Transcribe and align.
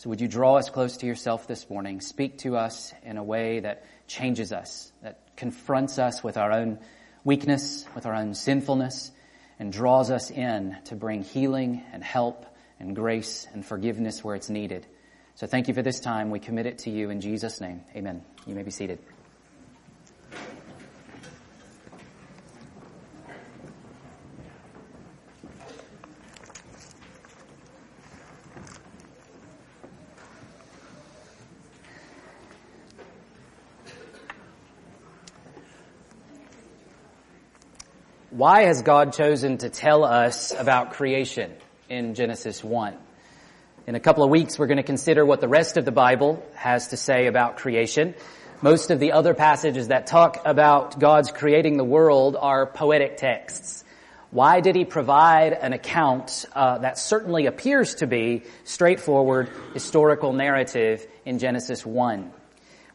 So 0.00 0.08
would 0.08 0.22
you 0.22 0.28
draw 0.28 0.56
us 0.56 0.70
close 0.70 0.96
to 0.96 1.06
yourself 1.06 1.46
this 1.46 1.68
morning? 1.68 2.00
Speak 2.00 2.38
to 2.38 2.56
us 2.56 2.94
in 3.02 3.18
a 3.18 3.22
way 3.22 3.60
that 3.60 3.84
changes 4.06 4.50
us, 4.50 4.90
that 5.02 5.18
confronts 5.36 5.98
us 5.98 6.24
with 6.24 6.38
our 6.38 6.52
own 6.52 6.78
weakness, 7.22 7.84
with 7.94 8.06
our 8.06 8.14
own 8.14 8.32
sinfulness, 8.32 9.12
and 9.58 9.70
draws 9.70 10.10
us 10.10 10.30
in 10.30 10.74
to 10.86 10.96
bring 10.96 11.22
healing 11.22 11.84
and 11.92 12.02
help 12.02 12.46
and 12.78 12.96
grace 12.96 13.46
and 13.52 13.62
forgiveness 13.62 14.24
where 14.24 14.36
it's 14.36 14.48
needed. 14.48 14.86
So 15.34 15.46
thank 15.46 15.68
you 15.68 15.74
for 15.74 15.82
this 15.82 16.00
time. 16.00 16.30
We 16.30 16.38
commit 16.38 16.64
it 16.64 16.78
to 16.78 16.90
you 16.90 17.10
in 17.10 17.20
Jesus' 17.20 17.60
name. 17.60 17.82
Amen. 17.94 18.22
You 18.46 18.54
may 18.54 18.62
be 18.62 18.70
seated. 18.70 19.00
Why 38.40 38.62
has 38.62 38.80
God 38.80 39.12
chosen 39.12 39.58
to 39.58 39.68
tell 39.68 40.02
us 40.02 40.58
about 40.58 40.92
creation 40.92 41.52
in 41.90 42.14
Genesis 42.14 42.64
1? 42.64 42.96
In 43.86 43.94
a 43.96 44.00
couple 44.00 44.24
of 44.24 44.30
weeks, 44.30 44.58
we're 44.58 44.66
going 44.66 44.78
to 44.78 44.82
consider 44.82 45.26
what 45.26 45.42
the 45.42 45.46
rest 45.46 45.76
of 45.76 45.84
the 45.84 45.92
Bible 45.92 46.42
has 46.54 46.88
to 46.88 46.96
say 46.96 47.26
about 47.26 47.58
creation. 47.58 48.14
Most 48.62 48.90
of 48.90 48.98
the 48.98 49.12
other 49.12 49.34
passages 49.34 49.88
that 49.88 50.06
talk 50.06 50.40
about 50.46 50.98
God's 50.98 51.30
creating 51.30 51.76
the 51.76 51.84
world 51.84 52.34
are 52.34 52.64
poetic 52.64 53.18
texts. 53.18 53.84
Why 54.30 54.60
did 54.62 54.74
he 54.74 54.86
provide 54.86 55.52
an 55.52 55.74
account 55.74 56.46
uh, 56.54 56.78
that 56.78 56.96
certainly 56.96 57.44
appears 57.44 57.96
to 57.96 58.06
be 58.06 58.44
straightforward 58.64 59.50
historical 59.74 60.32
narrative 60.32 61.06
in 61.26 61.40
Genesis 61.40 61.84
1? 61.84 62.32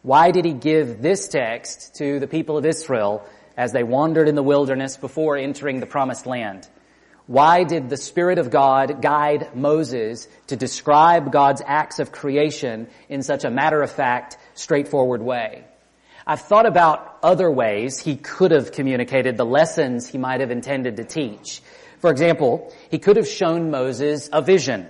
Why 0.01 0.31
did 0.31 0.45
he 0.45 0.53
give 0.53 1.03
this 1.03 1.27
text 1.27 1.97
to 1.97 2.19
the 2.19 2.27
people 2.27 2.57
of 2.57 2.65
Israel 2.65 3.23
as 3.57 3.71
they 3.71 3.83
wandered 3.83 4.27
in 4.27 4.35
the 4.35 4.43
wilderness 4.43 4.97
before 4.97 5.37
entering 5.37 5.79
the 5.79 5.85
promised 5.85 6.25
land. 6.25 6.67
Why 7.27 7.63
did 7.63 7.89
the 7.89 7.97
Spirit 7.97 8.37
of 8.37 8.51
God 8.51 9.01
guide 9.01 9.55
Moses 9.55 10.27
to 10.47 10.55
describe 10.55 11.31
God's 11.31 11.63
acts 11.65 11.99
of 11.99 12.11
creation 12.11 12.87
in 13.09 13.23
such 13.23 13.45
a 13.45 13.49
matter-of-fact, 13.49 14.37
straightforward 14.53 15.23
way? 15.23 15.63
I've 16.27 16.41
thought 16.41 16.67
about 16.67 17.19
other 17.23 17.49
ways 17.49 17.99
he 17.99 18.15
could 18.15 18.51
have 18.51 18.71
communicated 18.71 19.37
the 19.37 19.45
lessons 19.45 20.07
he 20.07 20.17
might 20.17 20.41
have 20.41 20.51
intended 20.51 20.97
to 20.97 21.03
teach. 21.03 21.61
For 21.99 22.11
example, 22.11 22.71
he 22.91 22.99
could 22.99 23.15
have 23.17 23.27
shown 23.27 23.71
Moses 23.71 24.29
a 24.31 24.41
vision 24.41 24.89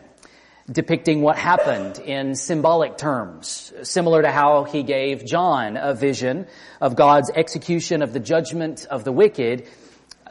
depicting 0.72 1.22
what 1.22 1.38
happened 1.38 2.00
in 2.00 2.36
symbolic 2.36 2.98
terms, 2.98 3.72
similar 3.84 4.24
to 4.24 4.32
how 4.32 4.64
he 4.64 4.82
gave 4.82 5.24
John 5.24 5.78
a 5.78 5.94
vision 5.94 6.48
of 6.82 6.96
God's 6.96 7.30
execution 7.30 8.02
of 8.02 8.14
the 8.14 8.20
judgment 8.20 8.88
of 8.90 9.04
the 9.04 9.12
wicked, 9.12 9.68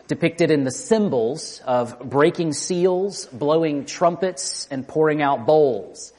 depicted 0.08 0.50
in 0.50 0.64
the 0.64 0.72
symbols 0.72 1.62
of 1.64 1.98
breaking 2.00 2.52
seals, 2.52 3.26
blowing 3.26 3.84
trumpets, 3.84 4.66
and 4.70 4.86
pouring 4.86 5.22
out 5.22 5.46
bowls. 5.46 6.12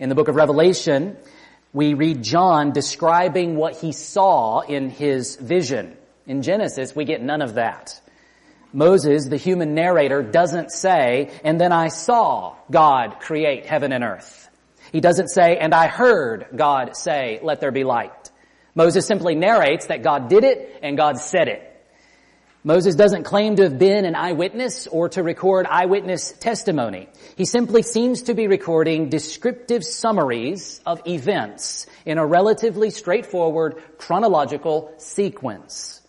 In 0.00 0.08
the 0.08 0.14
book 0.16 0.28
of 0.28 0.34
Revelation, 0.34 1.16
we 1.72 1.94
read 1.94 2.22
John 2.22 2.72
describing 2.72 3.54
what 3.54 3.76
he 3.76 3.92
saw 3.92 4.60
in 4.60 4.90
his 4.90 5.36
vision. 5.36 5.96
In 6.26 6.42
Genesis, 6.42 6.96
we 6.96 7.04
get 7.04 7.22
none 7.22 7.40
of 7.40 7.54
that. 7.54 8.00
Moses, 8.72 9.26
the 9.26 9.36
human 9.36 9.74
narrator, 9.74 10.22
doesn't 10.22 10.70
say, 10.70 11.30
and 11.44 11.60
then 11.60 11.72
I 11.72 11.88
saw 11.88 12.56
God 12.70 13.20
create 13.20 13.66
heaven 13.66 13.92
and 13.92 14.04
earth. 14.04 14.48
He 14.92 15.00
doesn't 15.00 15.28
say, 15.28 15.56
and 15.58 15.74
I 15.74 15.88
heard 15.88 16.46
God 16.54 16.96
say, 16.96 17.40
let 17.42 17.60
there 17.60 17.72
be 17.72 17.84
light. 17.84 18.30
Moses 18.74 19.06
simply 19.06 19.34
narrates 19.34 19.86
that 19.86 20.02
God 20.02 20.28
did 20.28 20.44
it 20.44 20.78
and 20.82 20.96
God 20.96 21.18
said 21.18 21.48
it. 21.48 21.66
Moses 22.62 22.94
doesn't 22.94 23.24
claim 23.24 23.56
to 23.56 23.62
have 23.62 23.78
been 23.78 24.04
an 24.04 24.14
eyewitness 24.14 24.86
or 24.86 25.08
to 25.10 25.22
record 25.22 25.66
eyewitness 25.66 26.32
testimony. 26.32 27.08
He 27.36 27.46
simply 27.46 27.82
seems 27.82 28.22
to 28.22 28.34
be 28.34 28.48
recording 28.48 29.08
descriptive 29.08 29.82
summaries 29.82 30.80
of 30.84 31.00
events 31.06 31.86
in 32.04 32.18
a 32.18 32.26
relatively 32.26 32.90
straightforward 32.90 33.82
chronological 33.96 34.92
sequence. 34.98 35.99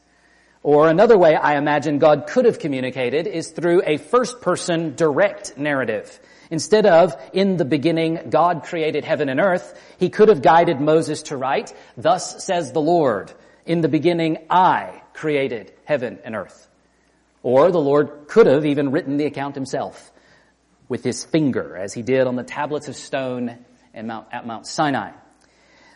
Or 0.63 0.89
another 0.89 1.17
way 1.17 1.35
I 1.35 1.57
imagine 1.57 1.97
God 1.97 2.27
could 2.27 2.45
have 2.45 2.59
communicated 2.59 3.25
is 3.25 3.49
through 3.49 3.81
a 3.85 3.97
first 3.97 4.41
person 4.41 4.95
direct 4.95 5.57
narrative. 5.57 6.19
Instead 6.51 6.85
of, 6.85 7.15
in 7.33 7.57
the 7.57 7.65
beginning, 7.65 8.29
God 8.29 8.63
created 8.63 9.03
heaven 9.03 9.29
and 9.29 9.39
earth, 9.39 9.79
he 9.97 10.09
could 10.09 10.29
have 10.29 10.41
guided 10.41 10.79
Moses 10.79 11.23
to 11.23 11.37
write, 11.37 11.73
thus 11.97 12.43
says 12.43 12.73
the 12.73 12.81
Lord, 12.81 13.31
in 13.65 13.81
the 13.81 13.87
beginning 13.87 14.37
I 14.49 15.01
created 15.13 15.71
heaven 15.85 16.19
and 16.23 16.35
earth. 16.35 16.67
Or 17.41 17.71
the 17.71 17.79
Lord 17.79 18.27
could 18.27 18.45
have 18.45 18.65
even 18.65 18.91
written 18.91 19.17
the 19.17 19.25
account 19.25 19.55
himself 19.55 20.11
with 20.89 21.03
his 21.03 21.23
finger, 21.23 21.75
as 21.77 21.93
he 21.93 22.03
did 22.03 22.27
on 22.27 22.35
the 22.35 22.43
tablets 22.43 22.87
of 22.87 22.95
stone 22.95 23.57
at 23.93 24.05
Mount 24.05 24.67
Sinai. 24.67 25.11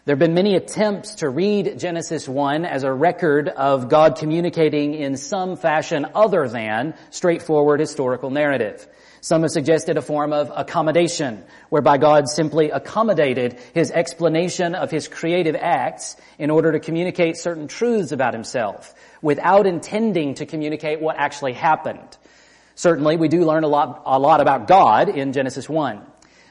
There 0.06 0.14
have 0.14 0.20
been 0.20 0.36
many 0.36 0.54
attempts 0.54 1.16
to 1.16 1.30
read 1.30 1.80
Genesis 1.80 2.30
1 2.30 2.64
as 2.64 2.84
a 2.84 2.94
record 2.94 3.50
of 3.50 3.90
God 3.90 4.20
communicating 4.20 4.94
in 4.94 5.18
some 5.18 5.56
fashion 5.56 6.06
other 6.14 6.48
than 6.48 6.94
straightforward 7.10 7.80
historical 7.80 8.30
narrative. 8.30 8.88
Some 9.22 9.42
have 9.42 9.50
suggested 9.50 9.98
a 9.98 10.04
form 10.04 10.32
of 10.32 10.52
accommodation, 10.56 11.44
whereby 11.70 11.98
God 11.98 12.30
simply 12.30 12.70
accommodated 12.70 13.60
his 13.74 13.90
explanation 13.90 14.76
of 14.76 14.92
his 14.92 15.08
creative 15.08 15.56
acts 15.56 16.18
in 16.38 16.52
order 16.52 16.72
to 16.74 16.80
communicate 16.80 17.36
certain 17.36 17.68
truths 17.68 18.12
about 18.12 18.36
himself, 18.36 18.94
without 19.24 19.66
intending 19.66 20.36
to 20.36 20.46
communicate 20.46 21.02
what 21.02 21.16
actually 21.18 21.54
happened. 21.54 22.16
Certainly, 22.76 23.18
we 23.18 23.28
do 23.28 23.44
learn 23.44 23.64
a 23.64 23.68
lot, 23.68 24.04
a 24.06 24.20
lot 24.20 24.40
about 24.40 24.68
God 24.68 25.10
in 25.10 25.34
Genesis 25.34 25.68
1. 25.68 26.06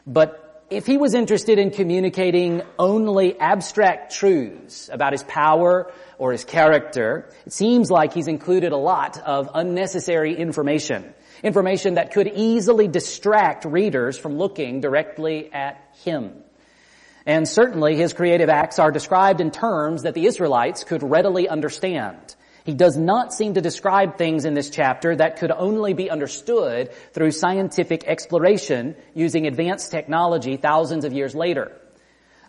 But 0.08 0.43
if 0.70 0.86
he 0.86 0.96
was 0.96 1.14
interested 1.14 1.58
in 1.58 1.70
communicating 1.70 2.62
only 2.78 3.38
abstract 3.38 4.14
truths 4.14 4.88
about 4.92 5.12
his 5.12 5.22
power 5.22 5.92
or 6.18 6.32
his 6.32 6.44
character, 6.44 7.28
it 7.46 7.52
seems 7.52 7.90
like 7.90 8.14
he's 8.14 8.28
included 8.28 8.72
a 8.72 8.76
lot 8.76 9.18
of 9.18 9.50
unnecessary 9.54 10.36
information. 10.36 11.12
Information 11.42 11.94
that 11.94 12.12
could 12.12 12.28
easily 12.34 12.88
distract 12.88 13.64
readers 13.64 14.16
from 14.16 14.38
looking 14.38 14.80
directly 14.80 15.52
at 15.52 15.80
him. 16.04 16.32
And 17.26 17.48
certainly 17.48 17.96
his 17.96 18.12
creative 18.12 18.48
acts 18.48 18.78
are 18.78 18.90
described 18.90 19.40
in 19.40 19.50
terms 19.50 20.02
that 20.02 20.14
the 20.14 20.26
Israelites 20.26 20.84
could 20.84 21.02
readily 21.02 21.48
understand. 21.48 22.34
He 22.64 22.72
does 22.72 22.96
not 22.96 23.34
seem 23.34 23.54
to 23.54 23.60
describe 23.60 24.16
things 24.16 24.46
in 24.46 24.54
this 24.54 24.70
chapter 24.70 25.14
that 25.14 25.38
could 25.38 25.50
only 25.50 25.92
be 25.92 26.10
understood 26.10 26.92
through 27.12 27.32
scientific 27.32 28.04
exploration 28.04 28.96
using 29.14 29.46
advanced 29.46 29.90
technology 29.90 30.56
thousands 30.56 31.04
of 31.04 31.12
years 31.12 31.34
later. 31.34 31.72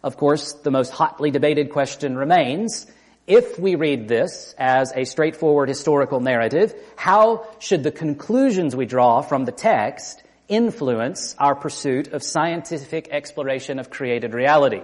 Of 0.01 0.15
course, 0.15 0.53
the 0.53 0.71
most 0.71 0.91
hotly 0.91 1.31
debated 1.31 1.69
question 1.69 2.15
remains, 2.15 2.87
if 3.27 3.59
we 3.59 3.75
read 3.75 4.07
this 4.07 4.55
as 4.57 4.93
a 4.95 5.03
straightforward 5.03 5.67
historical 5.67 6.21
narrative, 6.21 6.73
how 6.95 7.47
should 7.59 7.83
the 7.83 7.91
conclusions 7.91 8.73
we 8.73 8.85
draw 8.85 9.21
from 9.21 9.43
the 9.43 9.51
text 9.51 10.23
influence 10.47 11.35
our 11.39 11.55
pursuit 11.55 12.13
of 12.13 12.23
scientific 12.23 13.09
exploration 13.09 13.79
of 13.79 13.89
created 13.89 14.33
reality? 14.33 14.83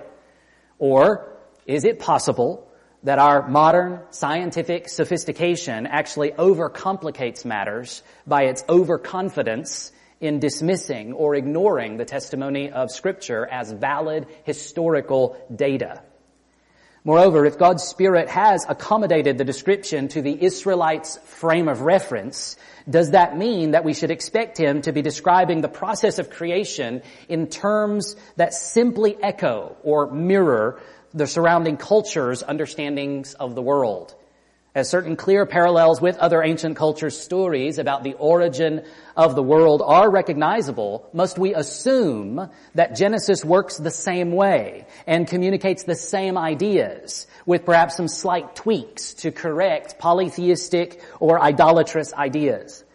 Or 0.80 1.38
is 1.66 1.86
it 1.86 2.00
possible 2.00 2.68
that 3.04 3.20
our 3.20 3.48
modern 3.48 4.00
scientific 4.12 4.88
sophistication 4.88 5.88
actually 5.88 6.32
overcomplicates 6.32 7.46
matters 7.46 8.04
by 8.28 8.44
its 8.44 8.64
overconfidence 8.70 9.92
in 10.20 10.40
dismissing 10.40 11.14
or 11.14 11.34
ignoring 11.36 11.98
the 11.98 12.06
testimony 12.06 12.72
of 12.72 12.92
scripture 12.92 13.48
as 13.48 13.72
valid 13.72 14.28
historical 14.44 15.36
data. 15.54 16.02
Moreover, 17.04 17.48
if 17.48 17.58
God's 17.58 17.84
Spirit 17.84 18.30
has 18.30 18.64
accommodated 18.70 19.40
the 19.40 19.44
description 19.44 20.08
to 20.10 20.22
the 20.22 20.44
Israelites' 20.44 21.18
frame 21.26 21.68
of 21.68 21.82
reference, 21.82 22.58
does 22.88 23.12
that 23.12 23.36
mean 23.36 23.72
that 23.72 23.84
we 23.84 23.96
should 23.96 24.12
expect 24.12 24.60
Him 24.60 24.84
to 24.84 24.92
be 24.92 25.02
describing 25.02 25.62
the 25.62 25.68
process 25.68 26.20
of 26.20 26.30
creation 26.30 27.02
in 27.28 27.48
terms 27.48 28.16
that 28.36 28.54
simply 28.54 29.18
echo 29.20 29.76
or 29.82 30.12
mirror 30.12 30.80
the 31.14 31.28
surrounding 31.28 31.78
culture's 31.78 32.44
understandings 32.44 33.34
of 33.34 33.56
the 33.56 33.62
world. 33.62 34.16
As 34.74 34.90
certain 34.90 35.18
clear 35.18 35.46
parallels 35.46 36.00
with 36.00 36.18
other 36.18 36.42
ancient 36.42 36.78
cultures' 36.78 37.20
stories 37.20 37.78
about 37.78 38.04
the 38.04 38.14
origin 38.14 38.86
of 39.18 39.36
the 39.36 39.44
world 39.44 39.82
are 39.86 40.10
recognizable, 40.10 41.10
must 41.12 41.38
we 41.38 41.54
assume 41.54 42.50
that 42.76 42.96
Genesis 42.96 43.44
works 43.44 43.76
the 43.76 43.92
same 43.92 44.32
way 44.32 44.86
and 45.06 45.28
communicates 45.28 45.84
the 45.84 45.96
same 45.96 46.38
ideas 46.38 47.28
with 47.46 47.66
perhaps 47.66 47.98
some 47.98 48.08
slight 48.08 48.56
tweaks 48.56 49.14
to 49.16 49.32
correct 49.32 50.00
polytheistic 50.00 51.04
or 51.20 51.42
idolatrous 51.42 52.14
ideas? 52.14 52.86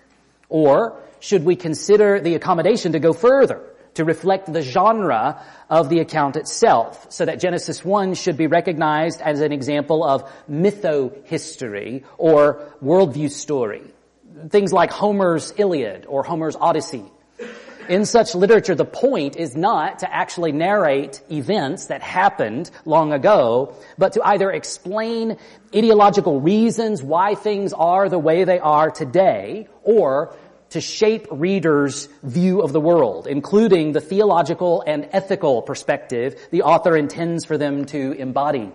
Or 0.49 1.03
should 1.21 1.45
we 1.45 1.57
consider 1.57 2.21
the 2.21 2.37
accommodation 2.37 2.93
to 2.93 3.01
go 3.01 3.13
further 3.13 3.76
to 3.97 4.05
reflect 4.05 4.53
the 4.53 4.63
genre 4.63 5.43
of 5.69 5.89
the 5.89 6.01
account 6.01 6.37
itself, 6.37 7.07
so 7.11 7.25
that 7.25 7.41
Genesis 7.41 7.85
1 7.85 8.15
should 8.15 8.37
be 8.37 8.47
recognized 8.47 9.21
as 9.21 9.41
an 9.41 9.53
example 9.53 10.05
of 10.05 10.31
mytho-history 10.51 12.05
or 12.17 12.73
worldview 12.83 13.31
story. 13.31 13.83
Things 14.49 14.73
like 14.73 14.91
Homer's 14.91 15.53
Iliad 15.57 16.07
or 16.07 16.23
Homer's 16.23 16.57
Odyssey. 16.57 17.05
In 17.89 18.05
such 18.05 18.35
literature, 18.35 18.75
the 18.75 18.85
point 18.85 19.37
is 19.37 19.55
not 19.57 20.01
to 20.01 20.13
actually 20.13 20.51
narrate 20.51 21.23
events 21.31 21.87
that 21.87 22.03
happened 22.03 22.69
long 22.85 23.13
ago, 23.13 23.77
but 23.97 24.15
to 24.15 24.23
either 24.27 24.51
explain 24.51 25.39
ideological 25.73 26.41
reasons 26.41 27.01
why 27.01 27.37
things 27.37 27.73
are 27.73 28.09
the 28.09 28.19
way 28.19 28.43
they 28.43 28.59
are 28.59 28.91
today, 28.91 29.69
or 29.85 30.35
to 30.71 30.81
shape 30.81 31.27
readers' 31.31 32.09
view 32.23 32.61
of 32.61 32.73
the 32.73 32.81
world, 32.81 33.27
including 33.27 33.93
the 33.93 34.01
theological 34.01 34.83
and 34.87 35.09
ethical 35.13 35.63
perspective 35.63 36.49
the 36.51 36.63
author 36.63 36.97
intends 36.97 37.45
for 37.45 37.57
them 37.57 37.85
to 37.87 38.13
embody. 38.13 38.73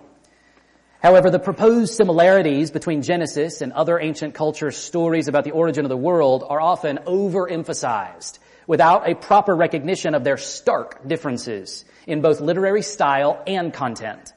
However, 1.02 1.32
the 1.32 1.40
proposed 1.40 1.96
similarities 1.96 2.70
between 2.70 3.02
Genesis 3.02 3.62
and 3.62 3.74
other 3.74 4.00
ancient 4.00 4.36
culture 4.36 4.70
stories 4.70 5.28
about 5.28 5.44
the 5.44 5.52
origin 5.52 5.84
of 5.84 5.90
the 5.90 5.98
world 5.98 6.44
are 6.48 6.62
often 6.62 7.00
overemphasized 7.00 8.38
without 8.68 9.10
a 9.10 9.16
proper 9.16 9.56
recognition 9.56 10.14
of 10.14 10.24
their 10.24 10.38
stark 10.38 11.08
differences 11.08 11.86
in 12.06 12.22
both 12.22 12.40
literary 12.40 12.84
style 12.84 13.42
and 13.48 13.74
content. 13.74 14.32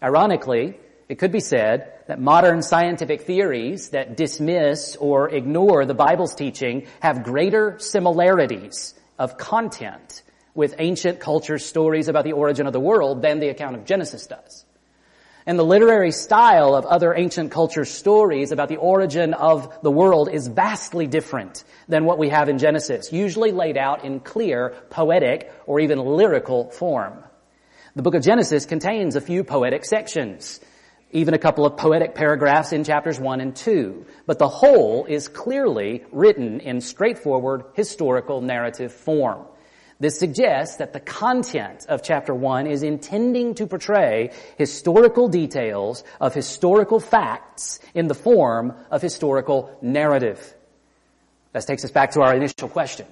Ironically, 0.00 0.78
it 1.08 1.18
could 1.18 1.32
be 1.32 1.40
said 1.40 1.92
that 2.08 2.20
modern 2.20 2.62
scientific 2.62 3.22
theories 3.22 3.90
that 3.90 4.16
dismiss 4.16 4.96
or 4.96 5.28
ignore 5.28 5.84
the 5.84 5.94
Bible's 5.94 6.34
teaching 6.34 6.86
have 7.00 7.22
greater 7.22 7.78
similarities 7.78 8.94
of 9.18 9.38
content 9.38 10.22
with 10.54 10.74
ancient 10.78 11.20
culture 11.20 11.58
stories 11.58 12.08
about 12.08 12.24
the 12.24 12.32
origin 12.32 12.66
of 12.66 12.72
the 12.72 12.80
world 12.80 13.22
than 13.22 13.38
the 13.38 13.48
account 13.48 13.76
of 13.76 13.84
Genesis 13.84 14.26
does. 14.26 14.64
And 15.48 15.56
the 15.56 15.64
literary 15.64 16.10
style 16.10 16.74
of 16.74 16.86
other 16.86 17.14
ancient 17.14 17.52
culture 17.52 17.84
stories 17.84 18.50
about 18.50 18.68
the 18.68 18.78
origin 18.78 19.32
of 19.32 19.72
the 19.82 19.92
world 19.92 20.28
is 20.28 20.48
vastly 20.48 21.06
different 21.06 21.62
than 21.88 22.04
what 22.04 22.18
we 22.18 22.30
have 22.30 22.48
in 22.48 22.58
Genesis, 22.58 23.12
usually 23.12 23.52
laid 23.52 23.76
out 23.76 24.04
in 24.04 24.18
clear, 24.18 24.74
poetic, 24.90 25.52
or 25.66 25.78
even 25.78 26.00
lyrical 26.00 26.70
form. 26.70 27.22
The 27.94 28.02
book 28.02 28.14
of 28.14 28.24
Genesis 28.24 28.66
contains 28.66 29.14
a 29.14 29.20
few 29.20 29.44
poetic 29.44 29.84
sections, 29.84 30.58
even 31.12 31.34
a 31.34 31.38
couple 31.38 31.64
of 31.64 31.76
poetic 31.76 32.14
paragraphs 32.14 32.72
in 32.72 32.84
chapters 32.84 33.18
1 33.18 33.40
and 33.40 33.54
2, 33.54 34.06
but 34.26 34.38
the 34.38 34.48
whole 34.48 35.04
is 35.06 35.28
clearly 35.28 36.04
written 36.12 36.60
in 36.60 36.80
straightforward 36.80 37.64
historical 37.74 38.40
narrative 38.40 38.92
form. 38.92 39.46
This 39.98 40.18
suggests 40.18 40.76
that 40.76 40.92
the 40.92 41.00
content 41.00 41.86
of 41.88 42.02
chapter 42.02 42.34
1 42.34 42.66
is 42.66 42.82
intending 42.82 43.54
to 43.54 43.66
portray 43.66 44.30
historical 44.58 45.28
details 45.28 46.04
of 46.20 46.34
historical 46.34 47.00
facts 47.00 47.78
in 47.94 48.06
the 48.06 48.14
form 48.14 48.74
of 48.90 49.00
historical 49.00 49.74
narrative. 49.80 50.54
This 51.54 51.64
takes 51.64 51.84
us 51.84 51.90
back 51.90 52.10
to 52.10 52.20
our 52.20 52.34
initial 52.34 52.68
question. 52.68 53.06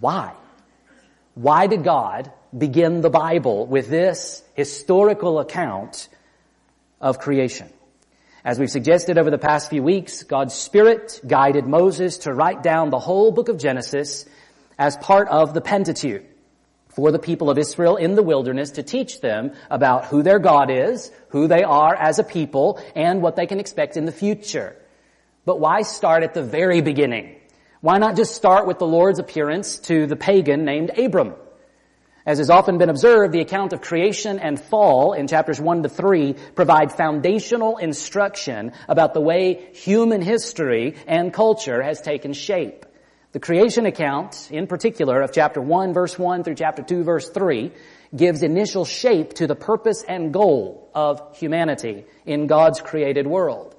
Why? 0.00 0.32
Why 1.34 1.68
did 1.68 1.84
God 1.84 2.32
begin 2.56 3.00
the 3.00 3.10
Bible 3.10 3.66
with 3.66 3.88
this 3.88 4.42
historical 4.54 5.38
account 5.38 6.08
of 7.02 7.18
creation? 7.18 7.68
As 8.44 8.58
we've 8.58 8.70
suggested 8.70 9.18
over 9.18 9.30
the 9.30 9.38
past 9.38 9.68
few 9.68 9.82
weeks, 9.82 10.22
God's 10.22 10.54
Spirit 10.54 11.20
guided 11.26 11.66
Moses 11.66 12.18
to 12.18 12.32
write 12.32 12.62
down 12.62 12.90
the 12.90 12.98
whole 12.98 13.30
book 13.30 13.48
of 13.48 13.58
Genesis 13.58 14.24
as 14.78 14.96
part 14.96 15.28
of 15.28 15.54
the 15.54 15.60
Pentateuch 15.60 16.24
for 16.88 17.12
the 17.12 17.18
people 17.18 17.50
of 17.50 17.58
Israel 17.58 17.96
in 17.96 18.14
the 18.14 18.22
wilderness 18.22 18.72
to 18.72 18.82
teach 18.82 19.20
them 19.20 19.52
about 19.70 20.06
who 20.06 20.22
their 20.22 20.38
God 20.38 20.70
is, 20.70 21.10
who 21.28 21.46
they 21.46 21.62
are 21.62 21.94
as 21.94 22.18
a 22.18 22.24
people, 22.24 22.80
and 22.94 23.22
what 23.22 23.36
they 23.36 23.46
can 23.46 23.60
expect 23.60 23.96
in 23.96 24.06
the 24.06 24.12
future. 24.12 24.76
But 25.44 25.60
why 25.60 25.82
start 25.82 26.22
at 26.22 26.34
the 26.34 26.42
very 26.42 26.80
beginning? 26.80 27.36
Why 27.80 27.98
not 27.98 28.16
just 28.16 28.34
start 28.34 28.66
with 28.66 28.78
the 28.78 28.86
Lord's 28.86 29.18
appearance 29.18 29.78
to 29.80 30.06
the 30.06 30.16
pagan 30.16 30.64
named 30.64 30.90
Abram? 30.98 31.34
As 32.24 32.38
has 32.38 32.50
often 32.50 32.78
been 32.78 32.88
observed, 32.88 33.32
the 33.32 33.40
account 33.40 33.72
of 33.72 33.80
creation 33.80 34.38
and 34.38 34.60
fall 34.60 35.12
in 35.12 35.26
chapters 35.26 35.60
1 35.60 35.82
to 35.82 35.88
3 35.88 36.34
provide 36.54 36.92
foundational 36.92 37.78
instruction 37.78 38.72
about 38.88 39.12
the 39.12 39.20
way 39.20 39.70
human 39.74 40.22
history 40.22 40.94
and 41.08 41.32
culture 41.32 41.82
has 41.82 42.00
taken 42.00 42.32
shape. 42.32 42.86
The 43.32 43.40
creation 43.40 43.86
account, 43.86 44.50
in 44.52 44.68
particular, 44.68 45.20
of 45.20 45.32
chapter 45.32 45.60
1 45.60 45.94
verse 45.94 46.16
1 46.16 46.44
through 46.44 46.54
chapter 46.54 46.82
2 46.82 47.02
verse 47.02 47.28
3, 47.28 47.72
gives 48.14 48.42
initial 48.42 48.84
shape 48.84 49.32
to 49.34 49.48
the 49.48 49.56
purpose 49.56 50.04
and 50.06 50.32
goal 50.32 50.90
of 50.94 51.36
humanity 51.38 52.04
in 52.24 52.46
God's 52.46 52.80
created 52.80 53.26
world. 53.26 53.74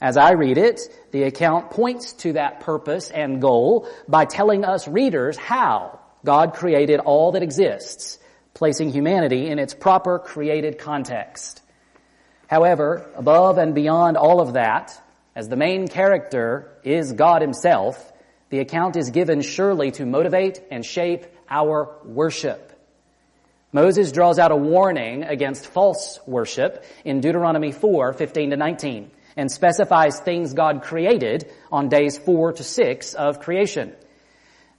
As 0.00 0.16
I 0.16 0.32
read 0.32 0.56
it, 0.56 0.80
the 1.10 1.24
account 1.24 1.70
points 1.70 2.12
to 2.14 2.34
that 2.34 2.60
purpose 2.60 3.10
and 3.10 3.40
goal 3.40 3.88
by 4.08 4.24
telling 4.24 4.64
us 4.64 4.86
readers 4.86 5.36
how 5.36 6.00
God 6.26 6.54
created 6.54 7.00
all 7.00 7.32
that 7.32 7.42
exists, 7.42 8.18
placing 8.52 8.90
humanity 8.90 9.46
in 9.46 9.58
its 9.58 9.72
proper 9.72 10.18
created 10.18 10.76
context. 10.76 11.62
However, 12.48 13.08
above 13.16 13.58
and 13.58 13.74
beyond 13.74 14.16
all 14.16 14.40
of 14.40 14.54
that, 14.54 15.00
as 15.36 15.48
the 15.48 15.56
main 15.56 15.86
character 15.86 16.72
is 16.82 17.12
God 17.12 17.42
himself, 17.42 18.12
the 18.50 18.58
account 18.58 18.96
is 18.96 19.10
given 19.10 19.40
surely 19.40 19.92
to 19.92 20.04
motivate 20.04 20.60
and 20.70 20.84
shape 20.84 21.26
our 21.48 21.96
worship. 22.04 22.72
Moses 23.72 24.10
draws 24.10 24.38
out 24.38 24.52
a 24.52 24.56
warning 24.56 25.22
against 25.22 25.66
false 25.66 26.18
worship 26.26 26.84
in 27.04 27.20
Deuteronomy 27.20 27.70
4, 27.70 28.14
15 28.14 28.50
to 28.50 28.56
19, 28.56 29.10
and 29.36 29.52
specifies 29.52 30.18
things 30.18 30.54
God 30.54 30.82
created 30.82 31.52
on 31.70 31.88
days 31.88 32.18
4 32.18 32.54
to 32.54 32.64
6 32.64 33.14
of 33.14 33.40
creation. 33.40 33.94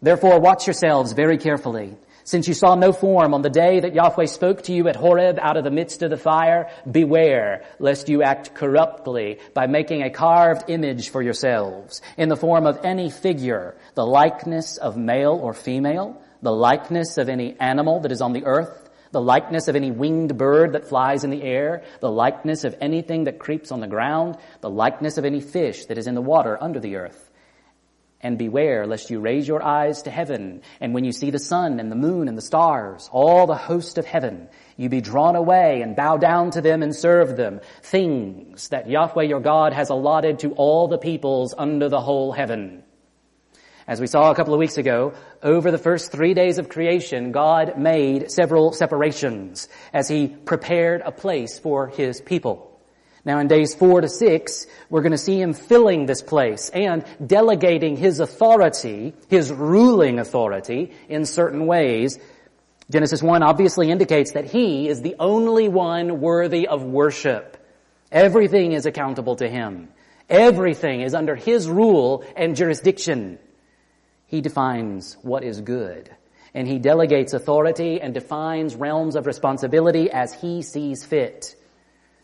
Therefore 0.02 0.40
watch 0.40 0.68
yourselves 0.68 1.14
very 1.14 1.38
carefully 1.38 1.98
since 2.28 2.46
you 2.46 2.54
saw 2.54 2.76
no 2.76 2.92
form 2.92 3.34
on 3.34 3.42
the 3.42 3.50
day 3.50 3.80
that 3.80 3.94
Yahweh 3.94 4.26
spoke 4.26 4.64
to 4.64 4.74
you 4.74 4.90
at 4.90 4.98
Horeb 4.98 5.40
out 5.42 5.56
of 5.56 5.64
the 5.64 5.72
midst 5.72 6.04
of 6.04 6.10
the 6.10 6.18
fire, 6.18 6.70
beware 6.92 7.64
lest 7.80 8.10
you 8.10 8.22
act 8.22 8.54
corruptly 8.54 9.40
by 9.54 9.68
making 9.68 10.04
a 10.04 10.10
carved 10.10 10.70
image 10.70 11.08
for 11.08 11.22
yourselves 11.22 12.02
in 12.18 12.28
the 12.28 12.36
form 12.36 12.68
of 12.68 12.84
any 12.84 13.10
figure, 13.10 13.78
the 13.96 14.06
likeness 14.06 14.76
of 14.76 14.98
male 14.98 15.40
or 15.42 15.54
female, 15.54 16.22
the 16.42 16.52
likeness 16.52 17.18
of 17.18 17.30
any 17.30 17.58
animal 17.62 18.02
that 18.02 18.12
is 18.12 18.20
on 18.20 18.34
the 18.34 18.44
earth, 18.44 18.90
the 19.14 19.22
likeness 19.22 19.70
of 19.70 19.78
any 19.78 19.92
winged 19.92 20.38
bird 20.38 20.74
that 20.74 20.90
flies 20.90 21.24
in 21.24 21.30
the 21.30 21.44
air, 21.44 21.86
the 22.02 22.12
likeness 22.12 22.66
of 22.66 22.76
anything 22.82 23.24
that 23.24 23.40
creeps 23.40 23.72
on 23.72 23.80
the 23.80 23.88
ground, 23.88 24.36
the 24.60 24.70
likeness 24.70 25.18
of 25.18 25.24
any 25.24 25.40
fish 25.40 25.86
that 25.86 25.98
is 25.98 26.08
in 26.08 26.14
the 26.14 26.22
water 26.22 26.62
under 26.62 26.82
the 26.82 26.98
earth. 26.98 27.27
And 28.22 28.38
beware 28.38 28.88
lest 28.88 29.12
you 29.12 29.20
raise 29.20 29.48
your 29.48 29.62
eyes 29.62 30.02
to 30.04 30.10
heaven, 30.10 30.64
and 30.82 30.96
when 30.96 31.04
you 31.04 31.12
see 31.12 31.30
the 31.30 31.38
sun 31.38 31.80
and 31.80 31.92
the 31.92 31.96
moon 31.96 32.28
and 32.28 32.36
the 32.36 32.42
stars, 32.42 33.08
all 33.12 33.46
the 33.46 33.56
host 33.56 34.00
of 34.00 34.08
heaven, 34.08 34.50
you 34.76 34.90
be 34.90 35.02
drawn 35.02 35.36
away 35.36 35.82
and 35.84 35.96
bow 35.96 36.18
down 36.18 36.50
to 36.52 36.62
them 36.62 36.82
and 36.82 36.96
serve 36.96 37.38
them, 37.38 37.62
things 37.84 38.70
that 38.70 38.90
Yahweh 38.90 39.24
your 39.24 39.40
God 39.40 39.74
has 39.74 39.90
allotted 39.90 40.40
to 40.40 40.54
all 40.54 40.88
the 40.88 40.98
peoples 40.98 41.54
under 41.56 41.90
the 41.90 42.02
whole 42.02 42.32
heaven. 42.32 42.84
As 43.88 44.02
we 44.02 44.08
saw 44.08 44.32
a 44.32 44.36
couple 44.36 44.54
of 44.54 44.60
weeks 44.60 44.78
ago, 44.78 45.14
over 45.42 45.70
the 45.72 45.78
first 45.78 46.12
three 46.12 46.34
days 46.34 46.58
of 46.58 46.68
creation, 46.70 47.32
God 47.32 47.78
made 47.78 48.32
several 48.32 48.74
separations 48.74 49.70
as 49.94 50.10
He 50.10 50.28
prepared 50.28 51.02
a 51.06 51.12
place 51.12 51.58
for 51.58 51.88
His 51.88 52.20
people. 52.20 52.67
Now 53.28 53.40
in 53.40 53.50
days 53.50 53.76
four 53.76 54.00
to 54.00 54.08
six, 54.08 54.68
we're 54.90 55.02
going 55.02 55.12
to 55.12 55.18
see 55.18 55.42
him 55.42 55.54
filling 55.54 56.06
this 56.06 56.22
place 56.22 56.70
and 56.70 57.04
delegating 57.24 57.98
his 57.98 58.22
authority, 58.22 59.14
his 59.28 59.52
ruling 59.52 60.18
authority 60.18 60.94
in 61.10 61.26
certain 61.26 61.68
ways. 61.68 62.18
Genesis 62.90 63.22
1 63.22 63.44
obviously 63.44 63.92
indicates 63.92 64.32
that 64.32 64.46
he 64.46 64.88
is 64.88 65.02
the 65.02 65.18
only 65.20 65.68
one 65.68 66.22
worthy 66.22 66.70
of 66.70 66.84
worship. 66.84 67.58
Everything 68.14 68.72
is 68.72 68.86
accountable 68.86 69.36
to 69.36 69.50
him. 69.50 69.90
Everything 70.30 71.02
is 71.02 71.14
under 71.14 71.36
his 71.36 71.68
rule 71.68 72.24
and 72.38 72.56
jurisdiction. 72.56 73.40
He 74.28 74.40
defines 74.40 75.18
what 75.22 75.44
is 75.44 75.60
good 75.60 76.10
and 76.54 76.66
he 76.66 76.80
delegates 76.80 77.34
authority 77.34 78.00
and 78.00 78.14
defines 78.14 78.74
realms 78.74 79.18
of 79.18 79.26
responsibility 79.26 80.10
as 80.10 80.34
he 80.34 80.62
sees 80.62 81.04
fit. 81.04 81.57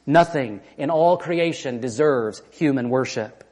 Nothing 0.05 0.62
in 0.77 0.89
all 0.89 1.17
creation 1.17 1.79
deserves 1.79 2.41
human 2.51 2.89
worship. 2.89 3.43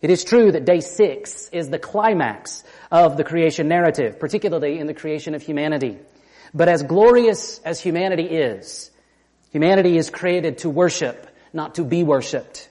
It 0.00 0.10
is 0.10 0.24
true 0.24 0.52
that 0.52 0.64
day 0.64 0.80
six 0.80 1.48
is 1.50 1.68
the 1.68 1.78
climax 1.78 2.64
of 2.90 3.16
the 3.18 3.24
creation 3.24 3.68
narrative, 3.68 4.18
particularly 4.18 4.78
in 4.78 4.86
the 4.86 4.94
creation 4.94 5.34
of 5.34 5.42
humanity. 5.42 5.98
But 6.54 6.68
as 6.68 6.82
glorious 6.82 7.60
as 7.60 7.80
humanity 7.80 8.24
is, 8.24 8.90
humanity 9.50 9.98
is 9.98 10.08
created 10.08 10.58
to 10.58 10.70
worship, 10.70 11.28
not 11.52 11.74
to 11.74 11.84
be 11.84 12.02
worshiped. 12.02 12.68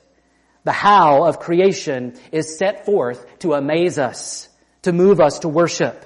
The 0.64 0.72
how 0.72 1.26
of 1.26 1.40
creation 1.40 2.16
is 2.32 2.58
set 2.58 2.86
forth 2.86 3.40
to 3.40 3.54
amaze 3.54 4.00
us, 4.00 4.50
to 4.82 4.92
move 4.92 5.20
us 5.20 5.40
to 5.40 5.50
worship. 5.50 6.06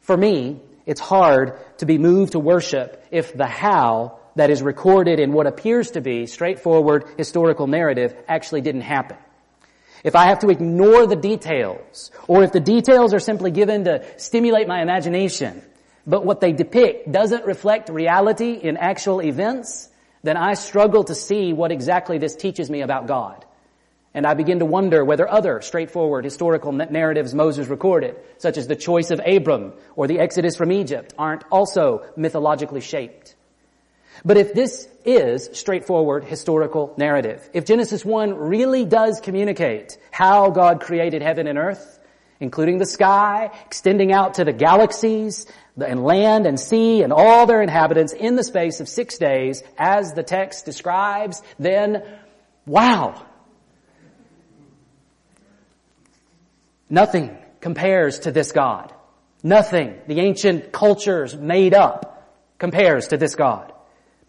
For 0.00 0.16
me, 0.16 0.60
it's 0.84 1.00
hard 1.00 1.58
to 1.78 1.86
be 1.86 1.96
moved 1.96 2.32
to 2.32 2.40
worship 2.40 3.06
if 3.10 3.32
the 3.32 3.46
how 3.46 4.19
that 4.40 4.48
is 4.48 4.62
recorded 4.62 5.20
in 5.20 5.34
what 5.34 5.46
appears 5.46 5.90
to 5.90 6.00
be 6.00 6.24
straightforward 6.24 7.04
historical 7.18 7.66
narrative 7.66 8.14
actually 8.26 8.62
didn't 8.62 8.80
happen. 8.80 9.18
If 10.02 10.16
I 10.16 10.28
have 10.28 10.38
to 10.38 10.48
ignore 10.48 11.06
the 11.06 11.14
details, 11.14 12.10
or 12.26 12.42
if 12.42 12.50
the 12.50 12.58
details 12.58 13.12
are 13.12 13.20
simply 13.20 13.50
given 13.50 13.84
to 13.84 14.02
stimulate 14.18 14.66
my 14.66 14.80
imagination, 14.80 15.60
but 16.06 16.24
what 16.24 16.40
they 16.40 16.52
depict 16.52 17.12
doesn't 17.12 17.44
reflect 17.44 17.90
reality 17.90 18.52
in 18.52 18.78
actual 18.78 19.20
events, 19.20 19.90
then 20.22 20.38
I 20.38 20.54
struggle 20.54 21.04
to 21.04 21.14
see 21.14 21.52
what 21.52 21.70
exactly 21.70 22.16
this 22.16 22.34
teaches 22.34 22.70
me 22.70 22.80
about 22.80 23.06
God. 23.06 23.44
And 24.14 24.26
I 24.26 24.32
begin 24.32 24.60
to 24.60 24.64
wonder 24.64 25.04
whether 25.04 25.28
other 25.28 25.60
straightforward 25.60 26.24
historical 26.24 26.72
narratives 26.72 27.34
Moses 27.34 27.68
recorded, 27.68 28.16
such 28.38 28.56
as 28.56 28.68
the 28.68 28.74
choice 28.74 29.10
of 29.10 29.20
Abram 29.20 29.74
or 29.96 30.06
the 30.06 30.18
Exodus 30.18 30.56
from 30.56 30.72
Egypt, 30.72 31.12
aren't 31.18 31.44
also 31.50 32.06
mythologically 32.16 32.80
shaped. 32.80 33.34
But 34.24 34.36
if 34.36 34.52
this 34.52 34.88
is 35.04 35.50
straightforward 35.52 36.24
historical 36.24 36.94
narrative, 36.96 37.48
if 37.52 37.64
Genesis 37.64 38.04
1 38.04 38.34
really 38.34 38.84
does 38.84 39.20
communicate 39.20 39.98
how 40.10 40.50
God 40.50 40.80
created 40.80 41.22
heaven 41.22 41.46
and 41.46 41.58
earth, 41.58 41.98
including 42.38 42.78
the 42.78 42.86
sky, 42.86 43.50
extending 43.66 44.12
out 44.12 44.34
to 44.34 44.44
the 44.44 44.52
galaxies, 44.52 45.46
and 45.76 46.04
land 46.04 46.46
and 46.46 46.60
sea 46.60 47.02
and 47.02 47.12
all 47.12 47.46
their 47.46 47.62
inhabitants 47.62 48.12
in 48.12 48.36
the 48.36 48.44
space 48.44 48.80
of 48.80 48.88
six 48.88 49.16
days, 49.18 49.62
as 49.78 50.12
the 50.12 50.22
text 50.22 50.64
describes, 50.66 51.40
then 51.58 52.02
wow, 52.66 53.26
Nothing 56.90 57.38
compares 57.60 58.18
to 58.20 58.32
this 58.32 58.50
God. 58.50 58.92
Nothing 59.42 59.96
the 60.08 60.20
ancient 60.20 60.72
cultures 60.72 61.36
made 61.36 61.72
up 61.72 62.28
compares 62.58 63.08
to 63.08 63.16
this 63.16 63.36
God. 63.36 63.72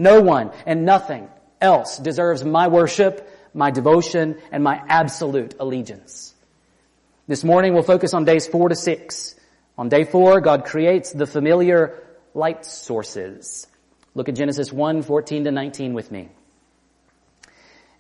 No 0.02 0.20
one 0.20 0.50
and 0.66 0.84
nothing 0.84 1.30
else 1.62 2.00
deserves 2.00 2.44
my 2.44 2.68
worship, 2.70 3.30
my 3.54 3.70
devotion, 3.70 4.40
and 4.52 4.64
my 4.64 4.82
absolute 4.88 5.54
allegiance. 5.60 6.34
This 7.28 7.44
morning 7.44 7.76
we'll 7.76 7.84
focus 7.84 8.16
on 8.16 8.26
days 8.26 8.48
four 8.48 8.70
to 8.70 8.76
six. 8.76 9.36
On 9.78 9.90
day 9.90 10.04
four, 10.04 10.42
God 10.42 10.66
creates 10.66 11.12
the 11.12 11.28
familiar 11.28 12.04
light 12.34 12.66
sources. 12.66 13.68
Look 14.16 14.28
at 14.28 14.36
Genesis 14.36 14.74
1, 14.74 15.04
14 15.04 15.44
to 15.44 15.52
19 15.52 15.94
with 15.94 16.12
me. 16.12 16.30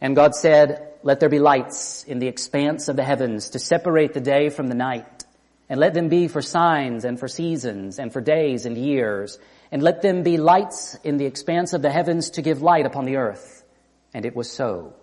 And 0.02 0.16
God 0.16 0.34
said, 0.34 0.94
let 1.04 1.20
there 1.20 1.30
be 1.30 1.38
lights 1.38 2.04
in 2.04 2.18
the 2.18 2.28
expanse 2.28 2.88
of 2.88 2.96
the 2.96 3.04
heavens 3.04 3.52
to 3.52 3.60
separate 3.60 4.14
the 4.14 4.22
day 4.22 4.50
from 4.50 4.70
the 4.70 4.76
night. 4.76 5.24
And 5.70 5.80
let 5.80 5.94
them 5.94 6.10
be 6.10 6.28
for 6.28 6.42
signs 6.42 7.06
and 7.06 7.20
for 7.20 7.28
seasons 7.28 8.00
and 8.00 8.12
for 8.12 8.22
days 8.22 8.66
and 8.66 8.76
years. 8.76 9.38
And 9.72 9.82
let 9.82 10.02
them 10.02 10.24
be 10.24 10.38
lights 10.38 10.96
in 11.04 11.18
the 11.18 11.26
expanse 11.26 11.74
of 11.74 11.82
the 11.82 11.90
heavens 11.90 12.32
to 12.32 12.42
give 12.42 12.62
light 12.62 12.86
upon 12.86 13.06
the 13.06 13.16
earth. 13.16 13.64
And 14.14 14.26
it 14.26 14.36
was 14.36 14.52
so. 14.52 14.94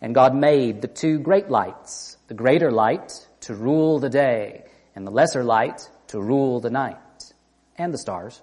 And 0.00 0.14
God 0.14 0.34
made 0.34 0.82
the 0.82 0.88
two 0.88 1.18
great 1.18 1.48
lights, 1.50 2.16
the 2.26 2.34
greater 2.34 2.70
light 2.70 3.12
to 3.42 3.54
rule 3.54 3.98
the 3.98 4.10
day 4.10 4.64
and 4.94 5.06
the 5.06 5.10
lesser 5.10 5.44
light 5.44 5.88
to 6.08 6.20
rule 6.20 6.60
the 6.60 6.70
night 6.70 6.96
and 7.76 7.94
the 7.94 7.98
stars. 7.98 8.40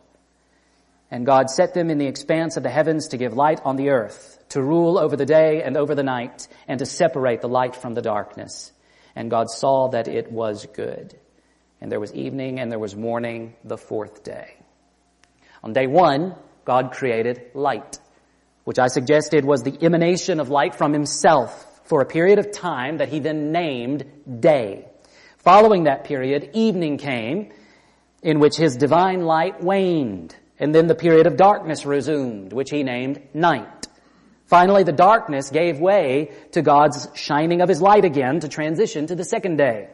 And 1.12 1.26
God 1.26 1.50
set 1.50 1.74
them 1.74 1.90
in 1.90 1.98
the 1.98 2.08
expanse 2.08 2.58
of 2.58 2.64
the 2.64 2.70
heavens 2.70 3.10
to 3.10 3.18
give 3.18 3.34
light 3.34 3.62
on 3.64 3.76
the 3.76 3.90
earth, 3.90 4.44
to 4.50 4.62
rule 4.62 4.98
over 4.98 5.16
the 5.16 5.26
day 5.26 5.62
and 5.64 5.78
over 5.78 5.96
the 5.96 6.04
night, 6.04 6.48
and 6.68 6.80
to 6.80 6.86
separate 6.86 7.42
the 7.42 7.50
light 7.50 7.76
from 7.76 7.94
the 7.94 8.02
darkness. 8.02 8.72
And 9.16 9.30
God 9.30 9.50
saw 9.50 9.90
that 9.90 10.08
it 10.08 10.32
was 10.32 10.66
good. 10.74 11.18
And 11.80 11.92
there 11.92 12.00
was 12.00 12.14
evening 12.14 12.60
and 12.60 12.72
there 12.72 12.80
was 12.80 12.96
morning 12.96 13.56
the 13.64 13.78
fourth 13.78 14.24
day. 14.24 14.56
On 15.66 15.74
day 15.74 15.88
one, 15.88 16.36
God 16.64 16.92
created 16.92 17.42
light, 17.56 17.98
which 18.66 18.78
I 18.78 18.86
suggested 18.86 19.44
was 19.44 19.64
the 19.64 19.76
emanation 19.84 20.40
of 20.40 20.50
light 20.50 20.76
from 20.76 20.94
himself 20.94 21.82
for 21.86 22.02
a 22.02 22.06
period 22.06 22.38
of 22.38 22.52
time 22.52 22.98
that 22.98 23.10
he 23.10 23.18
then 23.18 23.52
named 23.52 24.06
day. 24.40 24.88
Following 25.40 25.86
that 25.86 26.04
period, 26.04 26.52
evening 26.54 27.00
came 27.00 27.52
in 28.22 28.40
which 28.40 28.58
his 28.58 28.78
divine 28.78 29.26
light 29.26 29.64
waned 29.64 30.36
and 30.60 30.74
then 30.74 30.86
the 30.86 30.96
period 30.96 31.26
of 31.26 31.36
darkness 31.36 31.84
resumed, 31.84 32.54
which 32.54 32.70
he 32.70 32.84
named 32.84 33.22
night. 33.34 33.88
Finally, 34.46 34.84
the 34.84 34.92
darkness 34.92 35.50
gave 35.50 35.80
way 35.80 36.32
to 36.52 36.62
God's 36.62 37.08
shining 37.16 37.62
of 37.62 37.70
his 37.70 37.82
light 37.82 38.06
again 38.06 38.40
to 38.40 38.48
transition 38.48 39.08
to 39.08 39.16
the 39.16 39.26
second 39.26 39.58
day. 39.58 39.90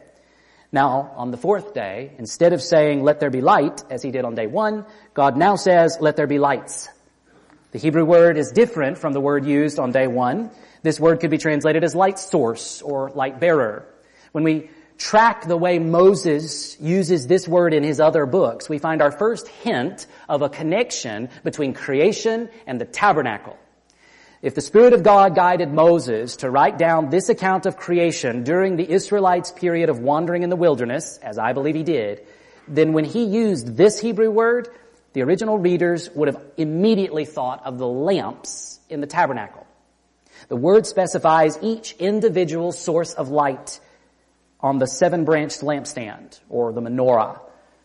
Now, 0.74 1.12
on 1.16 1.30
the 1.30 1.36
fourth 1.36 1.74
day, 1.74 2.12
instead 2.18 2.54
of 2.54 2.62
saying, 2.62 3.02
let 3.02 3.20
there 3.20 3.28
be 3.28 3.42
light, 3.42 3.84
as 3.90 4.02
he 4.02 4.10
did 4.10 4.24
on 4.24 4.34
day 4.34 4.46
one, 4.46 4.86
God 5.12 5.36
now 5.36 5.56
says, 5.56 5.98
let 6.00 6.16
there 6.16 6.26
be 6.26 6.38
lights. 6.38 6.88
The 7.72 7.78
Hebrew 7.78 8.06
word 8.06 8.38
is 8.38 8.52
different 8.52 8.96
from 8.96 9.12
the 9.12 9.20
word 9.20 9.44
used 9.44 9.78
on 9.78 9.92
day 9.92 10.06
one. 10.06 10.50
This 10.82 10.98
word 10.98 11.20
could 11.20 11.30
be 11.30 11.36
translated 11.36 11.84
as 11.84 11.94
light 11.94 12.18
source 12.18 12.80
or 12.80 13.10
light 13.10 13.38
bearer. 13.38 13.86
When 14.32 14.44
we 14.44 14.70
track 14.96 15.46
the 15.46 15.58
way 15.58 15.78
Moses 15.78 16.80
uses 16.80 17.26
this 17.26 17.46
word 17.46 17.74
in 17.74 17.82
his 17.82 18.00
other 18.00 18.24
books, 18.24 18.68
we 18.68 18.78
find 18.78 19.02
our 19.02 19.12
first 19.12 19.48
hint 19.48 20.06
of 20.26 20.40
a 20.40 20.48
connection 20.48 21.28
between 21.44 21.74
creation 21.74 22.48
and 22.66 22.80
the 22.80 22.86
tabernacle. 22.86 23.58
If 24.42 24.56
the 24.56 24.60
Spirit 24.60 24.92
of 24.92 25.04
God 25.04 25.36
guided 25.36 25.72
Moses 25.72 26.38
to 26.38 26.50
write 26.50 26.76
down 26.76 27.10
this 27.10 27.28
account 27.28 27.64
of 27.64 27.76
creation 27.76 28.42
during 28.42 28.74
the 28.74 28.90
Israelites' 28.90 29.52
period 29.52 29.88
of 29.88 30.00
wandering 30.00 30.42
in 30.42 30.50
the 30.50 30.56
wilderness, 30.56 31.16
as 31.22 31.38
I 31.38 31.52
believe 31.52 31.76
he 31.76 31.84
did, 31.84 32.26
then 32.66 32.92
when 32.92 33.04
he 33.04 33.22
used 33.22 33.76
this 33.76 34.00
Hebrew 34.00 34.32
word, 34.32 34.68
the 35.12 35.22
original 35.22 35.58
readers 35.58 36.10
would 36.10 36.26
have 36.26 36.42
immediately 36.56 37.24
thought 37.24 37.64
of 37.64 37.78
the 37.78 37.86
lamps 37.86 38.80
in 38.88 39.00
the 39.00 39.06
tabernacle. 39.06 39.64
The 40.48 40.56
word 40.56 40.88
specifies 40.88 41.56
each 41.62 41.92
individual 42.00 42.72
source 42.72 43.12
of 43.14 43.28
light 43.28 43.78
on 44.58 44.78
the 44.78 44.88
seven 44.88 45.24
branched 45.24 45.60
lampstand 45.60 46.40
or 46.48 46.72
the 46.72 46.82
menorah 46.82 47.38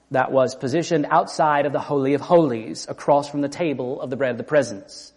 that 0.10 0.32
was 0.32 0.56
positioned 0.56 1.06
outside 1.12 1.68
of 1.68 1.72
the 1.72 1.80
Holy 1.80 2.16
of 2.16 2.22
Holies 2.22 2.88
across 2.90 3.30
from 3.30 3.42
the 3.42 3.50
table 3.50 4.02
of 4.02 4.10
the 4.10 4.16
bread 4.16 4.32
of 4.32 4.38
the 4.40 4.44
presence. 4.44 5.14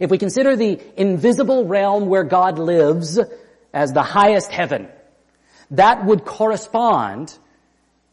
If 0.00 0.10
we 0.10 0.18
consider 0.18 0.56
the 0.56 0.80
invisible 0.96 1.66
realm 1.66 2.06
where 2.06 2.24
God 2.24 2.58
lives 2.58 3.18
as 3.72 3.92
the 3.92 4.02
highest 4.02 4.50
heaven, 4.50 4.88
that 5.70 6.04
would 6.04 6.24
correspond 6.24 7.36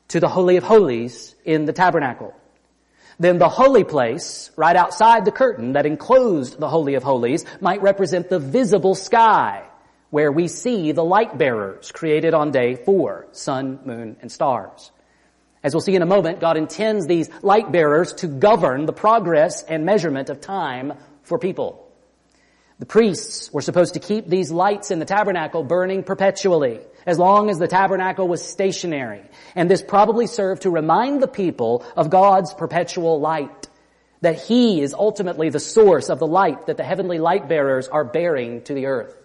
to 0.09 0.19
the 0.19 0.27
Holy 0.27 0.57
of 0.57 0.63
Holies 0.63 1.35
in 1.45 1.65
the 1.65 1.73
tabernacle. 1.73 2.35
Then 3.19 3.38
the 3.38 3.50
holy 3.50 3.83
place, 3.83 4.51
right 4.55 4.75
outside 4.75 5.25
the 5.25 5.31
curtain 5.31 5.73
that 5.73 5.85
enclosed 5.85 6.59
the 6.59 6.67
Holy 6.67 6.95
of 6.95 7.03
Holies, 7.03 7.45
might 7.59 7.81
represent 7.81 8.29
the 8.29 8.39
visible 8.39 8.95
sky 8.95 9.63
where 10.09 10.31
we 10.31 10.47
see 10.47 10.91
the 10.91 11.03
light 11.03 11.38
bearers 11.38 11.91
created 11.91 12.33
on 12.33 12.51
day 12.51 12.75
four, 12.75 13.27
sun, 13.31 13.79
moon, 13.85 14.17
and 14.21 14.31
stars. 14.31 14.91
As 15.63 15.73
we'll 15.73 15.81
see 15.81 15.95
in 15.95 16.01
a 16.01 16.07
moment, 16.07 16.39
God 16.39 16.57
intends 16.57 17.05
these 17.05 17.29
light 17.43 17.71
bearers 17.71 18.13
to 18.15 18.27
govern 18.27 18.85
the 18.85 18.93
progress 18.93 19.63
and 19.63 19.85
measurement 19.85 20.29
of 20.29 20.41
time 20.41 20.93
for 21.23 21.39
people. 21.39 21.87
The 22.81 22.87
priests 22.87 23.53
were 23.53 23.61
supposed 23.61 23.93
to 23.93 23.99
keep 23.99 24.27
these 24.27 24.49
lights 24.49 24.89
in 24.89 24.97
the 24.97 25.05
tabernacle 25.05 25.63
burning 25.63 26.01
perpetually, 26.01 26.79
as 27.05 27.19
long 27.19 27.51
as 27.51 27.59
the 27.59 27.67
tabernacle 27.67 28.27
was 28.27 28.43
stationary. 28.43 29.21
And 29.53 29.69
this 29.69 29.83
probably 29.83 30.25
served 30.25 30.63
to 30.63 30.71
remind 30.71 31.21
the 31.21 31.27
people 31.27 31.85
of 31.95 32.09
God's 32.09 32.55
perpetual 32.55 33.19
light, 33.19 33.69
that 34.21 34.41
He 34.41 34.81
is 34.81 34.95
ultimately 34.95 35.49
the 35.49 35.59
source 35.59 36.09
of 36.09 36.17
the 36.17 36.25
light 36.25 36.65
that 36.65 36.77
the 36.77 36.83
heavenly 36.83 37.19
light 37.19 37.47
bearers 37.47 37.87
are 37.87 38.03
bearing 38.03 38.63
to 38.63 38.73
the 38.73 38.87
earth. 38.87 39.15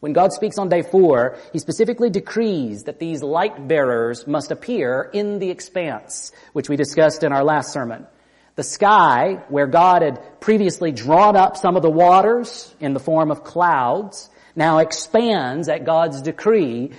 When 0.00 0.12
God 0.12 0.32
speaks 0.32 0.58
on 0.58 0.68
day 0.68 0.82
four, 0.82 1.38
He 1.52 1.60
specifically 1.60 2.10
decrees 2.10 2.82
that 2.84 2.98
these 2.98 3.22
light 3.22 3.68
bearers 3.68 4.26
must 4.26 4.50
appear 4.50 5.08
in 5.12 5.38
the 5.38 5.50
expanse, 5.50 6.32
which 6.52 6.68
we 6.68 6.74
discussed 6.74 7.22
in 7.22 7.32
our 7.32 7.44
last 7.44 7.72
sermon. 7.72 8.08
The 8.56 8.62
sky, 8.62 9.42
where 9.48 9.66
God 9.66 10.00
had 10.00 10.40
previously 10.40 10.90
drawn 10.90 11.36
up 11.36 11.58
some 11.58 11.76
of 11.76 11.82
the 11.82 11.90
waters 11.90 12.74
in 12.80 12.94
the 12.94 13.00
form 13.00 13.30
of 13.30 13.44
clouds, 13.44 14.30
now 14.56 14.78
expands 14.78 15.68
at 15.68 15.84
God's 15.84 16.22
decree 16.22 16.92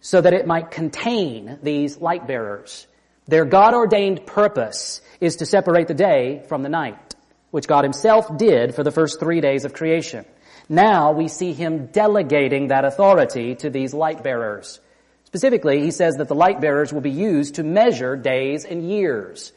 so 0.00 0.20
that 0.20 0.32
it 0.32 0.46
might 0.46 0.70
contain 0.70 1.58
these 1.62 1.98
light 1.98 2.28
bearers. 2.28 2.86
Their 3.26 3.44
God 3.44 3.74
ordained 3.74 4.24
purpose 4.24 5.02
is 5.20 5.36
to 5.36 5.46
separate 5.46 5.88
the 5.88 5.94
day 5.94 6.44
from 6.48 6.62
the 6.62 6.68
night, 6.68 7.16
which 7.50 7.66
God 7.66 7.82
himself 7.82 8.38
did 8.38 8.76
for 8.76 8.84
the 8.84 8.92
first 8.92 9.18
three 9.18 9.40
days 9.40 9.64
of 9.64 9.74
creation. 9.74 10.24
Now 10.68 11.10
we 11.10 11.26
see 11.26 11.52
him 11.52 11.86
delegating 11.86 12.68
that 12.68 12.84
authority 12.84 13.56
to 13.56 13.68
these 13.68 13.92
light 13.92 14.22
bearers. 14.22 14.78
Specifically, 15.24 15.80
he 15.82 15.90
says 15.90 16.16
that 16.16 16.28
the 16.28 16.34
light 16.36 16.60
bearers 16.60 16.92
will 16.92 17.00
be 17.00 17.10
used 17.10 17.56
to 17.56 17.64
measure 17.64 18.16
days 18.16 18.64
and 18.64 18.88
years. 18.88 19.52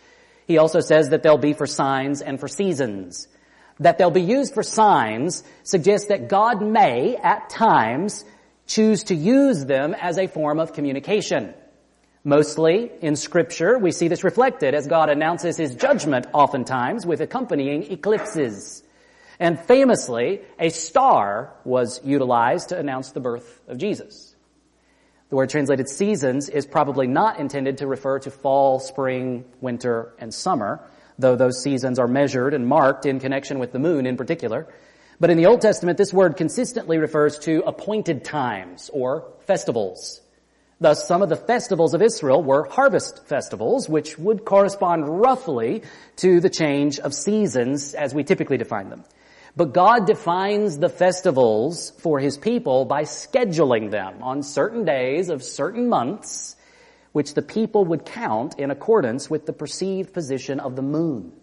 He 0.47 0.57
also 0.57 0.79
says 0.79 1.09
that 1.09 1.23
they'll 1.23 1.37
be 1.37 1.53
for 1.53 1.67
signs 1.67 2.21
and 2.21 2.39
for 2.39 2.47
seasons. 2.47 3.27
That 3.79 3.97
they'll 3.97 4.11
be 4.11 4.21
used 4.21 4.53
for 4.53 4.63
signs 4.63 5.43
suggests 5.63 6.07
that 6.07 6.27
God 6.27 6.61
may, 6.61 7.15
at 7.17 7.49
times, 7.49 8.23
choose 8.67 9.05
to 9.05 9.15
use 9.15 9.65
them 9.65 9.93
as 9.93 10.17
a 10.17 10.27
form 10.27 10.59
of 10.59 10.73
communication. 10.73 11.53
Mostly 12.23 12.89
in 13.01 13.15
scripture, 13.15 13.77
we 13.77 13.91
see 13.91 14.07
this 14.07 14.23
reflected 14.23 14.73
as 14.73 14.87
God 14.87 15.09
announces 15.09 15.57
his 15.57 15.75
judgment 15.75 16.27
oftentimes 16.33 17.05
with 17.05 17.19
accompanying 17.19 17.91
eclipses. 17.91 18.81
And 19.39 19.59
famously, 19.59 20.41
a 20.57 20.69
star 20.69 21.53
was 21.65 21.99
utilized 22.05 22.69
to 22.69 22.77
announce 22.77 23.11
the 23.11 23.19
birth 23.19 23.61
of 23.67 23.77
Jesus. 23.77 24.32
The 25.33 25.37
word 25.37 25.49
translated 25.49 25.89
seasons 25.89 26.47
is 26.47 26.67
probably 26.67 27.07
not 27.07 27.39
intended 27.39 27.79
to 27.79 27.87
refer 27.87 28.19
to 28.19 28.29
fall, 28.29 28.77
spring, 28.77 29.45
winter, 29.61 30.13
and 30.19 30.31
summer, 30.31 30.79
though 31.17 31.35
those 31.35 31.63
seasons 31.63 31.97
are 31.97 32.07
measured 32.07 32.53
and 32.53 32.67
marked 32.67 33.07
in 33.07 33.19
connection 33.19 33.57
with 33.57 33.71
the 33.71 33.79
moon 33.79 34.05
in 34.05 34.15
particular. 34.15 34.67
But 35.19 35.31
in 35.31 35.37
the 35.37 35.47
Old 35.47 35.61
Testament, 35.61 35.97
this 35.97 36.13
word 36.13 36.37
consistently 36.37 36.99
refers 36.99 37.39
to 37.39 37.63
appointed 37.65 38.23
times 38.23 38.91
or 38.93 39.25
festivals. 39.47 40.21
Thus, 40.79 41.07
some 41.07 41.23
of 41.23 41.29
the 41.29 41.35
festivals 41.35 41.95
of 41.95 42.03
Israel 42.03 42.43
were 42.43 42.65
harvest 42.69 43.25
festivals, 43.25 43.89
which 43.89 44.19
would 44.19 44.45
correspond 44.45 45.19
roughly 45.19 45.81
to 46.17 46.41
the 46.41 46.49
change 46.51 46.99
of 46.99 47.11
seasons 47.11 47.95
as 47.95 48.13
we 48.13 48.23
typically 48.23 48.57
define 48.57 48.91
them. 48.91 49.03
But 49.55 49.73
God 49.73 50.07
defines 50.07 50.77
the 50.77 50.89
festivals 50.89 51.91
for 51.99 52.19
His 52.19 52.37
people 52.37 52.85
by 52.85 53.03
scheduling 53.03 53.91
them 53.91 54.23
on 54.23 54.41
certain 54.41 54.83
days 54.83 55.29
of 55.29 55.43
certain 55.43 55.89
months, 55.89 56.55
which 57.11 57.35
the 57.35 57.43
people 57.43 57.85
would 57.85 58.05
count 58.05 58.57
in 58.57 58.71
accordance 58.71 59.29
with 59.29 59.45
the 59.45 59.53
perceived 59.53 60.13
position 60.13 60.59
of 60.59 60.75
the 60.75 60.81
moon. 60.81 61.33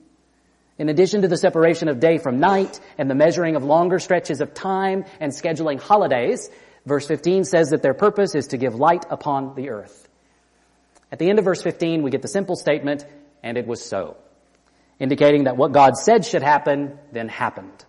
In 0.79 0.89
addition 0.89 1.23
to 1.23 1.29
the 1.29 1.37
separation 1.37 1.89
of 1.89 2.01
day 2.01 2.19
from 2.19 2.41
night 2.41 2.81
and 2.99 3.09
the 3.09 3.15
measuring 3.15 3.55
of 3.55 3.65
longer 3.65 3.99
stretches 3.99 4.41
of 4.41 4.55
time 4.55 5.05
and 5.21 5.31
scheduling 5.31 5.79
holidays, 5.79 6.51
Verse 6.87 7.07
15 7.07 7.45
says 7.45 7.71
that 7.71 7.83
their 7.83 7.95
purpose 7.95 8.35
is 8.35 8.49
to 8.49 8.57
give 8.57 8.75
light 8.75 9.05
upon 9.11 9.55
the 9.55 9.71
earth. 9.71 10.09
At 11.13 11.19
the 11.19 11.29
end 11.29 11.39
of 11.39 11.45
verse 11.45 11.63
15, 11.63 12.03
we 12.03 12.11
get 12.11 12.23
the 12.23 12.29
simple 12.29 12.57
statement, 12.57 13.05
and 13.43 13.59
it 13.59 13.67
was 13.67 13.85
so, 13.85 14.17
indicating 14.99 15.45
that 15.45 15.57
what 15.57 15.73
God 15.73 15.97
said 15.97 16.25
should 16.25 16.43
happen 16.43 16.99
then 17.13 17.29
happened. 17.29 17.85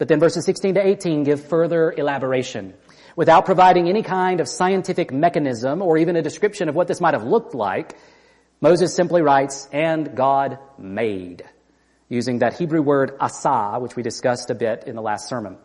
But 0.00 0.08
then 0.08 0.18
verses 0.18 0.46
16 0.46 0.76
to 0.76 0.86
18 0.86 1.24
give 1.24 1.44
further 1.44 1.92
elaboration. 1.92 2.72
Without 3.16 3.44
providing 3.44 3.86
any 3.86 4.02
kind 4.02 4.40
of 4.40 4.48
scientific 4.48 5.12
mechanism 5.12 5.82
or 5.82 5.98
even 5.98 6.16
a 6.16 6.22
description 6.22 6.70
of 6.70 6.74
what 6.74 6.88
this 6.88 7.02
might 7.02 7.12
have 7.12 7.24
looked 7.24 7.54
like, 7.54 7.98
Moses 8.62 8.94
simply 8.96 9.20
writes, 9.20 9.68
and 9.72 10.16
God 10.16 10.58
made, 10.78 11.44
using 12.08 12.38
that 12.38 12.54
Hebrew 12.54 12.80
word 12.80 13.14
asa, 13.20 13.76
which 13.78 13.94
we 13.94 14.02
discussed 14.02 14.48
a 14.48 14.54
bit 14.54 14.84
in 14.86 14.96
the 14.96 15.02
last 15.02 15.28
sermon. 15.28 15.58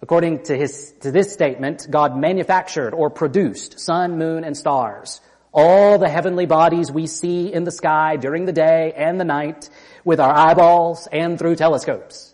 According 0.00 0.44
to 0.44 0.56
his, 0.56 0.94
to 1.00 1.10
this 1.10 1.32
statement, 1.32 1.88
God 1.90 2.16
manufactured 2.16 2.94
or 2.94 3.10
produced 3.10 3.80
sun, 3.80 4.18
moon, 4.18 4.44
and 4.44 4.56
stars. 4.56 5.20
All 5.52 5.98
the 5.98 6.08
heavenly 6.08 6.46
bodies 6.46 6.92
we 6.92 7.08
see 7.08 7.52
in 7.52 7.64
the 7.64 7.72
sky 7.72 8.18
during 8.18 8.44
the 8.44 8.52
day 8.52 8.92
and 8.96 9.18
the 9.18 9.24
night 9.24 9.68
with 10.04 10.20
our 10.20 10.32
eyeballs 10.32 11.08
and 11.10 11.40
through 11.40 11.56
telescopes. 11.56 12.33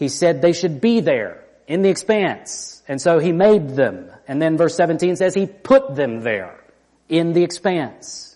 He 0.00 0.08
said 0.08 0.40
they 0.40 0.54
should 0.54 0.80
be 0.80 1.00
there 1.00 1.44
in 1.68 1.82
the 1.82 1.90
expanse. 1.90 2.82
And 2.88 2.98
so 3.00 3.18
he 3.18 3.32
made 3.32 3.76
them. 3.76 4.10
And 4.26 4.40
then 4.40 4.56
verse 4.56 4.74
17 4.74 5.14
says 5.16 5.34
he 5.34 5.46
put 5.46 5.94
them 5.94 6.22
there 6.22 6.58
in 7.10 7.34
the 7.34 7.44
expanse. 7.44 8.34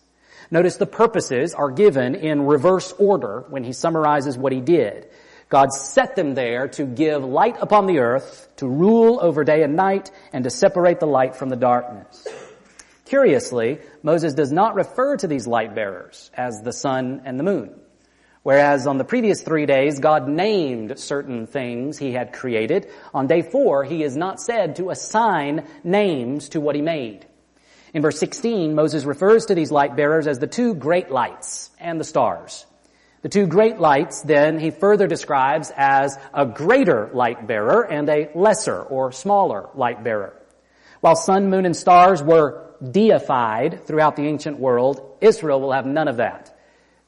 Notice 0.51 0.77
the 0.77 0.87
purposes 0.87 1.55
are 1.55 1.71
given 1.71 2.17
in 2.17 2.45
reverse 2.45 2.93
order 2.99 3.47
when 3.49 3.65
he 3.65 3.73
summarizes 3.73 4.37
what 4.37 4.53
he 4.53 4.61
did. 4.61 5.09
God 5.49 5.73
set 5.73 6.17
them 6.17 6.35
there 6.35 6.69
to 6.69 6.85
give 6.85 7.25
light 7.25 7.57
upon 7.59 7.87
the 7.87 8.01
earth, 8.01 8.47
to 8.57 8.69
rule 8.69 9.19
over 9.23 9.43
day 9.43 9.63
and 9.63 9.75
night, 9.75 10.11
and 10.35 10.45
to 10.45 10.51
separate 10.51 11.01
the 11.01 11.07
light 11.07 11.35
from 11.35 11.49
the 11.49 11.57
darkness. 11.57 12.29
Curiously, 13.07 13.79
Moses 14.03 14.35
does 14.35 14.53
not 14.53 14.75
refer 14.75 15.17
to 15.17 15.27
these 15.27 15.47
light 15.47 15.75
bearers 15.75 16.31
as 16.35 16.61
the 16.63 16.73
sun 16.75 17.23
and 17.25 17.39
the 17.39 17.45
moon. 17.45 17.81
Whereas 18.45 18.87
on 18.87 18.99
the 18.99 19.05
previous 19.05 19.43
three 19.43 19.65
days, 19.65 19.99
God 19.99 20.29
named 20.29 20.99
certain 20.99 21.47
things 21.47 21.97
he 21.97 22.13
had 22.13 22.35
created. 22.35 22.91
On 23.15 23.27
day 23.27 23.41
four, 23.41 23.85
he 23.85 24.03
is 24.03 24.19
not 24.19 24.39
said 24.39 24.77
to 24.77 24.91
assign 24.91 25.67
names 25.83 26.51
to 26.51 26.61
what 26.61 26.77
he 26.77 26.83
made. 26.83 27.25
In 27.95 28.03
verse 28.03 28.19
16, 28.19 28.75
Moses 28.75 29.07
refers 29.07 29.47
to 29.47 29.55
these 29.55 29.71
light 29.71 29.97
bearers 29.97 30.27
as 30.27 30.41
the 30.41 30.47
two 30.47 30.75
great 30.75 31.11
lights 31.11 31.71
and 31.81 31.99
the 31.99 32.05
stars. 32.05 32.67
The 33.23 33.31
two 33.31 33.47
great 33.47 33.81
lights 33.81 34.21
then 34.21 34.59
he 34.59 34.71
further 34.71 35.07
describes 35.07 35.73
as 35.75 36.19
a 36.35 36.45
greater 36.45 37.09
light 37.15 37.47
bearer 37.47 37.81
and 37.81 38.07
a 38.11 38.29
lesser 38.35 38.83
or 38.83 39.11
smaller 39.11 39.71
light 39.75 40.05
bearer. 40.05 40.39
While 41.01 41.17
sun, 41.17 41.49
moon, 41.49 41.65
and 41.65 41.75
stars 41.75 42.23
were 42.23 42.75
deified 42.83 43.87
throughout 43.87 44.17
the 44.17 44.27
ancient 44.27 44.59
world, 44.59 45.17
Israel 45.23 45.63
will 45.63 45.73
have 45.73 45.87
none 45.87 46.09
of 46.09 46.19
that. 46.19 46.54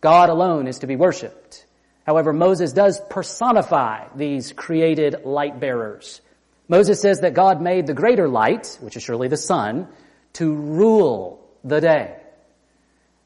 God 0.06 0.30
alone 0.30 0.68
is 0.68 0.78
to 0.78 0.86
be 0.86 0.94
worshiped. 0.94 1.66
However, 2.06 2.32
Moses 2.32 2.72
does 2.72 3.00
personify 3.10 4.06
these 4.14 4.52
created 4.52 5.24
light 5.24 5.58
bearers. 5.58 6.20
Moses 6.68 7.00
says 7.00 7.22
that 7.22 7.34
God 7.34 7.60
made 7.60 7.88
the 7.88 7.92
greater 7.92 8.28
light, 8.28 8.78
which 8.80 8.96
is 8.96 9.02
surely 9.02 9.26
the 9.26 9.36
sun, 9.36 9.88
to 10.34 10.54
rule 10.54 11.44
the 11.64 11.80
day. 11.80 12.14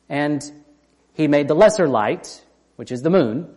And 0.09 0.43
he 1.13 1.29
made 1.29 1.49
the 1.49 1.55
lesser 1.55 1.87
light, 1.87 2.43
which 2.77 2.93
is 2.93 3.03
the 3.03 3.11
moon, 3.11 3.55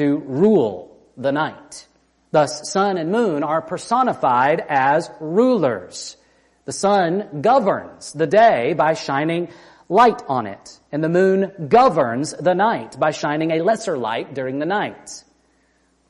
to 0.00 0.16
rule 0.16 0.98
the 1.16 1.30
night. 1.30 1.86
Thus, 2.32 2.72
sun 2.72 2.98
and 2.98 3.12
moon 3.12 3.44
are 3.44 3.62
personified 3.62 4.64
as 4.68 5.08
rulers. 5.20 6.16
The 6.64 6.72
sun 6.72 7.40
governs 7.40 8.12
the 8.12 8.26
day 8.26 8.72
by 8.72 8.94
shining 8.94 9.50
light 9.88 10.24
on 10.26 10.48
it, 10.48 10.80
and 10.94 11.02
the 11.02 11.08
moon 11.08 11.50
governs 11.66 12.32
the 12.34 12.54
night 12.54 13.00
by 13.00 13.10
shining 13.10 13.50
a 13.50 13.64
lesser 13.64 13.98
light 13.98 14.32
during 14.32 14.60
the 14.60 14.64
night. 14.64 15.24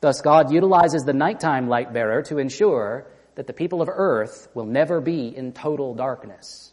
Thus, 0.03 0.21
God 0.21 0.53
utilizes 0.53 1.05
the 1.05 1.15
nighttime 1.15 1.69
light 1.69 1.95
bearer 1.95 2.21
to 2.25 2.37
ensure 2.37 3.07
that 3.37 3.47
the 3.47 3.55
people 3.55 3.81
of 3.81 3.89
earth 3.91 4.47
will 4.53 4.67
never 4.67 5.01
be 5.01 5.35
in 5.35 5.53
total 5.53 5.95
darkness. 5.95 6.71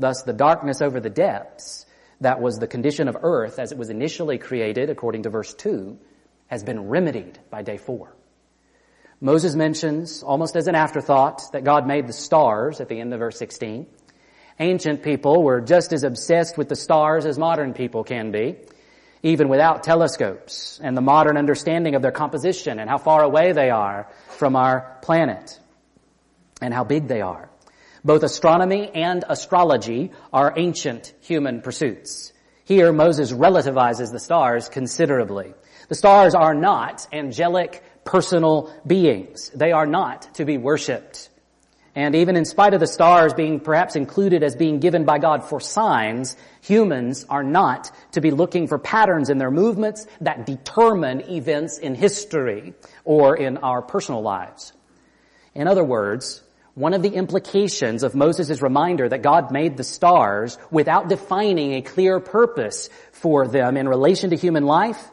Thus, 0.00 0.24
the 0.24 0.32
darkness 0.32 0.82
over 0.82 0.98
the 0.98 1.10
depths 1.10 1.86
that 2.20 2.40
was 2.40 2.56
the 2.56 2.66
condition 2.66 3.06
of 3.06 3.16
earth 3.22 3.60
as 3.60 3.70
it 3.70 3.78
was 3.78 3.88
initially 3.88 4.38
created, 4.38 4.90
according 4.90 5.22
to 5.22 5.30
verse 5.30 5.54
2, 5.54 5.96
has 6.48 6.64
been 6.64 6.88
remedied 6.88 7.38
by 7.50 7.62
day 7.62 7.76
4. 7.76 8.16
Moses 9.20 9.54
mentions, 9.54 10.24
almost 10.24 10.56
as 10.56 10.66
an 10.66 10.74
afterthought, 10.74 11.52
that 11.52 11.62
God 11.62 11.86
made 11.86 12.08
the 12.08 12.12
stars 12.12 12.80
at 12.80 12.88
the 12.88 12.98
end 12.98 13.14
of 13.14 13.20
verse 13.20 13.38
16. 13.38 13.86
Ancient 14.60 15.02
people 15.02 15.42
were 15.42 15.60
just 15.60 15.92
as 15.92 16.02
obsessed 16.02 16.58
with 16.58 16.68
the 16.68 16.76
stars 16.76 17.26
as 17.26 17.38
modern 17.38 17.74
people 17.74 18.02
can 18.02 18.32
be, 18.32 18.56
even 19.22 19.48
without 19.48 19.84
telescopes 19.84 20.80
and 20.82 20.96
the 20.96 21.00
modern 21.00 21.36
understanding 21.36 21.94
of 21.94 22.02
their 22.02 22.12
composition 22.12 22.78
and 22.78 22.90
how 22.90 22.98
far 22.98 23.22
away 23.22 23.52
they 23.52 23.70
are 23.70 24.08
from 24.30 24.56
our 24.56 24.98
planet 25.02 25.58
and 26.60 26.74
how 26.74 26.84
big 26.84 27.06
they 27.06 27.20
are. 27.20 27.50
Both 28.04 28.22
astronomy 28.22 28.90
and 28.94 29.24
astrology 29.28 30.12
are 30.32 30.54
ancient 30.56 31.14
human 31.20 31.60
pursuits. 31.62 32.32
Here, 32.64 32.92
Moses 32.92 33.32
relativizes 33.32 34.12
the 34.12 34.20
stars 34.20 34.68
considerably. 34.68 35.54
The 35.88 35.94
stars 35.94 36.34
are 36.34 36.54
not 36.54 37.06
angelic 37.12 37.82
personal 38.04 38.72
beings. 38.86 39.50
They 39.50 39.72
are 39.72 39.86
not 39.86 40.34
to 40.34 40.44
be 40.44 40.58
worshipped. 40.58 41.30
And 41.98 42.14
even 42.14 42.36
in 42.36 42.44
spite 42.44 42.74
of 42.74 42.80
the 42.80 42.86
stars 42.86 43.34
being 43.34 43.58
perhaps 43.58 43.96
included 43.96 44.44
as 44.44 44.54
being 44.54 44.78
given 44.78 45.04
by 45.04 45.18
God 45.18 45.42
for 45.42 45.58
signs, 45.58 46.36
humans 46.60 47.26
are 47.28 47.42
not 47.42 47.90
to 48.12 48.20
be 48.20 48.30
looking 48.30 48.68
for 48.68 48.78
patterns 48.78 49.30
in 49.30 49.38
their 49.38 49.50
movements 49.50 50.06
that 50.20 50.46
determine 50.46 51.28
events 51.28 51.76
in 51.76 51.96
history 51.96 52.74
or 53.04 53.36
in 53.36 53.56
our 53.56 53.82
personal 53.82 54.22
lives. 54.22 54.72
In 55.56 55.66
other 55.66 55.82
words, 55.82 56.40
one 56.74 56.94
of 56.94 57.02
the 57.02 57.12
implications 57.12 58.04
of 58.04 58.14
Moses' 58.14 58.62
reminder 58.62 59.08
that 59.08 59.22
God 59.22 59.50
made 59.50 59.76
the 59.76 59.82
stars 59.82 60.56
without 60.70 61.08
defining 61.08 61.72
a 61.72 61.82
clear 61.82 62.20
purpose 62.20 62.90
for 63.10 63.48
them 63.48 63.76
in 63.76 63.88
relation 63.88 64.30
to 64.30 64.36
human 64.36 64.66
life 64.66 65.04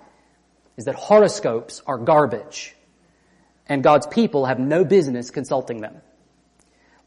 is 0.78 0.86
that 0.86 0.94
horoscopes 0.94 1.82
are 1.88 1.98
garbage 1.98 2.76
and 3.66 3.82
God's 3.82 4.06
people 4.06 4.46
have 4.46 4.60
no 4.60 4.86
business 4.86 5.32
consulting 5.32 5.82
them. 5.82 6.00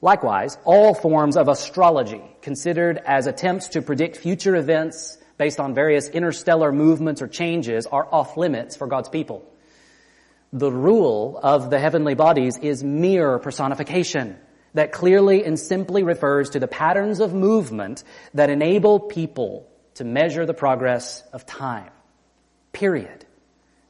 Likewise, 0.01 0.57
all 0.65 0.95
forms 0.95 1.37
of 1.37 1.49
astrology 1.49 2.23
considered 2.41 2.99
as 3.05 3.27
attempts 3.27 3.69
to 3.69 3.83
predict 3.83 4.17
future 4.17 4.55
events 4.55 5.19
based 5.39 5.59
on 5.59 5.75
various 5.75 6.09
interstellar 6.09 6.73
movements 6.73 7.21
or 7.21 7.29
changes 7.29 7.87
are 7.87 8.07
off 8.13 8.37
limits 8.37 8.77
for 8.77 8.87
God's 8.87 9.09
people. 9.09 9.45
The 10.53 10.71
rule 10.71 11.39
of 11.43 11.71
the 11.71 11.79
heavenly 11.79 12.15
bodies 12.15 12.59
is 12.59 12.83
mere 12.83 13.39
personification 13.39 14.39
that 14.75 14.93
clearly 14.93 15.45
and 15.45 15.59
simply 15.59 16.03
refers 16.03 16.51
to 16.51 16.61
the 16.61 16.69
patterns 16.69 17.21
of 17.21 17.35
movement 17.35 18.05
that 18.35 18.51
enable 18.51 19.01
people 19.01 19.69
to 19.95 20.05
measure 20.05 20.47
the 20.47 20.55
progress 20.55 21.23
of 21.33 21.45
time. 21.45 21.91
Period. 22.73 23.25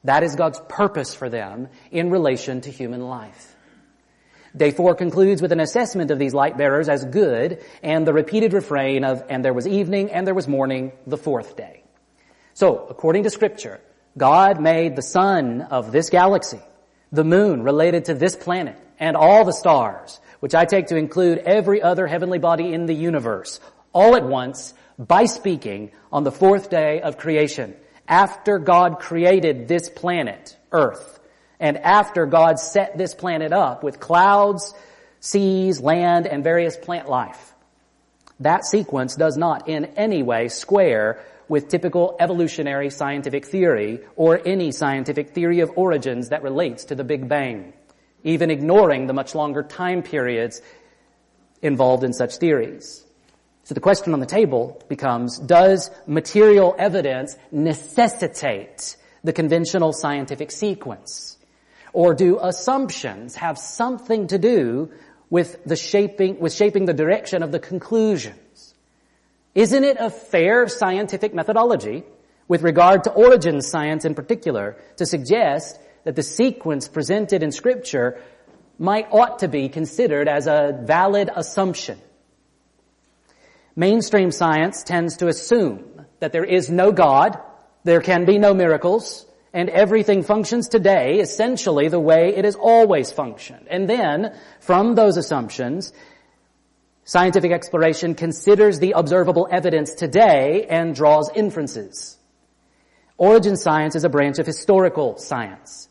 That 0.05 0.23
is 0.23 0.37
God's 0.37 0.61
purpose 0.68 1.14
for 1.14 1.29
them 1.29 1.68
in 1.90 2.11
relation 2.11 2.62
to 2.62 2.71
human 2.71 3.03
life. 3.03 3.55
Day 4.59 4.73
four 4.73 4.97
concludes 4.97 5.40
with 5.40 5.53
an 5.53 5.61
assessment 5.61 6.11
of 6.11 6.18
these 6.18 6.35
light 6.35 6.59
bearers 6.59 6.88
as 6.88 7.05
good 7.05 7.62
and 7.81 8.05
the 8.05 8.12
repeated 8.12 8.53
refrain 8.53 9.05
of, 9.05 9.23
and 9.29 9.44
there 9.44 9.55
was 9.55 9.68
evening 9.68 10.11
and 10.11 10.27
there 10.27 10.35
was 10.35 10.49
morning 10.49 10.90
the 11.07 11.16
fourth 11.16 11.57
day. 11.57 11.85
So, 12.55 12.87
according 12.90 13.23
to 13.23 13.31
scripture, 13.31 13.81
God 14.16 14.61
made 14.61 14.97
the 14.97 15.03
sun 15.03 15.62
of 15.62 15.92
this 15.92 16.11
galaxy, 16.11 16.61
the 17.12 17.23
moon 17.23 17.62
related 17.62 18.07
to 18.07 18.14
this 18.14 18.35
planet, 18.35 18.77
and 18.99 19.16
all 19.16 19.44
the 19.44 19.53
stars, 19.53 20.18
which 20.40 20.57
I 20.57 20.64
take 20.64 20.88
to 20.88 20.97
include 20.97 21.38
every 21.38 21.81
other 21.81 22.09
heavenly 22.09 22.40
body 22.40 22.75
in 22.75 22.87
the 22.87 22.94
universe, 22.94 23.61
all 23.92 24.16
at 24.16 24.25
once 24.25 24.75
by 24.99 25.27
speaking 25.27 25.92
on 26.11 26.25
the 26.25 26.33
fourth 26.33 26.68
day 26.68 27.01
of 27.01 27.16
creation, 27.16 27.77
after 28.09 28.59
God 28.59 28.99
created 28.99 29.68
this 29.68 29.88
planet, 29.88 30.57
Earth, 30.73 31.17
and 31.61 31.77
after 31.79 32.27
God 32.27 32.59
set 32.59 32.97
this 32.97 33.14
planet 33.14 33.53
up 33.53 33.83
with 33.83 34.01
clouds, 34.01 34.75
seas, 35.21 35.81
land, 35.81 36.27
and 36.27 36.44
various 36.44 36.77
plant 36.77 37.09
life. 37.09 37.55
That 38.40 38.64
sequence 38.64 39.16
does 39.16 39.37
not 39.37 39.68
in 39.68 39.87
any 39.97 40.23
way 40.23 40.49
square 40.49 41.21
with 41.49 41.68
typical 41.68 42.16
evolutionary 42.21 42.90
scientific 42.90 43.47
theory 43.47 44.01
or 44.16 44.40
any 44.47 44.71
scientific 44.71 45.31
theory 45.31 45.61
of 45.61 45.73
origins 45.77 46.29
that 46.29 46.42
relates 46.42 46.85
to 46.85 46.94
the 46.94 47.05
Big 47.05 47.29
Bang, 47.29 47.73
even 48.23 48.51
ignoring 48.51 49.07
the 49.07 49.14
much 49.14 49.35
longer 49.35 49.62
time 49.62 50.03
periods 50.03 50.61
involved 51.62 52.05
in 52.05 52.12
such 52.12 52.37
theories. 52.37 53.05
So 53.64 53.75
the 53.75 53.81
question 53.81 54.12
on 54.12 54.21
the 54.21 54.27
table 54.27 54.81
becomes, 54.88 55.38
does 55.38 55.90
material 56.07 56.77
evidence 56.79 57.37
necessitate 57.51 58.97
the 59.25 59.33
conventional 59.33 59.92
scientific 59.92 60.51
sequence? 60.51 61.38
Or 61.92 62.14
do 62.14 62.38
assumptions 62.40 63.35
have 63.37 63.59
something 63.59 64.29
to 64.29 64.38
do 64.38 64.90
with 65.31 65.62
the 65.64 65.77
shaping, 65.77 66.38
with 66.40 66.53
shaping 66.53 66.85
the 66.87 66.94
direction 66.94 67.42
of 67.42 67.53
the 67.53 67.59
conclusions? 67.59 68.74
Isn't 69.55 69.85
it 69.85 69.96
a 69.98 70.11
fair 70.11 70.68
scientific 70.68 71.35
methodology 71.35 72.05
with 72.46 72.62
regard 72.62 73.05
to 73.05 73.11
origin 73.11 73.61
science 73.61 74.05
in 74.05 74.14
particular 74.14 74.77
to 74.96 75.07
suggest 75.07 75.79
that 76.05 76.16
the 76.16 76.22
sequence 76.22 76.88
presented 76.88 77.42
in 77.42 77.53
scripture 77.53 78.22
might 78.79 79.09
ought 79.11 79.40
to 79.40 79.48
be 79.48 79.68
considered 79.68 80.29
as 80.29 80.46
a 80.46 80.79
valid 80.83 81.31
assumption? 81.35 81.98
Mainstream 83.74 84.31
science 84.31 84.83
tends 84.83 85.18
to 85.18 85.29
assume 85.29 86.05
that 86.20 86.33
there 86.33 86.44
is 86.44 86.70
no 86.70 86.90
God, 86.92 87.38
there 87.85 88.01
can 88.01 88.24
be 88.24 88.38
no 88.38 88.55
miracles, 88.55 89.24
and 89.53 89.69
everything 89.69 90.23
functions 90.23 90.69
today 90.69 91.21
essentially 91.21 91.89
the 91.89 92.01
way 92.01 92.35
it 92.37 92.45
has 92.45 92.55
always 92.55 93.11
functioned. 93.11 93.67
And 93.69 93.89
then, 93.89 94.37
from 94.61 94.95
those 94.95 95.17
assumptions, 95.17 95.93
scientific 97.05 97.53
exploration 97.53 98.15
considers 98.15 98.79
the 98.79 98.93
observable 98.93 99.49
evidence 99.51 99.95
today 99.95 100.67
and 100.69 100.95
draws 100.95 101.31
inferences. 101.35 102.19
Origin 103.17 103.57
science 103.57 103.97
is 103.97 104.05
a 104.05 104.09
branch 104.09 104.39
of 104.39 104.47
historical 104.47 105.19
science. 105.19 105.89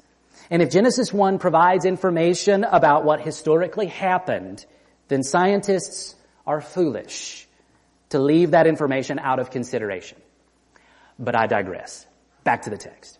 And 0.49 0.61
if 0.61 0.69
Genesis 0.69 1.11
1 1.11 1.39
provides 1.39 1.83
information 1.83 2.63
about 2.63 3.03
what 3.03 3.19
historically 3.19 3.87
happened, 3.87 4.65
then 5.09 5.23
scientists 5.23 6.15
are 6.45 6.61
foolish 6.61 7.47
to 8.09 8.19
leave 8.19 8.51
that 8.51 8.67
information 8.67 9.19
out 9.19 9.39
of 9.39 9.51
consideration. 9.51 10.17
But 11.19 11.35
I 11.35 11.47
digress. 11.47 12.05
Back 12.45 12.61
to 12.63 12.69
the 12.69 12.77
text. 12.77 13.19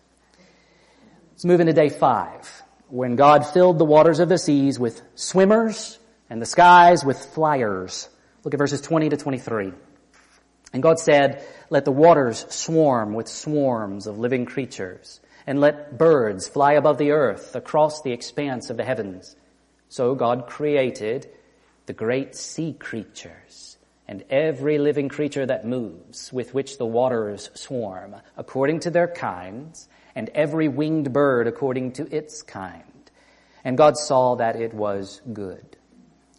Let's 1.38 1.44
move 1.44 1.60
into 1.60 1.72
day 1.72 1.88
five. 1.88 2.50
When 2.88 3.14
God 3.14 3.46
filled 3.46 3.78
the 3.78 3.84
waters 3.84 4.18
of 4.18 4.28
the 4.28 4.38
seas 4.38 4.76
with 4.76 5.00
swimmers 5.14 5.96
and 6.28 6.42
the 6.42 6.46
skies 6.46 7.04
with 7.04 7.26
flyers. 7.26 8.08
Look 8.42 8.54
at 8.54 8.58
verses 8.58 8.80
20 8.80 9.10
to 9.10 9.16
23. 9.16 9.72
And 10.72 10.82
God 10.82 10.98
said, 10.98 11.46
let 11.70 11.84
the 11.84 11.92
waters 11.92 12.44
swarm 12.52 13.14
with 13.14 13.28
swarms 13.28 14.08
of 14.08 14.18
living 14.18 14.46
creatures 14.46 15.20
and 15.46 15.60
let 15.60 15.96
birds 15.96 16.48
fly 16.48 16.72
above 16.72 16.98
the 16.98 17.12
earth 17.12 17.54
across 17.54 18.02
the 18.02 18.10
expanse 18.10 18.68
of 18.68 18.76
the 18.76 18.82
heavens. 18.82 19.36
So 19.90 20.16
God 20.16 20.48
created 20.48 21.30
the 21.86 21.92
great 21.92 22.34
sea 22.34 22.72
creatures 22.72 23.78
and 24.08 24.24
every 24.28 24.78
living 24.78 25.08
creature 25.08 25.46
that 25.46 25.64
moves, 25.64 26.32
with 26.32 26.52
which 26.52 26.78
the 26.78 26.86
waters 26.86 27.48
swarm, 27.54 28.16
according 28.36 28.80
to 28.80 28.90
their 28.90 29.06
kinds, 29.06 29.86
and 30.18 30.30
every 30.34 30.66
winged 30.66 31.12
bird 31.12 31.46
according 31.46 31.92
to 31.92 32.02
its 32.12 32.42
kind. 32.42 32.82
And 33.62 33.78
God 33.78 33.96
saw 33.96 34.34
that 34.34 34.56
it 34.56 34.74
was 34.74 35.22
good. 35.32 35.76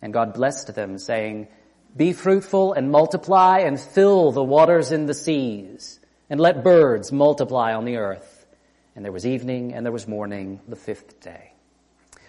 And 0.01 0.11
God 0.11 0.33
blessed 0.33 0.75
them, 0.75 0.97
saying, 0.97 1.47
Be 1.95 2.11
fruitful 2.11 2.73
and 2.73 2.91
multiply 2.91 3.59
and 3.59 3.79
fill 3.79 4.33
the 4.33 4.43
waters 4.43 4.91
in 4.91 5.05
the 5.05 5.13
seas, 5.13 6.01
and 6.29 6.41
let 6.41 6.61
birds 6.61 7.13
multiply 7.13 7.73
on 7.73 7.85
the 7.85 7.95
earth. 7.95 8.45
And 8.97 9.05
there 9.05 9.13
was 9.13 9.25
evening 9.25 9.73
and 9.73 9.85
there 9.85 9.93
was 9.93 10.09
morning 10.09 10.59
the 10.67 10.75
fifth 10.75 11.21
day. 11.21 11.53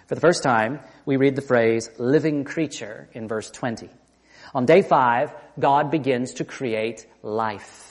For 0.06 0.14
the 0.14 0.20
first 0.20 0.44
time, 0.44 0.78
we 1.04 1.16
read 1.16 1.34
the 1.34 1.42
phrase 1.42 1.90
living 1.98 2.44
creature 2.44 3.08
in 3.12 3.26
verse 3.26 3.50
20. 3.50 3.88
On 4.54 4.66
day 4.66 4.82
five, 4.82 5.32
God 5.58 5.90
begins 5.90 6.34
to 6.34 6.44
create 6.44 7.08
life. 7.24 7.89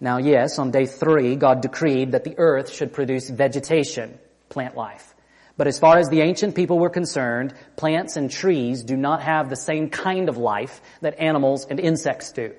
Now 0.00 0.16
yes, 0.16 0.58
on 0.58 0.70
day 0.70 0.86
three, 0.86 1.36
God 1.36 1.60
decreed 1.60 2.12
that 2.12 2.24
the 2.24 2.38
earth 2.38 2.72
should 2.72 2.92
produce 2.92 3.28
vegetation, 3.28 4.18
plant 4.48 4.76
life. 4.76 5.14
But 5.58 5.66
as 5.66 5.78
far 5.78 5.98
as 5.98 6.08
the 6.08 6.22
ancient 6.22 6.54
people 6.54 6.78
were 6.78 6.88
concerned, 6.88 7.52
plants 7.76 8.16
and 8.16 8.30
trees 8.30 8.82
do 8.82 8.96
not 8.96 9.22
have 9.22 9.50
the 9.50 9.56
same 9.56 9.90
kind 9.90 10.30
of 10.30 10.38
life 10.38 10.80
that 11.02 11.20
animals 11.20 11.66
and 11.66 11.78
insects 11.78 12.32
do. 12.32 12.54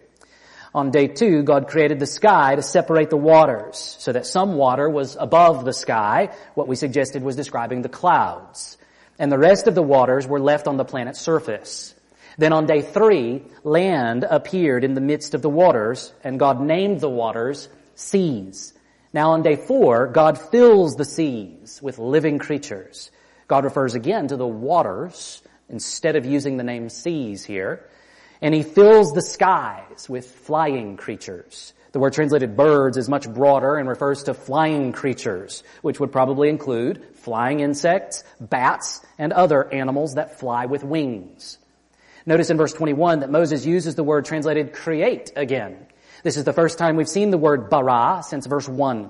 On 0.75 0.91
day 0.91 1.07
two, 1.07 1.41
God 1.41 1.67
created 1.67 1.99
the 1.99 2.05
sky 2.05 2.55
to 2.55 2.61
separate 2.61 3.09
the 3.09 3.17
waters, 3.17 3.97
so 3.99 4.11
that 4.11 4.27
some 4.27 4.55
water 4.55 4.87
was 4.87 5.17
above 5.19 5.65
the 5.65 5.73
sky, 5.73 6.29
what 6.53 6.67
we 6.67 6.75
suggested 6.75 7.23
was 7.23 7.35
describing 7.35 7.81
the 7.81 7.89
clouds. 7.89 8.77
And 9.17 9.31
the 9.31 9.39
rest 9.39 9.67
of 9.67 9.75
the 9.75 9.81
waters 9.81 10.27
were 10.27 10.39
left 10.39 10.67
on 10.67 10.77
the 10.77 10.85
planet's 10.85 11.19
surface. 11.19 11.93
Then 12.37 12.53
on 12.53 12.65
day 12.65 12.81
three, 12.81 13.43
land 13.63 14.25
appeared 14.29 14.83
in 14.83 14.93
the 14.93 15.01
midst 15.01 15.33
of 15.33 15.41
the 15.41 15.49
waters, 15.49 16.13
and 16.23 16.39
God 16.39 16.61
named 16.61 17.01
the 17.01 17.09
waters 17.09 17.69
seas. 17.95 18.73
Now 19.13 19.31
on 19.31 19.41
day 19.41 19.55
four, 19.55 20.07
God 20.07 20.39
fills 20.39 20.95
the 20.95 21.05
seas 21.05 21.81
with 21.81 21.99
living 21.99 22.39
creatures. 22.39 23.11
God 23.47 23.65
refers 23.65 23.95
again 23.95 24.29
to 24.29 24.37
the 24.37 24.47
waters 24.47 25.41
instead 25.69 26.15
of 26.15 26.25
using 26.25 26.57
the 26.57 26.63
name 26.63 26.89
seas 26.89 27.43
here. 27.43 27.85
And 28.41 28.55
he 28.55 28.63
fills 28.63 29.11
the 29.11 29.21
skies 29.21 30.09
with 30.09 30.31
flying 30.31 30.97
creatures. 30.97 31.73
The 31.91 31.99
word 31.99 32.13
translated 32.13 32.55
birds 32.55 32.95
is 32.95 33.09
much 33.09 33.31
broader 33.31 33.75
and 33.75 33.89
refers 33.89 34.23
to 34.23 34.33
flying 34.33 34.93
creatures, 34.93 35.63
which 35.81 35.99
would 35.99 36.11
probably 36.11 36.47
include 36.47 37.03
flying 37.15 37.59
insects, 37.59 38.23
bats, 38.39 39.01
and 39.17 39.33
other 39.33 39.71
animals 39.73 40.15
that 40.15 40.39
fly 40.39 40.65
with 40.67 40.85
wings. 40.85 41.57
Notice 42.25 42.49
in 42.49 42.57
verse 42.57 42.73
21 42.73 43.21
that 43.21 43.31
Moses 43.31 43.65
uses 43.65 43.95
the 43.95 44.03
word 44.03 44.25
translated 44.25 44.73
create 44.73 45.31
again. 45.35 45.87
This 46.23 46.37
is 46.37 46.43
the 46.43 46.53
first 46.53 46.77
time 46.77 46.95
we've 46.95 47.09
seen 47.09 47.31
the 47.31 47.37
word 47.37 47.69
bara 47.69 48.21
since 48.23 48.45
verse 48.45 48.69
1. 48.69 49.09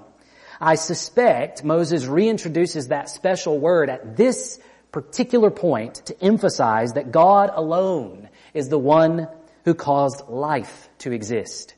I 0.61 0.75
suspect 0.75 1.63
Moses 1.63 2.05
reintroduces 2.05 2.89
that 2.89 3.09
special 3.09 3.59
word 3.59 3.89
at 3.89 4.15
this 4.15 4.59
particular 4.91 5.49
point 5.49 5.95
to 6.05 6.23
emphasize 6.23 6.93
that 6.93 7.11
God 7.11 7.51
alone 7.53 8.29
is 8.53 8.69
the 8.69 8.79
one 8.79 9.27
who 9.65 9.73
caused 9.73 10.27
life 10.29 10.89
to 10.99 11.11
exist. 11.11 11.75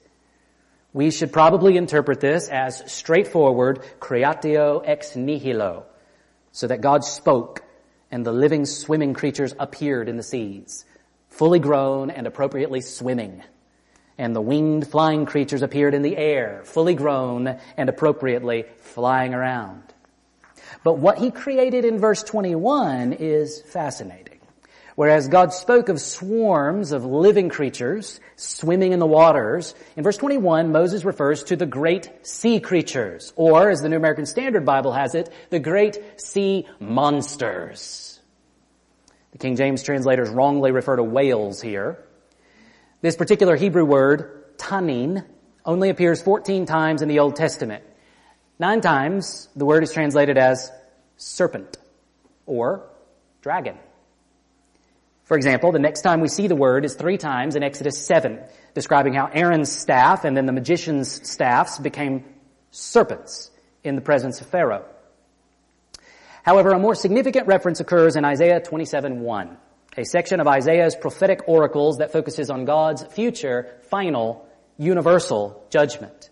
We 0.93 1.09
should 1.09 1.33
probably 1.33 1.77
interpret 1.77 2.19
this 2.19 2.47
as 2.49 2.91
straightforward 2.91 3.81
creatio 3.99 4.83
ex 4.85 5.15
nihilo, 5.15 5.85
so 6.51 6.67
that 6.67 6.81
God 6.81 7.03
spoke 7.03 7.63
and 8.11 8.23
the 8.23 8.31
living 8.31 8.65
swimming 8.65 9.15
creatures 9.15 9.55
appeared 9.57 10.07
in 10.07 10.17
the 10.17 10.23
seas 10.23 10.85
fully 11.33 11.59
grown 11.59 12.09
and 12.11 12.27
appropriately 12.27 12.81
swimming. 12.81 13.43
And 14.17 14.35
the 14.35 14.41
winged 14.41 14.87
flying 14.87 15.25
creatures 15.25 15.63
appeared 15.63 15.95
in 15.95 16.03
the 16.03 16.15
air, 16.15 16.61
fully 16.65 16.93
grown 16.93 17.59
and 17.75 17.89
appropriately 17.89 18.65
flying 18.81 19.33
around. 19.33 19.81
But 20.83 20.99
what 20.99 21.17
he 21.17 21.31
created 21.31 21.85
in 21.85 21.97
verse 21.97 22.21
21 22.23 23.13
is 23.13 23.61
fascinating. 23.61 24.39
Whereas 24.95 25.27
God 25.27 25.53
spoke 25.53 25.89
of 25.89 25.99
swarms 25.99 26.91
of 26.91 27.03
living 27.03 27.49
creatures 27.49 28.19
swimming 28.35 28.91
in 28.91 28.99
the 28.99 29.07
waters, 29.07 29.73
in 29.95 30.03
verse 30.03 30.17
21 30.17 30.71
Moses 30.71 31.03
refers 31.03 31.43
to 31.45 31.55
the 31.55 31.65
great 31.65 32.11
sea 32.21 32.59
creatures, 32.59 33.33
or 33.35 33.71
as 33.71 33.81
the 33.81 33.89
New 33.89 33.97
American 33.97 34.27
Standard 34.27 34.65
Bible 34.65 34.91
has 34.91 35.15
it, 35.15 35.33
the 35.49 35.59
great 35.59 36.21
sea 36.21 36.67
monsters. 36.79 38.12
The 39.33 39.39
King 39.39 39.55
James 39.55 39.83
translators 39.83 40.29
wrongly 40.29 40.71
refer 40.71 40.95
to 40.95 41.03
whales 41.03 41.61
here. 41.61 42.03
This 43.01 43.15
particular 43.15 43.55
Hebrew 43.55 43.83
word, 43.83 44.57
tanin, 44.57 45.25
only 45.65 45.89
appears 45.89 46.21
14 46.21 46.65
times 46.65 47.01
in 47.01 47.09
the 47.09 47.19
Old 47.19 47.35
Testament. 47.35 47.83
Nine 48.59 48.79
times 48.79 49.49
the 49.55 49.65
word 49.65 49.83
is 49.83 49.91
translated 49.91 50.37
as 50.37 50.71
serpent 51.17 51.77
or 52.45 52.87
dragon. 53.41 53.77
For 55.23 55.35
example, 55.35 55.71
the 55.71 55.79
next 55.79 56.01
time 56.01 56.21
we 56.21 56.27
see 56.27 56.47
the 56.47 56.55
word 56.55 56.85
is 56.85 56.93
three 56.93 57.17
times 57.17 57.55
in 57.55 57.63
Exodus 57.63 58.05
7, 58.05 58.39
describing 58.75 59.15
how 59.15 59.31
Aaron's 59.33 59.71
staff 59.71 60.25
and 60.25 60.37
then 60.37 60.45
the 60.45 60.51
magician's 60.51 61.27
staffs 61.27 61.79
became 61.79 62.23
serpents 62.69 63.49
in 63.83 63.95
the 63.95 64.01
presence 64.01 64.41
of 64.41 64.47
Pharaoh. 64.47 64.85
However, 66.43 66.71
a 66.71 66.79
more 66.79 66.93
significant 66.93 67.47
reference 67.47 67.79
occurs 67.79 68.15
in 68.15 68.25
Isaiah 68.25 68.59
27:1, 68.59 69.57
a 69.97 70.03
section 70.03 70.39
of 70.39 70.47
Isaiah's 70.47 70.95
prophetic 70.95 71.47
oracles 71.47 71.97
that 71.97 72.11
focuses 72.11 72.49
on 72.49 72.65
God's 72.65 73.03
future, 73.03 73.79
final, 73.89 74.45
universal 74.77 75.65
judgment. 75.69 76.29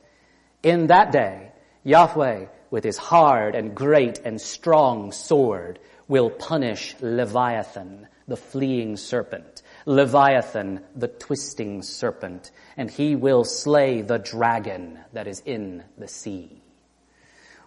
In 0.64 0.88
that 0.88 1.12
day, 1.12 1.54
Yahweh, 1.84 2.48
with 2.70 2.84
his 2.84 2.98
hard 2.98 3.56
and 3.56 3.74
great 3.74 4.20
and 4.20 4.40
strong 4.40 5.12
sword, 5.14 5.80
will 6.10 6.30
punish 6.30 6.96
Leviathan, 7.00 8.08
the 8.28 8.36
fleeing 8.36 8.98
serpent, 8.98 9.62
Leviathan, 9.86 10.82
the 10.94 11.08
twisting 11.08 11.82
serpent, 11.82 12.52
and 12.76 12.92
he 12.92 13.16
will 13.16 13.46
slay 13.46 14.02
the 14.02 14.20
dragon 14.20 15.00
that 15.14 15.28
is 15.28 15.42
in 15.46 15.84
the 15.98 16.08
sea. 16.08 16.62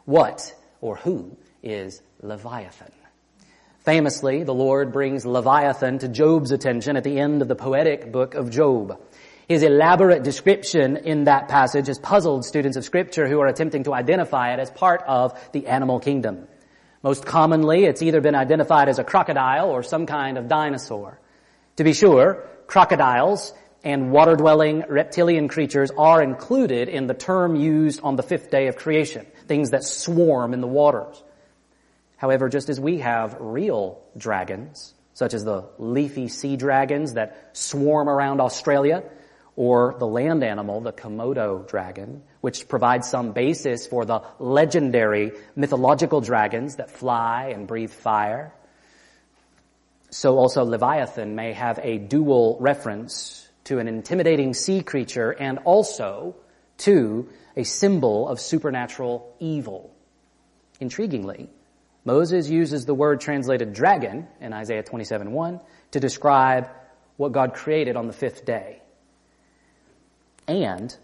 What 0.04 0.54
or 0.82 0.96
who 0.96 1.38
is 1.62 2.02
Leviathan? 2.24 2.90
Famously, 3.80 4.44
the 4.44 4.54
Lord 4.54 4.92
brings 4.92 5.26
Leviathan 5.26 5.98
to 5.98 6.08
Job's 6.08 6.52
attention 6.52 6.96
at 6.96 7.04
the 7.04 7.18
end 7.18 7.42
of 7.42 7.48
the 7.48 7.54
poetic 7.54 8.10
book 8.10 8.34
of 8.34 8.48
Job. 8.48 8.98
His 9.46 9.62
elaborate 9.62 10.22
description 10.22 10.96
in 10.96 11.24
that 11.24 11.48
passage 11.48 11.88
has 11.88 11.98
puzzled 11.98 12.46
students 12.46 12.78
of 12.78 12.84
scripture 12.84 13.28
who 13.28 13.40
are 13.40 13.46
attempting 13.46 13.84
to 13.84 13.92
identify 13.92 14.54
it 14.54 14.58
as 14.58 14.70
part 14.70 15.02
of 15.06 15.38
the 15.52 15.66
animal 15.66 16.00
kingdom. 16.00 16.48
Most 17.02 17.26
commonly, 17.26 17.84
it's 17.84 18.00
either 18.00 18.22
been 18.22 18.34
identified 18.34 18.88
as 18.88 18.98
a 18.98 19.04
crocodile 19.04 19.68
or 19.68 19.82
some 19.82 20.06
kind 20.06 20.38
of 20.38 20.48
dinosaur. 20.48 21.20
To 21.76 21.84
be 21.84 21.92
sure, 21.92 22.48
crocodiles 22.66 23.52
and 23.82 24.10
water-dwelling 24.10 24.84
reptilian 24.88 25.48
creatures 25.48 25.90
are 25.98 26.22
included 26.22 26.88
in 26.88 27.06
the 27.06 27.12
term 27.12 27.54
used 27.54 28.00
on 28.02 28.16
the 28.16 28.22
fifth 28.22 28.50
day 28.50 28.68
of 28.68 28.76
creation, 28.76 29.26
things 29.46 29.72
that 29.72 29.84
swarm 29.84 30.54
in 30.54 30.62
the 30.62 30.66
waters. 30.66 31.22
However, 32.24 32.48
just 32.48 32.70
as 32.70 32.80
we 32.80 33.00
have 33.00 33.36
real 33.38 34.00
dragons, 34.16 34.94
such 35.12 35.34
as 35.34 35.44
the 35.44 35.66
leafy 35.76 36.28
sea 36.28 36.56
dragons 36.56 37.12
that 37.12 37.50
swarm 37.52 38.08
around 38.08 38.40
Australia, 38.40 39.02
or 39.56 39.94
the 39.98 40.06
land 40.06 40.42
animal, 40.42 40.80
the 40.80 40.90
Komodo 40.90 41.68
dragon, 41.68 42.22
which 42.40 42.66
provides 42.66 43.10
some 43.10 43.32
basis 43.32 43.86
for 43.86 44.06
the 44.06 44.22
legendary 44.38 45.32
mythological 45.54 46.22
dragons 46.22 46.76
that 46.76 46.90
fly 46.90 47.52
and 47.54 47.66
breathe 47.66 47.92
fire. 47.92 48.54
So 50.08 50.38
also 50.38 50.64
Leviathan 50.64 51.34
may 51.34 51.52
have 51.52 51.78
a 51.82 51.98
dual 51.98 52.56
reference 52.58 53.46
to 53.64 53.80
an 53.80 53.86
intimidating 53.86 54.54
sea 54.54 54.82
creature 54.82 55.30
and 55.30 55.58
also 55.66 56.36
to 56.78 57.28
a 57.54 57.64
symbol 57.64 58.26
of 58.30 58.40
supernatural 58.40 59.36
evil. 59.40 59.94
Intriguingly, 60.80 61.50
Moses 62.04 62.48
uses 62.48 62.84
the 62.84 62.94
word 62.94 63.20
translated 63.20 63.72
dragon 63.72 64.28
in 64.40 64.52
Isaiah 64.52 64.82
27:1 64.82 65.60
to 65.92 66.00
describe 66.00 66.68
what 67.16 67.32
God 67.32 67.54
created 67.54 67.96
on 67.96 68.06
the 68.06 68.12
fifth 68.12 68.44
day. 68.44 68.82
And 70.46 70.94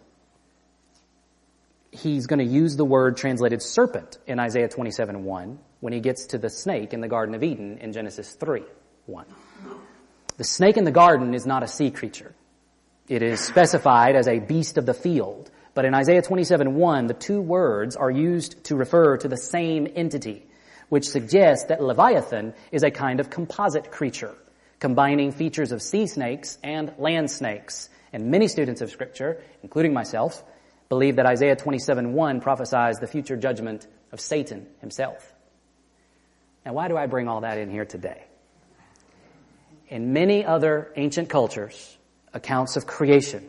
he's 1.91 2.27
going 2.27 2.39
to 2.39 2.45
use 2.45 2.77
the 2.77 2.85
word 2.85 3.17
translated 3.17 3.63
serpent 3.63 4.19
in 4.27 4.39
Isaiah 4.39 4.69
27 4.69 5.25
1 5.25 5.59
when 5.81 5.93
he 5.93 6.01
gets 6.01 6.27
to 6.27 6.39
the 6.39 6.51
snake 6.51 6.93
in 6.93 7.01
the 7.01 7.09
Garden 7.09 7.35
of 7.35 7.43
Eden 7.43 7.79
in 7.79 7.93
Genesis 7.93 8.33
3 8.35 8.63
1. 9.07 9.27
The 10.37 10.45
snake 10.45 10.77
in 10.77 10.85
the 10.85 10.91
garden 10.91 11.35
is 11.35 11.47
not 11.47 11.63
a 11.63 11.69
sea 11.69 11.91
creature. 11.91 12.35
It 13.09 13.23
is 13.23 13.41
specified 13.41 14.17
as 14.17 14.29
a 14.29 14.39
beast 14.39 14.79
of 14.79 14.87
the 14.87 14.95
field. 14.95 15.51
But 15.75 15.85
in 15.85 15.95
Isaiah 15.95 16.23
27 16.23 16.75
1, 16.77 17.07
the 17.07 17.15
two 17.15 17.41
words 17.41 17.97
are 17.97 18.11
used 18.11 18.65
to 18.65 18.77
refer 18.77 19.17
to 19.19 19.29
the 19.29 19.37
same 19.37 19.87
entity, 19.95 20.47
which 20.91 21.09
suggests 21.09 21.67
that 21.67 21.83
Leviathan 21.83 22.53
is 22.71 22.83
a 22.83 22.91
kind 22.91 23.21
of 23.21 23.31
composite 23.31 23.91
creature, 23.91 24.35
combining 24.81 25.33
features 25.33 25.73
of 25.73 25.81
sea 25.81 26.07
snakes 26.07 26.59
and 26.63 26.93
land 26.99 27.31
snakes 27.31 27.89
and 28.13 28.31
many 28.31 28.49
students 28.49 28.83
of 28.83 28.91
scripture, 28.91 29.41
including 29.63 29.95
myself, 29.95 30.45
believe 30.89 31.17
that 31.17 31.27
Isaiah 31.27 31.57
27:1 31.57 32.41
prophesies 32.41 32.99
the 32.99 33.07
future 33.07 33.37
judgment 33.37 33.87
of 34.13 34.21
Satan 34.21 34.67
himself. 34.81 35.33
Now 36.67 36.73
why 36.73 36.89
do 36.89 36.97
I 36.97 37.07
bring 37.07 37.29
all 37.29 37.43
that 37.43 37.57
in 37.57 37.71
here 37.71 37.85
today? 37.85 38.25
In 39.89 40.13
many 40.13 40.45
other 40.45 40.93
ancient 40.97 41.29
cultures, 41.29 41.97
accounts 42.35 42.77
of 42.77 42.87
creation, 42.87 43.49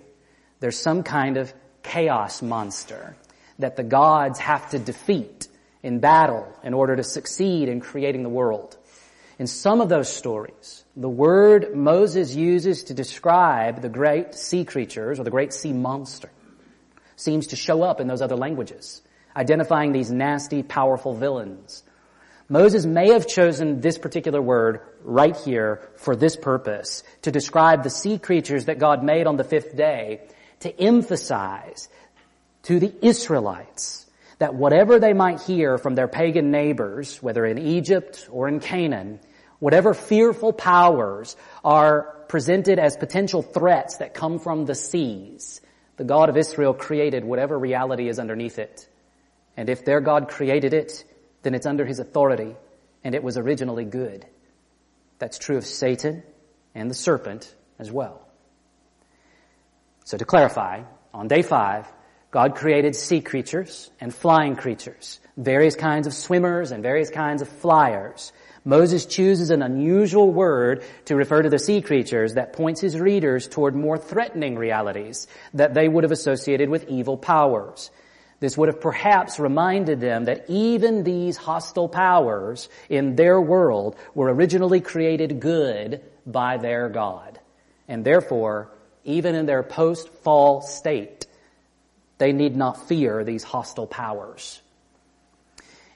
there's 0.60 0.78
some 0.78 1.02
kind 1.02 1.38
of 1.38 1.54
chaos 1.82 2.42
monster 2.44 3.16
that 3.58 3.76
the 3.76 3.84
gods 3.84 4.40
have 4.40 4.70
to 4.72 4.80
defeat 4.80 5.48
in 5.84 6.00
battle 6.00 6.48
in 6.64 6.74
order 6.74 6.96
to 6.96 7.04
succeed 7.04 7.70
in 7.70 7.80
creating 7.80 8.24
the 8.24 8.30
world. 8.30 8.78
In 9.40 9.48
some 9.48 9.82
of 9.82 9.90
those 9.90 10.12
stories, 10.12 10.84
the 10.96 11.10
word 11.10 11.76
Moses 11.76 12.36
uses 12.36 12.84
to 12.86 12.94
describe 12.94 13.82
the 13.82 13.90
great 13.90 14.36
sea 14.36 14.66
creatures 14.66 15.20
or 15.20 15.24
the 15.24 15.32
great 15.32 15.54
sea 15.54 15.74
monster 15.74 16.30
seems 17.16 17.48
to 17.48 17.56
show 17.56 17.84
up 17.84 18.00
in 18.00 18.08
those 18.08 18.22
other 18.22 18.36
languages, 18.36 19.02
identifying 19.36 19.92
these 19.92 20.12
nasty, 20.12 20.64
powerful 20.64 21.14
villains. 21.14 21.84
Moses 22.50 22.86
may 22.86 23.14
have 23.14 23.28
chosen 23.28 23.80
this 23.80 23.98
particular 23.98 24.42
word 24.42 24.82
right 25.04 25.38
here 25.38 25.90
for 25.98 26.16
this 26.16 26.36
purpose, 26.36 27.04
to 27.22 27.32
describe 27.32 27.84
the 27.84 27.90
sea 27.90 28.18
creatures 28.18 28.66
that 28.66 28.80
God 28.80 29.04
made 29.04 29.26
on 29.26 29.38
the 29.38 29.44
fifth 29.44 29.76
day, 29.76 30.22
to 30.60 30.82
emphasize 30.82 31.90
to 32.64 32.80
the 32.80 32.94
Israelites 33.02 34.01
that 34.42 34.54
whatever 34.54 35.00
they 35.00 35.14
might 35.14 35.42
hear 35.42 35.78
from 35.78 35.96
their 35.96 36.08
pagan 36.08 36.52
neighbors, 36.52 37.24
whether 37.24 37.46
in 37.46 37.58
Egypt 37.58 38.28
or 38.30 38.48
in 38.48 38.60
Canaan, 38.60 39.20
Whatever 39.62 39.94
fearful 39.94 40.54
powers 40.54 41.36
are 41.64 42.16
presented 42.28 42.80
as 42.80 42.98
potential 42.98 43.44
threats 43.44 43.98
that 43.98 44.16
come 44.16 44.40
from 44.40 44.66
the 44.66 44.74
seas, 44.74 45.62
the 45.98 46.04
God 46.04 46.30
of 46.30 46.36
Israel 46.36 46.74
created 46.74 47.24
whatever 47.24 47.60
reality 47.60 48.10
is 48.10 48.18
underneath 48.18 48.58
it. 48.58 48.90
And 49.56 49.70
if 49.70 49.86
their 49.86 50.02
God 50.02 50.30
created 50.30 50.74
it, 50.74 51.04
then 51.44 51.54
it's 51.54 51.68
under 51.68 51.86
his 51.86 52.00
authority, 52.00 52.56
and 53.04 53.14
it 53.14 53.22
was 53.22 53.38
originally 53.38 53.86
good. 53.86 54.26
That's 55.20 55.38
true 55.38 55.58
of 55.58 55.66
Satan 55.68 56.24
and 56.74 56.90
the 56.90 56.96
serpent 56.96 57.54
as 57.78 57.92
well. 57.92 58.28
So 60.06 60.18
to 60.18 60.26
clarify, 60.26 60.82
on 61.14 61.28
day 61.28 61.44
five, 61.44 61.88
God 62.32 62.56
created 62.56 62.96
sea 62.96 63.20
creatures 63.20 63.92
and 64.00 64.16
flying 64.16 64.56
creatures, 64.56 65.20
various 65.36 65.76
kinds 65.76 66.08
of 66.08 66.14
swimmers 66.14 66.72
and 66.72 66.82
various 66.82 67.10
kinds 67.10 67.42
of 67.42 67.50
flyers. 67.50 68.32
Moses 68.64 69.06
chooses 69.06 69.50
an 69.50 69.62
unusual 69.62 70.32
word 70.32 70.84
to 71.06 71.16
refer 71.16 71.42
to 71.42 71.50
the 71.50 71.60
sea 71.60 71.82
creatures 71.82 72.36
that 72.36 72.54
points 72.54 72.80
his 72.80 72.98
readers 72.98 73.50
toward 73.50 73.76
more 73.76 73.98
threatening 73.98 74.56
realities 74.56 75.28
that 75.56 75.74
they 75.74 75.90
would 75.90 76.06
have 76.06 76.12
associated 76.12 76.70
with 76.70 76.88
evil 76.88 77.18
powers. 77.18 77.92
This 78.40 78.58
would 78.58 78.70
have 78.70 78.80
perhaps 78.80 79.38
reminded 79.38 80.00
them 80.00 80.26
that 80.26 80.46
even 80.48 81.04
these 81.04 81.36
hostile 81.36 81.90
powers 81.90 82.70
in 82.88 83.16
their 83.16 83.42
world 83.42 83.98
were 84.16 84.34
originally 84.34 84.80
created 84.80 85.40
good 85.40 86.02
by 86.26 86.58
their 86.58 86.88
God. 86.88 87.40
And 87.88 88.06
therefore, 88.06 88.72
even 89.04 89.36
in 89.36 89.48
their 89.48 89.64
post-fall 89.64 90.62
state, 90.62 91.26
they 92.22 92.34
need 92.34 92.56
not 92.56 92.88
fear 92.88 93.24
these 93.24 93.42
hostile 93.42 93.88
powers. 93.88 94.62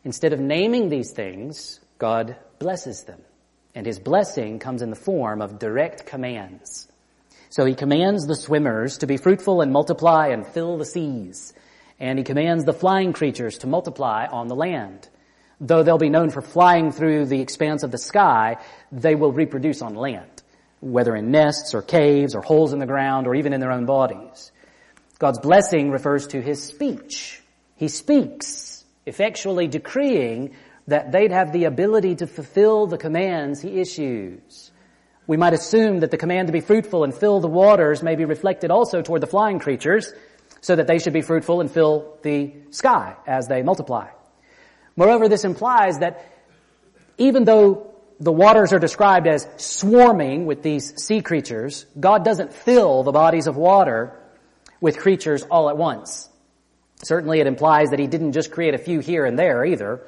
Instead 0.03 0.33
of 0.33 0.39
naming 0.39 0.89
these 0.89 1.11
things, 1.11 1.79
God 1.99 2.35
blesses 2.57 3.03
them. 3.03 3.21
And 3.75 3.85
his 3.85 3.99
blessing 3.99 4.57
comes 4.57 4.81
in 4.81 4.89
the 4.89 4.95
form 4.95 5.39
of 5.39 5.59
direct 5.59 6.07
commands. 6.07 6.87
So 7.51 7.63
he 7.63 7.75
commands 7.75 8.25
the 8.25 8.35
swimmers 8.35 8.97
to 8.97 9.05
be 9.05 9.17
fruitful 9.17 9.61
and 9.61 9.71
multiply 9.71 10.29
and 10.29 10.47
fill 10.47 10.79
the 10.79 10.85
seas. 10.85 11.53
And 11.99 12.17
he 12.17 12.25
commands 12.25 12.65
the 12.65 12.73
flying 12.73 13.13
creatures 13.13 13.59
to 13.59 13.67
multiply 13.67 14.25
on 14.25 14.47
the 14.47 14.55
land. 14.55 15.07
Though 15.61 15.83
they'll 15.83 15.99
be 15.99 16.09
known 16.09 16.31
for 16.31 16.41
flying 16.41 16.91
through 16.91 17.27
the 17.27 17.41
expanse 17.41 17.83
of 17.83 17.91
the 17.91 17.99
sky, 17.99 18.57
they 18.91 19.13
will 19.13 19.31
reproduce 19.31 19.83
on 19.83 19.93
land, 19.93 20.41
whether 20.79 21.15
in 21.15 21.29
nests 21.29 21.75
or 21.75 21.83
caves 21.83 22.33
or 22.33 22.41
holes 22.41 22.73
in 22.73 22.79
the 22.79 22.87
ground 22.87 23.27
or 23.27 23.35
even 23.35 23.53
in 23.53 23.59
their 23.59 23.71
own 23.71 23.85
bodies. 23.85 24.51
God's 25.17 25.39
blessing 25.39 25.91
refers 25.91 26.27
to 26.27 26.41
his 26.41 26.61
speech. 26.61 27.41
He 27.75 27.87
speaks, 27.87 28.83
effectually 29.05 29.67
decreeing 29.67 30.55
that 30.87 31.11
they'd 31.11 31.31
have 31.31 31.51
the 31.51 31.65
ability 31.65 32.15
to 32.15 32.27
fulfill 32.27 32.87
the 32.87 32.97
commands 32.97 33.61
he 33.61 33.79
issues. 33.79 34.71
We 35.27 35.37
might 35.37 35.53
assume 35.53 36.01
that 36.01 36.11
the 36.11 36.17
command 36.17 36.47
to 36.47 36.53
be 36.53 36.61
fruitful 36.61 37.03
and 37.03 37.13
fill 37.13 37.39
the 37.39 37.47
waters 37.47 38.03
may 38.03 38.15
be 38.15 38.25
reflected 38.25 38.69
also 38.71 39.01
toward 39.01 39.21
the 39.21 39.27
flying 39.27 39.59
creatures, 39.59 40.13
so 40.61 40.75
that 40.75 40.87
they 40.87 40.99
should 40.99 41.13
be 41.13 41.21
fruitful 41.21 41.61
and 41.61 41.69
fill 41.69 42.17
the 42.21 42.53
sky 42.71 43.15
as 43.27 43.47
they 43.47 43.61
multiply. 43.61 44.07
Moreover, 44.95 45.27
this 45.27 45.43
implies 45.43 45.99
that 45.99 46.25
even 47.17 47.43
though 47.43 47.93
the 48.19 48.31
waters 48.31 48.73
are 48.73 48.79
described 48.79 49.27
as 49.27 49.47
swarming 49.57 50.45
with 50.45 50.63
these 50.63 51.01
sea 51.03 51.21
creatures, 51.21 51.85
God 51.99 52.23
doesn't 52.23 52.53
fill 52.53 53.03
the 53.03 53.11
bodies 53.11 53.47
of 53.47 53.57
water 53.57 54.19
with 54.81 54.97
creatures 54.97 55.43
all 55.43 55.69
at 55.69 55.77
once. 55.77 56.29
Certainly 57.03 57.39
it 57.39 57.47
implies 57.47 57.89
that 57.89 57.99
he 57.99 58.07
didn't 58.07 58.33
just 58.33 58.51
create 58.51 58.73
a 58.73 58.79
few 58.79 58.99
here 58.99 59.25
and 59.25 59.37
there 59.37 59.65
either, 59.65 60.07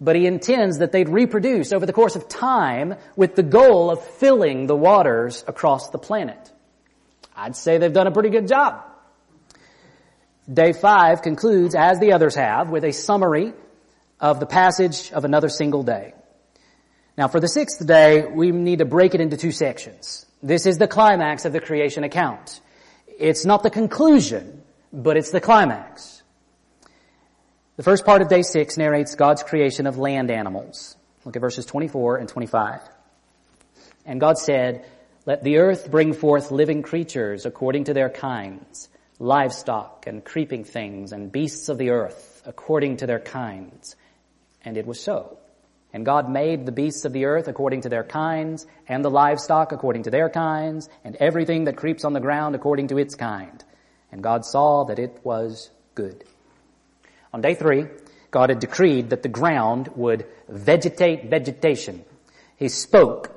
but 0.00 0.16
he 0.16 0.26
intends 0.26 0.78
that 0.78 0.92
they'd 0.92 1.08
reproduce 1.08 1.72
over 1.72 1.84
the 1.84 1.92
course 1.92 2.16
of 2.16 2.28
time 2.28 2.94
with 3.16 3.34
the 3.34 3.42
goal 3.42 3.90
of 3.90 4.02
filling 4.02 4.66
the 4.66 4.76
waters 4.76 5.44
across 5.46 5.90
the 5.90 5.98
planet. 5.98 6.50
I'd 7.36 7.56
say 7.56 7.78
they've 7.78 7.92
done 7.92 8.06
a 8.06 8.12
pretty 8.12 8.30
good 8.30 8.48
job. 8.48 8.84
Day 10.52 10.72
five 10.72 11.22
concludes, 11.22 11.74
as 11.74 12.00
the 12.00 12.12
others 12.12 12.34
have, 12.34 12.70
with 12.70 12.84
a 12.84 12.92
summary 12.92 13.52
of 14.18 14.40
the 14.40 14.46
passage 14.46 15.12
of 15.12 15.24
another 15.24 15.48
single 15.48 15.82
day. 15.82 16.14
Now 17.16 17.28
for 17.28 17.40
the 17.40 17.48
sixth 17.48 17.84
day, 17.86 18.24
we 18.26 18.50
need 18.50 18.78
to 18.78 18.84
break 18.84 19.14
it 19.14 19.20
into 19.20 19.36
two 19.36 19.52
sections. 19.52 20.26
This 20.42 20.66
is 20.66 20.78
the 20.78 20.88
climax 20.88 21.44
of 21.44 21.52
the 21.52 21.60
creation 21.60 22.02
account. 22.02 22.60
It's 23.20 23.44
not 23.44 23.62
the 23.62 23.70
conclusion, 23.70 24.62
but 24.92 25.16
it's 25.18 25.30
the 25.30 25.40
climax. 25.40 26.22
The 27.76 27.82
first 27.82 28.06
part 28.06 28.22
of 28.22 28.28
day 28.28 28.42
six 28.42 28.78
narrates 28.78 29.14
God's 29.14 29.42
creation 29.42 29.86
of 29.86 29.98
land 29.98 30.30
animals. 30.30 30.96
Look 31.24 31.36
at 31.36 31.40
verses 31.40 31.66
24 31.66 32.16
and 32.16 32.28
25. 32.28 32.80
And 34.06 34.20
God 34.20 34.38
said, 34.38 34.86
let 35.26 35.44
the 35.44 35.58
earth 35.58 35.90
bring 35.90 36.14
forth 36.14 36.50
living 36.50 36.82
creatures 36.82 37.44
according 37.44 37.84
to 37.84 37.94
their 37.94 38.08
kinds, 38.08 38.88
livestock 39.18 40.06
and 40.06 40.24
creeping 40.24 40.64
things 40.64 41.12
and 41.12 41.30
beasts 41.30 41.68
of 41.68 41.76
the 41.76 41.90
earth 41.90 42.42
according 42.46 42.96
to 42.98 43.06
their 43.06 43.20
kinds. 43.20 43.96
And 44.64 44.78
it 44.78 44.86
was 44.86 44.98
so. 44.98 45.38
And 45.92 46.04
God 46.04 46.30
made 46.30 46.66
the 46.66 46.72
beasts 46.72 47.04
of 47.04 47.12
the 47.12 47.24
earth 47.24 47.48
according 47.48 47.80
to 47.82 47.88
their 47.88 48.04
kinds, 48.04 48.66
and 48.86 49.04
the 49.04 49.10
livestock 49.10 49.72
according 49.72 50.04
to 50.04 50.10
their 50.10 50.28
kinds, 50.28 50.88
and 51.04 51.16
everything 51.16 51.64
that 51.64 51.76
creeps 51.76 52.04
on 52.04 52.12
the 52.12 52.20
ground 52.20 52.54
according 52.54 52.88
to 52.88 52.98
its 52.98 53.16
kind. 53.16 53.64
And 54.12 54.22
God 54.22 54.44
saw 54.44 54.84
that 54.84 54.98
it 54.98 55.20
was 55.24 55.70
good. 55.94 56.24
On 57.32 57.40
day 57.40 57.54
three, 57.54 57.86
God 58.30 58.50
had 58.50 58.60
decreed 58.60 59.10
that 59.10 59.22
the 59.22 59.28
ground 59.28 59.88
would 59.96 60.26
vegetate 60.48 61.28
vegetation. 61.28 62.04
He 62.56 62.68
spoke, 62.68 63.32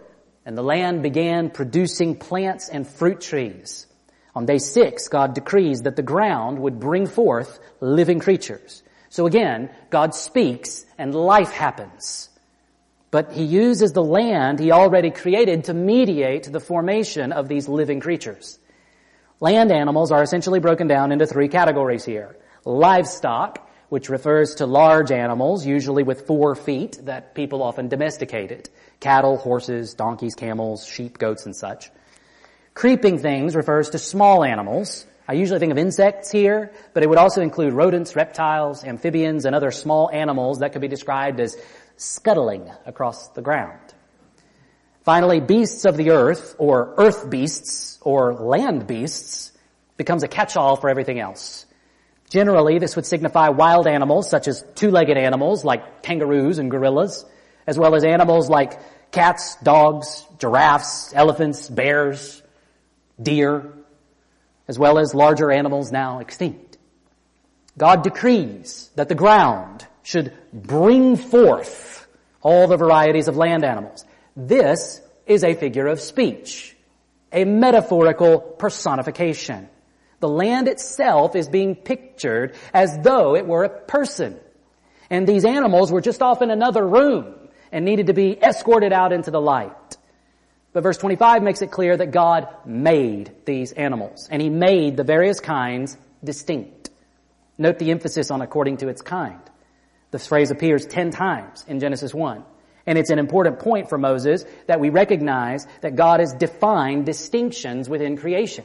and 0.45 0.57
the 0.57 0.63
land 0.63 1.01
began 1.01 1.49
producing 1.49 2.15
plants 2.17 2.69
and 2.69 2.87
fruit 2.87 3.21
trees. 3.21 3.87
On 4.35 4.45
day 4.45 4.57
six, 4.57 5.07
God 5.07 5.33
decrees 5.33 5.83
that 5.83 5.95
the 5.95 6.01
ground 6.03 6.59
would 6.59 6.79
bring 6.79 7.07
forth 7.07 7.59
living 7.79 8.19
creatures. 8.19 8.83
So 9.09 9.27
again, 9.27 9.69
God 9.89 10.15
speaks 10.15 10.85
and 10.97 11.13
life 11.13 11.51
happens. 11.51 12.29
But 13.13 13.34
he 13.34 13.43
uses 13.43 13.93
the 13.93 14.04
land 14.04 14.58
he 14.58 14.71
already 14.71 15.12
created 15.12 15.65
to 15.65 15.76
mediate 15.76 16.52
the 16.52 16.60
formation 16.60 17.32
of 17.32 17.47
these 17.47 17.69
living 17.69 17.99
creatures. 17.99 18.58
Land 19.39 19.71
animals 19.71 20.12
are 20.12 20.23
essentially 20.23 20.60
broken 20.60 20.88
down 20.88 21.12
into 21.12 21.28
three 21.28 21.47
categories 21.47 22.04
here. 22.04 22.36
Livestock, 22.65 23.69
which 23.89 24.10
refers 24.10 24.56
to 24.56 24.65
large 24.65 25.12
animals, 25.12 25.63
usually 25.63 26.02
with 26.02 26.26
four 26.26 26.56
feet, 26.56 27.02
that 27.04 27.36
people 27.36 27.62
often 27.62 27.88
domesticated. 27.88 28.67
Cattle, 28.99 29.38
horses, 29.38 29.93
donkeys, 29.93 30.34
camels, 30.34 30.84
sheep, 30.84 31.19
goats, 31.19 31.45
and 31.45 31.56
such. 31.56 31.91
Creeping 32.73 33.19
things 33.19 33.56
refers 33.56 33.91
to 33.91 33.99
small 33.99 34.43
animals. 34.43 35.06
I 35.28 35.34
usually 35.34 35.60
think 35.60 35.71
of 35.71 35.78
insects 35.78 36.32
here, 36.32 36.73
but 36.95 37.04
it 37.04 37.10
would 37.10 37.19
also 37.19 37.41
include 37.41 37.73
rodents, 37.73 38.15
reptiles, 38.15 38.84
amphibians, 38.84 39.45
and 39.45 39.56
other 39.56 39.69
small 39.69 40.10
animals 40.12 40.60
that 40.60 40.73
could 40.73 40.82
be 40.82 40.88
described 40.88 41.39
as 41.39 41.56
scuttling 41.97 42.69
across 42.86 43.29
the 43.29 43.41
ground. 43.41 43.79
Finally, 45.03 45.41
beasts 45.41 45.86
of 45.86 45.97
the 45.97 46.12
earth, 46.12 46.56
or 46.58 46.93
earth 46.97 47.29
beasts, 47.29 47.99
or 48.01 48.34
land 48.34 48.88
beasts, 48.88 49.51
becomes 49.97 50.23
a 50.23 50.27
catch-all 50.27 50.77
for 50.77 50.89
everything 50.89 51.19
else. 51.19 51.65
Generally, 52.29 52.79
this 52.79 52.95
would 52.95 53.06
signify 53.06 53.49
wild 53.49 53.86
animals, 53.86 54.29
such 54.29 54.47
as 54.47 54.63
two-legged 54.75 55.17
animals 55.17 55.63
like 55.63 56.01
kangaroos 56.03 56.58
and 56.58 56.71
gorillas, 56.71 57.25
as 57.67 57.77
well 57.77 57.95
as 57.95 58.03
animals 58.03 58.49
like 58.49 58.79
cats, 59.12 59.56
dogs, 59.58 60.25
giraffes, 60.39 61.13
elephants, 61.13 61.69
bears, 61.69 62.41
deer, 63.21 63.71
as 64.67 64.79
well 64.79 64.97
as 64.97 65.13
larger 65.13 65.51
animals 65.51 65.91
now 65.91 66.19
extinct. 66.19 66.77
God 67.77 68.03
decrees 68.03 68.89
that 68.95 69.10
the 69.10 69.15
ground 69.15 69.86
should 70.03 70.33
bring 70.53 71.15
forth 71.15 72.07
all 72.41 72.67
the 72.67 72.77
varieties 72.77 73.27
of 73.27 73.37
land 73.37 73.63
animals. 73.63 74.05
This 74.35 75.01
is 75.25 75.43
a 75.43 75.53
figure 75.55 75.87
of 75.87 75.99
speech, 75.99 76.75
a 77.31 77.45
metaphorical 77.45 78.39
personification. 78.39 79.69
The 80.19 80.29
land 80.29 80.67
itself 80.67 81.35
is 81.35 81.47
being 81.47 81.75
pictured 81.75 82.55
as 82.73 82.97
though 82.99 83.35
it 83.35 83.45
were 83.45 83.63
a 83.63 83.69
person. 83.69 84.39
And 85.09 85.27
these 85.27 85.45
animals 85.45 85.91
were 85.91 86.01
just 86.01 86.21
off 86.21 86.41
in 86.41 86.49
another 86.49 86.85
room 86.85 87.33
and 87.71 87.85
needed 87.85 88.07
to 88.07 88.13
be 88.13 88.37
escorted 88.41 88.93
out 88.93 89.11
into 89.11 89.31
the 89.31 89.41
light. 89.41 89.97
But 90.73 90.83
verse 90.83 90.97
25 90.97 91.43
makes 91.43 91.61
it 91.61 91.71
clear 91.71 91.95
that 91.95 92.11
God 92.11 92.47
made 92.65 93.31
these 93.45 93.73
animals 93.73 94.27
and 94.31 94.41
He 94.41 94.49
made 94.49 94.97
the 94.97 95.03
various 95.03 95.39
kinds 95.39 95.97
distinct. 96.23 96.89
Note 97.57 97.77
the 97.77 97.91
emphasis 97.91 98.31
on 98.31 98.41
according 98.41 98.77
to 98.77 98.87
its 98.87 99.01
kind. 99.01 99.39
This 100.13 100.28
phrase 100.28 100.52
appears 100.52 100.86
ten 100.86 101.10
times 101.10 101.65
in 101.67 101.80
Genesis 101.80 102.13
1. 102.13 102.43
And 102.86 102.99
it's 102.99 103.10
an 103.10 103.17
important 103.17 103.58
point 103.58 103.89
for 103.89 103.97
Moses 103.97 104.45
that 104.67 104.80
we 104.80 104.91
recognize 104.91 105.65
that 105.82 105.95
God 105.95 106.19
has 106.19 106.36
defined 106.36 107.08
distinctions 107.08 107.89
within 107.89 108.15
creation. 108.15 108.63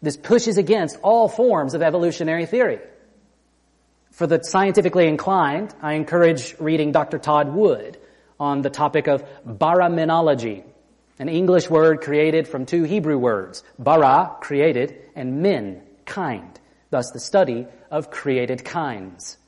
This 0.00 0.16
pushes 0.16 0.56
against 0.56 1.00
all 1.02 1.28
forms 1.28 1.74
of 1.74 1.82
evolutionary 1.82 2.46
theory. 2.46 2.78
For 4.12 4.28
the 4.28 4.40
scientifically 4.44 5.08
inclined, 5.08 5.74
I 5.82 5.94
encourage 5.94 6.54
reading 6.60 6.92
Dr. 6.92 7.18
Todd 7.18 7.52
Wood 7.52 7.98
on 8.38 8.62
the 8.62 8.70
topic 8.70 9.08
of 9.08 9.24
baraminology, 9.44 10.62
an 11.18 11.28
English 11.28 11.68
word 11.68 12.02
created 12.02 12.46
from 12.46 12.66
two 12.66 12.84
Hebrew 12.84 13.18
words, 13.18 13.64
bara, 13.80 14.36
created, 14.40 14.96
and 15.16 15.42
min, 15.42 15.82
kind, 16.04 16.56
thus 16.90 17.10
the 17.10 17.18
study 17.18 17.66
of 17.90 18.12
created 18.12 18.64
kinds. 18.64 19.38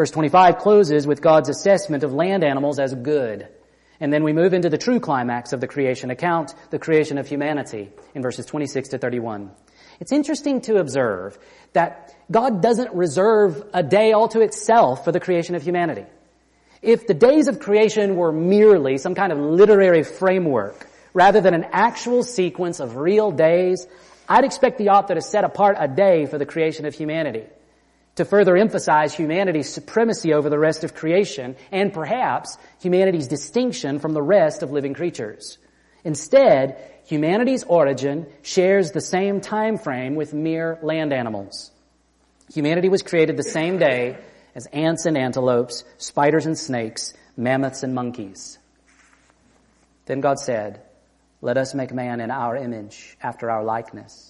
Verse 0.00 0.12
25 0.12 0.56
closes 0.56 1.06
with 1.06 1.20
God's 1.20 1.50
assessment 1.50 2.04
of 2.04 2.14
land 2.14 2.42
animals 2.42 2.78
as 2.78 2.94
good. 2.94 3.46
And 4.00 4.10
then 4.10 4.24
we 4.24 4.32
move 4.32 4.54
into 4.54 4.70
the 4.70 4.78
true 4.78 4.98
climax 4.98 5.52
of 5.52 5.60
the 5.60 5.66
creation 5.66 6.08
account, 6.08 6.54
the 6.70 6.78
creation 6.78 7.18
of 7.18 7.26
humanity, 7.26 7.90
in 8.14 8.22
verses 8.22 8.46
26 8.46 8.88
to 8.88 8.98
31. 8.98 9.50
It's 10.00 10.10
interesting 10.10 10.62
to 10.62 10.78
observe 10.78 11.38
that 11.74 12.14
God 12.30 12.62
doesn't 12.62 12.94
reserve 12.94 13.62
a 13.74 13.82
day 13.82 14.12
all 14.12 14.28
to 14.28 14.40
itself 14.40 15.04
for 15.04 15.12
the 15.12 15.20
creation 15.20 15.54
of 15.54 15.62
humanity. 15.62 16.06
If 16.80 17.06
the 17.06 17.12
days 17.12 17.46
of 17.46 17.60
creation 17.60 18.16
were 18.16 18.32
merely 18.32 18.96
some 18.96 19.14
kind 19.14 19.32
of 19.32 19.38
literary 19.38 20.02
framework, 20.02 20.88
rather 21.12 21.42
than 21.42 21.52
an 21.52 21.66
actual 21.72 22.22
sequence 22.22 22.80
of 22.80 22.96
real 22.96 23.32
days, 23.32 23.86
I'd 24.26 24.46
expect 24.46 24.78
the 24.78 24.88
author 24.88 25.14
to 25.14 25.20
set 25.20 25.44
apart 25.44 25.76
a 25.78 25.88
day 25.88 26.24
for 26.24 26.38
the 26.38 26.46
creation 26.46 26.86
of 26.86 26.94
humanity 26.94 27.44
to 28.20 28.24
further 28.26 28.54
emphasize 28.54 29.14
humanity's 29.14 29.72
supremacy 29.72 30.34
over 30.34 30.50
the 30.50 30.58
rest 30.58 30.84
of 30.84 30.94
creation 30.94 31.56
and 31.72 31.90
perhaps 31.90 32.58
humanity's 32.82 33.28
distinction 33.28 33.98
from 33.98 34.12
the 34.12 34.20
rest 34.20 34.62
of 34.62 34.70
living 34.70 34.92
creatures. 34.92 35.56
Instead, 36.04 36.76
humanity's 37.06 37.64
origin 37.64 38.26
shares 38.42 38.92
the 38.92 39.00
same 39.00 39.40
time 39.40 39.78
frame 39.78 40.16
with 40.16 40.34
mere 40.34 40.78
land 40.82 41.14
animals. 41.14 41.70
Humanity 42.52 42.90
was 42.90 43.02
created 43.02 43.38
the 43.38 43.42
same 43.42 43.78
day 43.78 44.18
as 44.54 44.66
ants 44.66 45.06
and 45.06 45.16
antelopes, 45.16 45.82
spiders 45.96 46.44
and 46.44 46.58
snakes, 46.58 47.14
mammoths 47.38 47.82
and 47.82 47.94
monkeys. 47.94 48.58
Then 50.04 50.20
God 50.20 50.38
said, 50.38 50.82
let 51.40 51.56
us 51.56 51.74
make 51.74 51.90
man 51.90 52.20
in 52.20 52.30
our 52.30 52.54
image, 52.54 53.16
after 53.22 53.50
our 53.50 53.64
likeness 53.64 54.29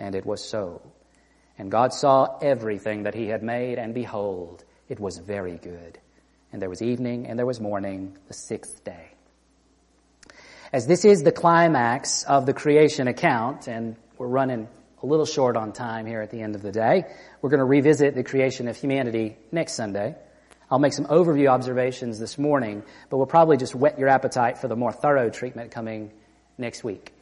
And 0.00 0.16
it 0.16 0.26
was 0.26 0.42
so. 0.42 0.82
And 1.58 1.70
God 1.70 1.92
saw 1.92 2.38
everything 2.40 3.02
that 3.02 3.14
he 3.14 3.26
had 3.26 3.42
made, 3.42 3.78
and 3.78 3.92
behold, 3.92 4.64
it 4.88 4.98
was 4.98 5.18
very 5.18 5.58
good. 5.58 5.98
And 6.52 6.60
there 6.60 6.70
was 6.70 6.80
evening, 6.80 7.26
and 7.26 7.38
there 7.38 7.46
was 7.46 7.60
morning, 7.60 8.16
the 8.26 8.34
sixth 8.34 8.82
day. 8.82 9.12
As 10.72 10.86
this 10.86 11.04
is 11.04 11.22
the 11.22 11.32
climax 11.32 12.24
of 12.24 12.46
the 12.46 12.54
creation 12.54 13.08
account, 13.08 13.68
and 13.68 13.94
we're 14.16 14.26
running 14.26 14.68
a 15.02 15.06
little 15.06 15.26
short 15.26 15.56
on 15.56 15.72
time 15.72 16.06
here 16.06 16.22
at 16.22 16.30
the 16.30 16.40
end 16.40 16.54
of 16.54 16.62
the 16.62 16.72
day, 16.72 17.04
we're 17.42 17.50
going 17.50 17.58
to 17.58 17.64
revisit 17.64 18.14
the 18.14 18.24
creation 18.24 18.66
of 18.66 18.76
humanity 18.76 19.36
next 19.52 19.74
Sunday. 19.74 20.16
I'll 20.70 20.78
make 20.78 20.94
some 20.94 21.06
overview 21.06 21.48
observations 21.48 22.18
this 22.18 22.38
morning, 22.38 22.82
but 23.10 23.18
we'll 23.18 23.26
probably 23.26 23.58
just 23.58 23.74
whet 23.74 23.98
your 23.98 24.08
appetite 24.08 24.58
for 24.58 24.68
the 24.68 24.76
more 24.76 24.92
thorough 24.92 25.28
treatment 25.28 25.72
coming 25.72 26.10
next 26.56 26.84
week. 26.84 27.12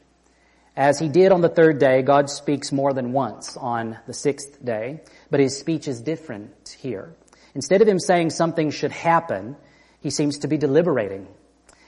As 0.79 1.01
he 1.01 1.09
did 1.09 1.33
on 1.33 1.41
the 1.41 1.49
third 1.49 1.81
day, 1.81 2.03
God 2.03 2.31
speaks 2.31 2.71
more 2.71 2.93
than 2.93 3.11
once 3.11 3.57
on 3.57 3.99
the 4.07 4.15
sixth 4.15 4.65
day, 4.65 5.01
but 5.29 5.41
his 5.41 5.59
speech 5.59 5.89
is 5.89 6.01
different 6.01 6.77
here. 6.79 7.17
Instead 7.57 7.83
of 7.83 7.89
him 7.89 7.99
saying 7.99 8.31
something 8.31 8.71
should 8.71 8.93
happen, 8.93 9.57
he 9.99 10.11
seems 10.11 10.39
to 10.39 10.47
be 10.47 10.57
deliberating. 10.57 11.27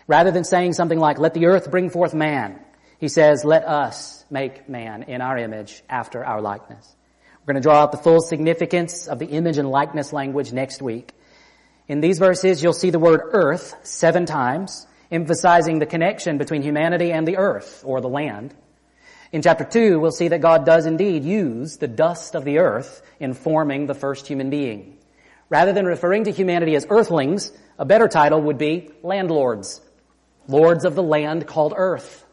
Rather 0.09 0.33
than 0.33 0.43
saying 0.43 0.73
something 0.73 0.99
like, 0.99 1.21
let 1.21 1.35
the 1.35 1.47
earth 1.47 1.71
bring 1.71 1.89
forth 1.89 2.15
man, 2.15 2.59
he 2.99 3.07
says, 3.07 3.45
let 3.45 3.65
us 3.65 4.25
make 4.29 4.69
man 4.69 5.05
in 5.05 5.21
our 5.21 5.39
image 5.39 5.85
after 5.89 6.25
our 6.25 6.41
likeness. 6.41 6.97
We're 7.39 7.53
going 7.53 7.63
to 7.63 7.69
draw 7.69 7.83
out 7.83 7.93
the 7.93 7.99
full 7.99 8.21
significance 8.21 9.07
of 9.07 9.21
the 9.21 9.27
image 9.27 9.59
and 9.59 9.71
likeness 9.71 10.13
language 10.13 10.53
next 10.53 10.83
week. 10.83 11.13
In 11.87 12.01
these 12.01 12.19
verses, 12.19 12.61
you'll 12.61 12.73
see 12.73 12.91
the 12.91 12.99
word 12.99 13.21
earth 13.35 13.73
seven 13.85 14.27
times, 14.27 14.85
emphasizing 15.13 15.79
the 15.79 15.87
connection 15.87 16.39
between 16.39 16.63
humanity 16.63 17.13
and 17.13 17.25
the 17.25 17.37
earth, 17.37 17.85
or 17.87 18.01
the 18.01 18.09
land. 18.09 18.53
In 19.33 19.43
chapter 19.43 19.65
2, 19.65 20.01
we'll 20.01 20.11
see 20.11 20.27
that 20.29 20.41
God 20.41 20.67
does 20.67 20.87
indeed 20.87 21.23
use 21.23 21.77
the 21.77 21.87
dust 21.87 22.35
of 22.35 22.45
the 22.45 22.59
earth 22.59 23.01
in 23.21 23.35
forming 23.35 23.87
the 23.87 23.95
first 23.95 24.27
human 24.27 24.51
being. 24.51 24.99
Rather 25.49 25.73
than 25.73 25.87
referring 25.87 26.25
to 26.25 26.33
humanity 26.33 26.75
as 26.75 26.87
earthlings, 26.91 27.53
a 27.79 27.85
better 27.85 28.09
title 28.09 28.43
would 28.43 28.59
be 28.59 28.91
landlords. 29.05 29.81
Lords 30.49 30.85
of 30.85 30.97
the 30.97 31.03
land 31.03 31.47
called 31.47 31.75
earth. 31.77 32.25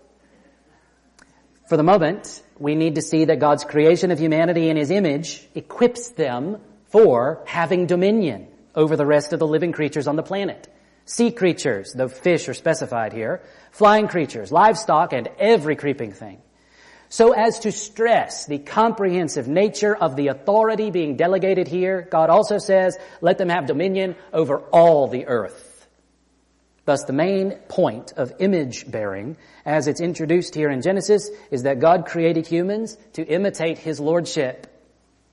For 1.69 1.77
the 1.77 1.83
moment, 1.83 2.41
we 2.57 2.73
need 2.73 2.95
to 2.95 3.01
see 3.03 3.25
that 3.25 3.39
God's 3.39 3.63
creation 3.63 4.09
of 4.09 4.17
humanity 4.17 4.69
in 4.69 4.77
His 4.77 4.89
image 4.89 5.47
equips 5.53 6.09
them 6.09 6.59
for 6.87 7.43
having 7.45 7.85
dominion 7.85 8.47
over 8.73 8.95
the 8.95 9.05
rest 9.05 9.33
of 9.33 9.39
the 9.39 9.47
living 9.47 9.71
creatures 9.71 10.07
on 10.07 10.15
the 10.15 10.23
planet. 10.23 10.67
Sea 11.05 11.31
creatures, 11.31 11.93
though 11.93 12.07
fish 12.07 12.49
are 12.49 12.55
specified 12.55 13.13
here, 13.13 13.43
flying 13.71 14.07
creatures, 14.07 14.51
livestock, 14.51 15.13
and 15.13 15.29
every 15.37 15.75
creeping 15.75 16.11
thing 16.11 16.41
so 17.09 17.31
as 17.31 17.59
to 17.59 17.71
stress 17.71 18.45
the 18.45 18.59
comprehensive 18.59 19.47
nature 19.47 19.95
of 19.95 20.15
the 20.15 20.27
authority 20.27 20.91
being 20.91 21.15
delegated 21.15 21.67
here, 21.67 22.07
God 22.09 22.29
also 22.29 22.57
says, 22.57 22.97
let 23.21 23.37
them 23.37 23.49
have 23.49 23.65
dominion 23.65 24.15
over 24.33 24.59
all 24.59 25.07
the 25.07 25.27
earth. 25.27 25.87
Thus 26.83 27.03
the 27.03 27.13
main 27.13 27.51
point 27.67 28.13
of 28.15 28.33
image 28.39 28.89
bearing, 28.89 29.37
as 29.65 29.87
it's 29.87 29.99
introduced 29.99 30.55
here 30.55 30.69
in 30.69 30.81
Genesis, 30.81 31.29
is 31.51 31.63
that 31.63 31.79
God 31.79 32.05
created 32.05 32.47
humans 32.47 32.97
to 33.13 33.25
imitate 33.25 33.77
His 33.77 33.99
lordship, 33.99 34.67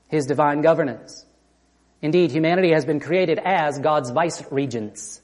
His 0.08 0.26
divine 0.26 0.62
governance. 0.62 1.24
Indeed, 2.02 2.32
humanity 2.32 2.72
has 2.72 2.84
been 2.84 3.00
created 3.00 3.38
as 3.38 3.78
God's 3.78 4.10
vice 4.10 4.42
regents. 4.50 5.20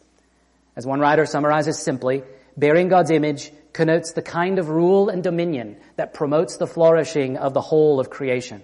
As 0.76 0.86
one 0.86 1.00
writer 1.00 1.26
summarizes 1.26 1.78
simply, 1.78 2.22
bearing 2.56 2.88
God's 2.88 3.10
image 3.10 3.52
connotes 3.72 4.12
the 4.12 4.22
kind 4.22 4.58
of 4.58 4.68
rule 4.68 5.08
and 5.08 5.22
dominion 5.22 5.76
that 5.96 6.14
promotes 6.14 6.56
the 6.56 6.66
flourishing 6.66 7.36
of 7.36 7.54
the 7.54 7.60
whole 7.60 8.00
of 8.00 8.10
creation. 8.10 8.62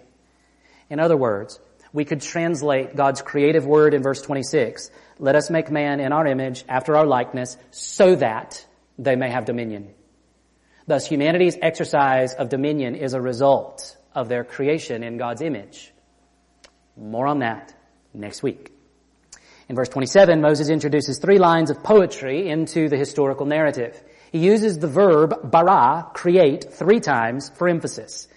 In 0.90 1.00
other 1.00 1.16
words, 1.16 1.58
we 1.92 2.04
could 2.04 2.20
translate 2.20 2.94
God's 2.94 3.22
creative 3.22 3.66
word 3.66 3.94
in 3.94 4.02
verse 4.02 4.20
26, 4.22 4.90
let 5.18 5.34
us 5.34 5.48
make 5.50 5.70
man 5.70 6.00
in 6.00 6.12
our 6.12 6.26
image 6.26 6.64
after 6.68 6.96
our 6.96 7.06
likeness 7.06 7.56
so 7.70 8.16
that 8.16 8.64
they 8.98 9.16
may 9.16 9.30
have 9.30 9.46
dominion. 9.46 9.94
Thus 10.86 11.06
humanity's 11.06 11.56
exercise 11.60 12.34
of 12.34 12.48
dominion 12.48 12.94
is 12.94 13.14
a 13.14 13.20
result 13.20 13.96
of 14.14 14.28
their 14.28 14.44
creation 14.44 15.02
in 15.02 15.16
God's 15.16 15.42
image. 15.42 15.92
More 16.96 17.26
on 17.26 17.40
that 17.40 17.74
next 18.14 18.42
week. 18.42 18.72
In 19.68 19.74
verse 19.74 19.88
27, 19.88 20.40
Moses 20.40 20.68
introduces 20.68 21.18
three 21.18 21.38
lines 21.38 21.70
of 21.70 21.82
poetry 21.82 22.48
into 22.48 22.88
the 22.88 22.96
historical 22.96 23.46
narrative. 23.46 24.00
He 24.32 24.38
uses 24.38 24.78
the 24.78 24.88
verb 24.88 25.50
bara, 25.50 26.08
create, 26.14 26.72
three 26.72 27.00
times 27.00 27.50
for 27.50 27.68
emphasis. 27.68 28.28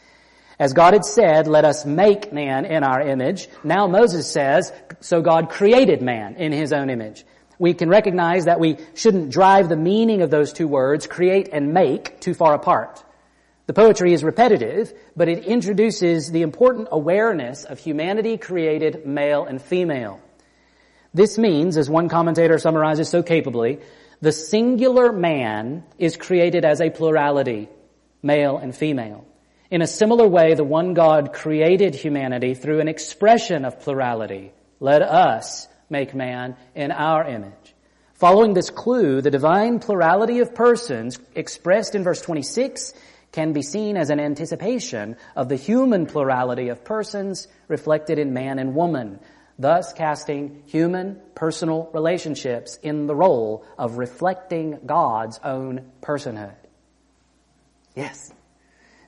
As 0.59 0.73
God 0.73 0.93
had 0.93 1.05
said, 1.05 1.47
let 1.47 1.63
us 1.63 1.85
make 1.85 2.33
man 2.33 2.65
in 2.65 2.83
our 2.83 3.01
image. 3.01 3.47
Now 3.63 3.87
Moses 3.87 4.29
says, 4.29 4.73
so 4.99 5.21
God 5.21 5.49
created 5.49 6.01
man 6.01 6.35
in 6.35 6.51
his 6.51 6.73
own 6.73 6.89
image. 6.89 7.25
We 7.57 7.73
can 7.73 7.89
recognize 7.89 8.45
that 8.45 8.59
we 8.59 8.77
shouldn't 8.93 9.31
drive 9.31 9.69
the 9.69 9.77
meaning 9.77 10.21
of 10.21 10.29
those 10.29 10.53
two 10.53 10.67
words, 10.67 11.07
create 11.07 11.49
and 11.51 11.73
make, 11.73 12.19
too 12.19 12.33
far 12.33 12.53
apart. 12.53 13.03
The 13.67 13.73
poetry 13.73 14.13
is 14.13 14.23
repetitive, 14.23 14.93
but 15.15 15.29
it 15.29 15.45
introduces 15.45 16.31
the 16.31 16.41
important 16.41 16.87
awareness 16.91 17.65
of 17.65 17.79
humanity 17.79 18.37
created 18.37 19.05
male 19.05 19.45
and 19.45 19.61
female. 19.61 20.19
This 21.13 21.37
means, 21.37 21.77
as 21.77 21.89
one 21.89 22.09
commentator 22.09 22.57
summarizes 22.57 23.09
so 23.09 23.23
capably, 23.23 23.79
the 24.21 24.31
singular 24.31 25.11
man 25.11 25.83
is 25.97 26.17
created 26.17 26.65
as 26.65 26.81
a 26.81 26.89
plurality, 26.89 27.69
male 28.21 28.57
and 28.57 28.75
female. 28.75 29.25
In 29.71 29.81
a 29.81 29.87
similar 29.87 30.27
way, 30.27 30.55
the 30.55 30.63
one 30.63 30.93
God 30.93 31.31
created 31.31 31.95
humanity 31.95 32.53
through 32.53 32.79
an 32.79 32.87
expression 32.87 33.65
of 33.65 33.79
plurality. 33.81 34.51
Let 34.79 35.01
us 35.01 35.67
make 35.89 36.13
man 36.13 36.57
in 36.75 36.91
our 36.91 37.27
image. 37.27 37.75
Following 38.15 38.53
this 38.53 38.69
clue, 38.69 39.21
the 39.21 39.31
divine 39.31 39.79
plurality 39.79 40.39
of 40.39 40.53
persons 40.53 41.17
expressed 41.35 41.95
in 41.95 42.03
verse 42.03 42.21
26 42.21 42.93
can 43.31 43.53
be 43.53 43.61
seen 43.61 43.95
as 43.95 44.09
an 44.09 44.19
anticipation 44.19 45.15
of 45.35 45.47
the 45.47 45.55
human 45.55 46.05
plurality 46.05 46.69
of 46.69 46.83
persons 46.83 47.47
reflected 47.67 48.19
in 48.19 48.33
man 48.33 48.59
and 48.59 48.75
woman, 48.75 49.19
thus 49.59 49.91
casting 49.91 50.63
human 50.65 51.19
personal 51.35 51.89
relationships 51.93 52.79
in 52.81 53.05
the 53.05 53.15
role 53.15 53.65
of 53.77 53.97
reflecting 53.97 54.79
God's 54.85 55.39
own 55.43 55.91
personhood. 56.01 56.55
Yes. 57.95 58.33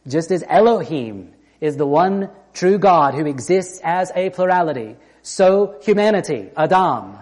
Just 0.05 0.29
as 0.31 0.43
Elohim 0.47 1.33
is 1.61 1.77
the 1.77 1.87
one 1.87 2.29
true 2.53 2.77
God 2.77 3.15
who 3.15 3.25
exists 3.25 3.79
as 3.83 4.11
a 4.13 4.29
plurality, 4.29 4.97
so 5.21 5.79
humanity, 5.81 6.49
Adam, 6.57 7.17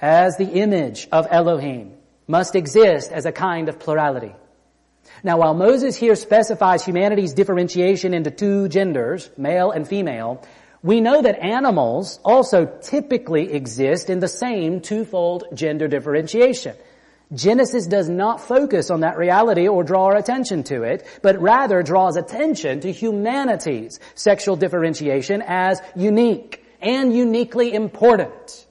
as 0.00 0.36
the 0.36 0.50
image 0.50 1.06
of 1.12 1.28
Elohim, 1.30 1.92
must 2.26 2.56
exist 2.56 3.12
as 3.12 3.26
a 3.26 3.32
kind 3.32 3.68
of 3.68 3.78
plurality. 3.78 4.34
Now 5.22 5.38
while 5.38 5.54
Moses 5.54 5.94
here 5.94 6.16
specifies 6.16 6.84
humanity's 6.84 7.34
differentiation 7.34 8.14
into 8.14 8.30
two 8.30 8.68
genders, 8.68 9.30
male 9.36 9.70
and 9.70 9.86
female, 9.86 10.42
we 10.84 11.00
know 11.00 11.22
that 11.22 11.42
animals 11.42 12.20
also 12.22 12.66
typically 12.66 13.54
exist 13.54 14.10
in 14.10 14.20
the 14.20 14.28
same 14.28 14.82
twofold 14.82 15.44
gender 15.54 15.88
differentiation. 15.88 16.76
Genesis 17.32 17.86
does 17.86 18.10
not 18.10 18.42
focus 18.42 18.90
on 18.90 19.00
that 19.00 19.16
reality 19.16 19.66
or 19.66 19.82
draw 19.82 20.04
our 20.04 20.16
attention 20.16 20.62
to 20.64 20.82
it, 20.82 21.06
but 21.22 21.40
rather 21.40 21.82
draws 21.82 22.16
attention 22.16 22.80
to 22.80 22.92
humanity's 22.92 23.98
sexual 24.14 24.56
differentiation 24.56 25.42
as 25.46 25.80
unique 25.96 26.62
and 26.82 27.16
uniquely 27.16 27.72
important. 27.72 28.66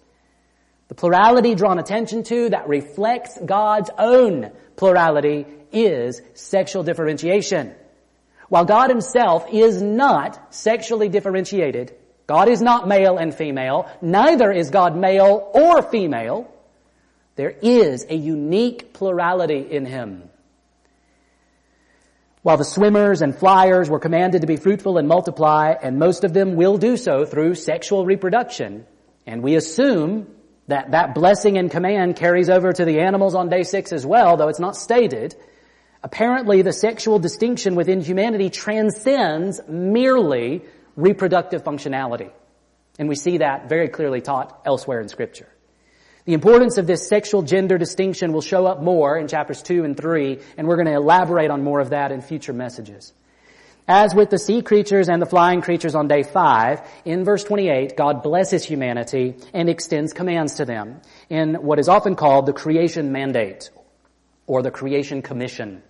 The 0.89 0.95
plurality 0.95 1.55
drawn 1.55 1.80
attention 1.80 2.22
to 2.26 2.49
that 2.51 2.70
reflects 2.70 3.39
God's 3.43 3.89
own 3.97 4.51
plurality 4.76 5.47
is 5.72 6.22
sexual 6.36 6.84
differentiation. 6.84 7.74
While 8.49 8.66
God 8.66 8.91
himself 8.91 9.47
is 9.51 9.82
not 9.82 10.53
sexually 10.53 11.09
differentiated, 11.09 11.95
God 12.28 12.47
is 12.47 12.61
not 12.61 12.88
male 12.88 13.17
and 13.17 13.34
female. 13.34 13.89
Neither 14.01 14.51
is 14.51 14.69
God 14.69 14.95
male 14.95 15.51
or 15.53 15.82
female. 15.82 16.53
There 17.36 17.53
is 17.61 18.05
a 18.09 18.15
unique 18.15 18.93
plurality 18.93 19.67
in 19.71 19.86
Him. 19.86 20.30
While 22.41 22.57
the 22.57 22.65
swimmers 22.65 23.21
and 23.21 23.36
flyers 23.36 23.89
were 23.89 23.99
commanded 23.99 24.41
to 24.41 24.47
be 24.47 24.57
fruitful 24.57 24.97
and 24.97 25.07
multiply, 25.07 25.74
and 25.82 25.99
most 25.99 26.24
of 26.24 26.34
them 26.34 26.55
will 26.55 26.78
do 26.78 26.97
so 26.97 27.26
through 27.26 27.55
sexual 27.55 28.05
reproduction, 28.05 28.86
and 29.26 29.41
we 29.41 29.55
assume 29.55 30.28
That, 30.67 30.91
that 30.91 31.13
blessing 31.13 31.57
and 31.57 31.69
command 31.69 32.15
carries 32.15 32.49
over 32.49 32.71
to 32.71 32.86
the 32.86 33.01
animals 33.01 33.36
on 33.36 33.49
day 33.49 33.63
six 33.63 33.91
as 33.91 34.05
well, 34.05 34.38
though 34.38 34.47
it's 34.47 34.61
not 34.61 34.78
stated. 34.78 35.36
Apparently 36.01 36.61
the 36.63 36.71
sexual 36.71 37.19
distinction 37.19 37.76
within 37.76 37.99
humanity 37.99 38.49
transcends 38.49 39.59
merely 39.67 40.61
reproductive 40.95 41.63
functionality. 41.63 42.31
And 42.99 43.09
we 43.09 43.15
see 43.15 43.39
that 43.39 43.69
very 43.69 43.89
clearly 43.89 44.21
taught 44.21 44.61
elsewhere 44.65 45.01
in 45.01 45.07
scripture. 45.07 45.49
The 46.25 46.33
importance 46.33 46.77
of 46.77 46.87
this 46.87 47.07
sexual 47.07 47.41
gender 47.41 47.77
distinction 47.77 48.31
will 48.31 48.41
show 48.41 48.65
up 48.65 48.81
more 48.81 49.17
in 49.17 49.27
chapters 49.27 49.61
2 49.61 49.83
and 49.83 49.97
3, 49.97 50.39
and 50.57 50.67
we're 50.67 50.77
going 50.77 50.87
to 50.87 50.93
elaborate 50.93 51.51
on 51.51 51.63
more 51.63 51.81
of 51.81 51.89
that 51.89 52.11
in 52.11 52.21
future 52.21 52.53
messages. 52.53 53.11
As 53.85 54.15
with 54.15 54.29
the 54.29 54.39
sea 54.39 54.61
creatures 54.61 55.09
and 55.09 55.21
the 55.21 55.25
flying 55.25 55.61
creatures 55.61 55.95
on 55.95 56.07
day 56.07 56.23
5, 56.23 56.81
in 57.03 57.25
verse 57.25 57.43
28, 57.43 57.97
God 57.97 58.23
blesses 58.23 58.63
humanity 58.63 59.35
and 59.53 59.67
extends 59.67 60.13
commands 60.13 60.55
to 60.55 60.65
them 60.65 61.01
in 61.29 61.55
what 61.55 61.79
is 61.79 61.89
often 61.89 62.15
called 62.15 62.45
the 62.45 62.53
creation 62.53 63.11
mandate 63.11 63.69
or 64.47 64.61
the 64.61 64.71
creation 64.71 65.21
commission. 65.21 65.83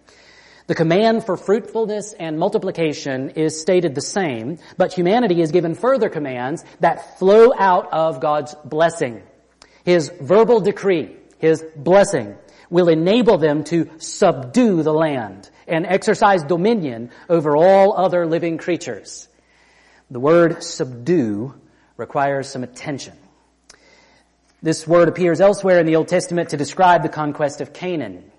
The 0.66 0.76
command 0.76 1.26
for 1.26 1.36
fruitfulness 1.36 2.14
and 2.14 2.39
multiplication 2.39 3.32
is 3.32 3.59
stated 3.59 3.95
the 3.95 4.01
same, 4.01 4.59
but 4.78 4.93
humanity 4.93 5.41
is 5.41 5.51
given 5.51 5.76
further 5.76 6.09
commands 6.09 6.64
that 6.80 7.20
flow 7.20 7.51
out 7.57 7.91
of 7.91 8.22
God's 8.22 8.55
blessing. 8.64 9.22
His 9.84 10.09
verbal 10.22 10.61
decree, 10.61 11.18
His 11.38 11.64
blessing, 11.76 12.36
will 12.70 12.88
enable 12.88 13.38
them 13.38 13.66
to 13.66 13.89
subdue 13.97 14.84
the 14.84 14.93
land 14.93 15.49
and 15.68 15.86
exercise 15.86 16.43
dominion 16.43 17.11
over 17.28 17.57
all 17.57 17.93
other 17.97 18.26
living 18.26 18.57
creatures. 18.57 19.28
The 20.09 20.20
word 20.20 20.64
subdue 20.64 21.53
requires 21.97 22.47
some 22.47 22.64
attention. 22.64 23.14
This 24.61 24.88
word 24.88 25.09
appears 25.09 25.41
elsewhere 25.41 25.80
in 25.80 25.86
the 25.86 25.97
Old 25.97 26.07
Testament 26.07 26.49
to 26.49 26.57
describe 26.57 27.03
the 27.03 27.09
conquest 27.09 27.59
of 27.59 27.74
Canaan. 27.74 28.32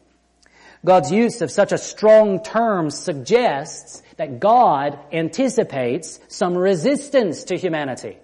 God's 0.85 1.11
use 1.11 1.41
of 1.41 1.51
such 1.51 1.73
a 1.73 1.79
strong 1.79 2.43
term 2.43 2.91
suggests 2.91 4.03
that 4.17 4.39
God 4.39 4.99
anticipates 5.13 6.21
some 6.29 6.57
resistance 6.57 7.45
to 7.45 7.57
humanity. 7.57 8.19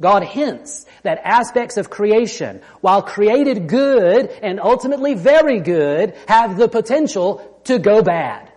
God 0.00 0.22
hints 0.22 0.86
that 1.02 1.20
aspects 1.24 1.76
of 1.76 1.90
creation, 1.90 2.62
while 2.80 3.02
created 3.02 3.68
good 3.68 4.30
and 4.42 4.60
ultimately 4.60 5.14
very 5.14 5.60
good, 5.60 6.14
have 6.26 6.56
the 6.56 6.68
potential 6.68 7.60
to 7.64 7.78
go 7.78 8.02
bad. 8.02 8.50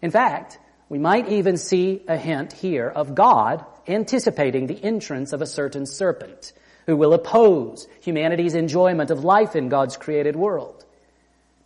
In 0.00 0.10
fact, 0.10 0.58
we 0.88 0.98
might 0.98 1.28
even 1.28 1.56
see 1.56 2.02
a 2.08 2.16
hint 2.16 2.52
here 2.52 2.88
of 2.88 3.14
God 3.14 3.64
anticipating 3.86 4.66
the 4.66 4.82
entrance 4.82 5.32
of 5.32 5.42
a 5.42 5.46
certain 5.46 5.86
serpent 5.86 6.52
who 6.86 6.96
will 6.96 7.12
oppose 7.12 7.86
humanity's 8.00 8.54
enjoyment 8.54 9.10
of 9.10 9.22
life 9.22 9.54
in 9.54 9.68
God's 9.68 9.96
created 9.96 10.34
world. 10.34 10.81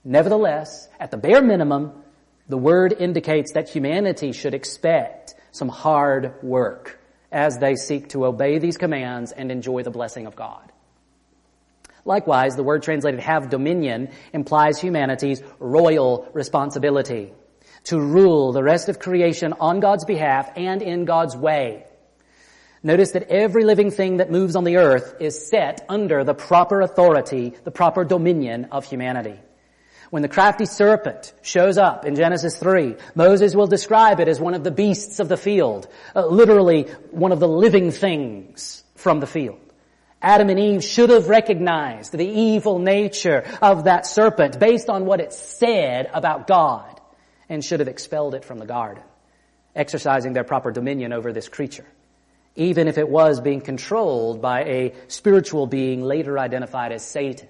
Nevertheless, 0.09 0.89
at 1.01 1.11
the 1.11 1.17
bare 1.17 1.43
minimum, 1.43 1.91
the 2.49 2.57
word 2.57 2.95
indicates 2.97 3.55
that 3.55 3.69
humanity 3.69 4.31
should 4.31 4.55
expect 4.55 5.35
some 5.51 5.69
hard 5.69 6.45
work 6.45 7.01
as 7.33 7.59
they 7.59 7.75
seek 7.75 8.11
to 8.11 8.25
obey 8.25 8.61
these 8.61 8.77
commands 8.77 9.33
and 9.33 9.51
enjoy 9.51 9.83
the 9.83 9.91
blessing 9.91 10.27
of 10.29 10.37
God. 10.37 10.71
Likewise, 12.05 12.55
the 12.55 12.63
word 12.63 12.85
translated 12.85 13.19
have 13.19 13.51
dominion 13.51 14.11
implies 14.33 14.79
humanity's 14.79 15.43
royal 15.59 16.29
responsibility 16.33 17.33
to 17.83 18.01
rule 18.01 18.53
the 18.53 18.63
rest 18.63 18.89
of 18.89 19.01
creation 19.01 19.55
on 19.59 19.81
God's 19.81 20.05
behalf 20.05 20.53
and 20.55 20.83
in 20.83 21.05
God's 21.05 21.37
way. 21.37 21.85
Notice 22.81 23.11
that 23.11 23.25
every 23.25 23.65
living 23.65 23.91
thing 23.91 24.19
that 24.19 24.31
moves 24.31 24.55
on 24.55 24.63
the 24.63 24.77
earth 24.77 25.17
is 25.19 25.49
set 25.49 25.85
under 25.89 26.23
the 26.23 26.35
proper 26.35 26.81
authority, 26.81 27.55
the 27.65 27.73
proper 27.73 28.05
dominion 28.05 28.67
of 28.67 28.85
humanity. 28.85 29.41
When 30.11 30.23
the 30.23 30.29
crafty 30.29 30.67
serpent 30.67 31.33
shows 31.43 31.79
up 31.79 32.05
in 32.05 32.15
Genesis 32.15 32.57
3, 32.59 32.97
Moses 33.15 33.55
will 33.55 33.67
describe 33.67 34.21
it 34.21 34.29
as 34.29 34.41
one 34.41 34.55
of 34.55 34.63
the 34.63 34.71
beasts 34.71 35.19
of 35.19 35.29
the 35.29 35.37
field, 35.37 35.89
uh, 36.15 36.27
literally 36.27 36.85
one 37.11 37.33
of 37.33 37.41
the 37.41 37.49
living 37.49 37.91
things 37.91 38.85
from 38.95 39.21
the 39.21 39.27
field. 39.27 39.59
Adam 40.23 40.49
and 40.49 40.59
Eve 40.59 40.83
should 40.83 41.11
have 41.11 41.29
recognized 41.29 42.13
the 42.13 42.27
evil 42.27 42.79
nature 42.79 43.45
of 43.61 43.85
that 43.85 44.07
serpent 44.07 44.59
based 44.59 44.89
on 44.89 45.07
what 45.07 45.21
it 45.21 45.33
said 45.33 46.09
about 46.13 46.47
God 46.47 47.01
and 47.49 47.65
should 47.65 47.81
have 47.81 47.89
expelled 47.89 48.35
it 48.35 48.45
from 48.45 48.59
the 48.59 48.67
garden, 48.67 49.03
exercising 49.75 50.33
their 50.33 50.45
proper 50.45 50.71
dominion 50.71 51.13
over 51.13 51.33
this 51.33 51.49
creature, 51.49 51.87
even 52.55 52.89
if 52.89 52.97
it 52.97 53.09
was 53.09 53.41
being 53.41 53.61
controlled 53.61 54.41
by 54.41 54.63
a 54.65 54.95
spiritual 55.09 55.67
being 55.67 56.03
later 56.03 56.39
identified 56.39 56.93
as 56.93 57.05
Satan. 57.05 57.49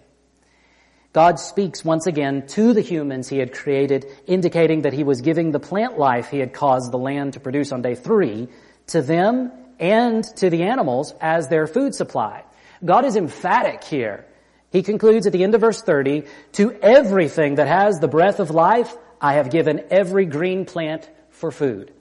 God 1.16 1.40
speaks 1.40 1.82
once 1.82 2.06
again 2.06 2.46
to 2.48 2.74
the 2.74 2.82
humans 2.82 3.26
he 3.26 3.38
had 3.38 3.54
created, 3.54 4.04
indicating 4.26 4.82
that 4.82 4.92
he 4.92 5.02
was 5.02 5.22
giving 5.22 5.50
the 5.50 5.58
plant 5.58 5.98
life 5.98 6.28
he 6.28 6.40
had 6.40 6.52
caused 6.52 6.92
the 6.92 6.98
land 6.98 7.32
to 7.32 7.40
produce 7.40 7.72
on 7.72 7.80
day 7.80 7.94
three 7.94 8.48
to 8.88 9.00
them 9.00 9.50
and 9.80 10.22
to 10.36 10.50
the 10.50 10.64
animals 10.64 11.14
as 11.18 11.48
their 11.48 11.66
food 11.66 11.94
supply. 11.94 12.44
God 12.84 13.06
is 13.06 13.16
emphatic 13.16 13.82
here. 13.82 14.26
He 14.70 14.82
concludes 14.82 15.26
at 15.26 15.32
the 15.32 15.42
end 15.42 15.54
of 15.54 15.62
verse 15.62 15.80
30, 15.80 16.24
to 16.52 16.72
everything 16.82 17.54
that 17.54 17.66
has 17.66 17.98
the 17.98 18.08
breath 18.08 18.38
of 18.38 18.50
life, 18.50 18.94
I 19.18 19.36
have 19.36 19.50
given 19.50 19.86
every 19.88 20.26
green 20.26 20.66
plant 20.66 21.08
for 21.30 21.50
food. 21.50 21.94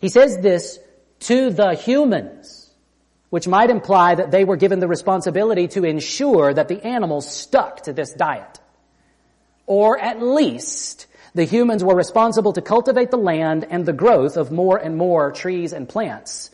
He 0.00 0.08
says 0.08 0.36
this 0.38 0.80
to 1.20 1.50
the 1.50 1.74
humans 1.74 2.59
which 3.30 3.48
might 3.48 3.70
imply 3.70 4.16
that 4.16 4.30
they 4.30 4.44
were 4.44 4.56
given 4.56 4.80
the 4.80 4.88
responsibility 4.88 5.68
to 5.68 5.84
ensure 5.84 6.52
that 6.52 6.68
the 6.68 6.84
animals 6.84 7.30
stuck 7.30 7.82
to 7.84 7.92
this 7.92 8.12
diet. 8.12 8.58
Or 9.66 9.98
at 9.98 10.20
least 10.20 11.06
the 11.34 11.44
humans 11.44 11.84
were 11.84 11.94
responsible 11.94 12.52
to 12.54 12.60
cultivate 12.60 13.12
the 13.12 13.16
land 13.16 13.64
and 13.70 13.86
the 13.86 13.92
growth 13.92 14.36
of 14.36 14.50
more 14.50 14.76
and 14.76 14.96
more 14.96 15.30
trees 15.30 15.72
and 15.72 15.88
plants 15.88 16.50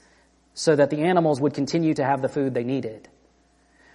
so 0.52 0.76
that 0.76 0.90
the 0.90 1.02
animals 1.02 1.40
would 1.40 1.54
continue 1.54 1.94
to 1.94 2.04
have 2.04 2.20
the 2.20 2.28
food 2.28 2.52
they 2.52 2.64
needed. 2.64 3.08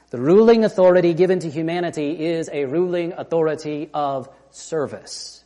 The 0.10 0.20
ruling 0.20 0.66
authority 0.66 1.14
given 1.14 1.40
to 1.40 1.50
humanity 1.50 2.26
is 2.26 2.50
a 2.52 2.66
ruling 2.66 3.14
authority 3.14 3.90
of 3.94 4.28
service. 4.50 5.44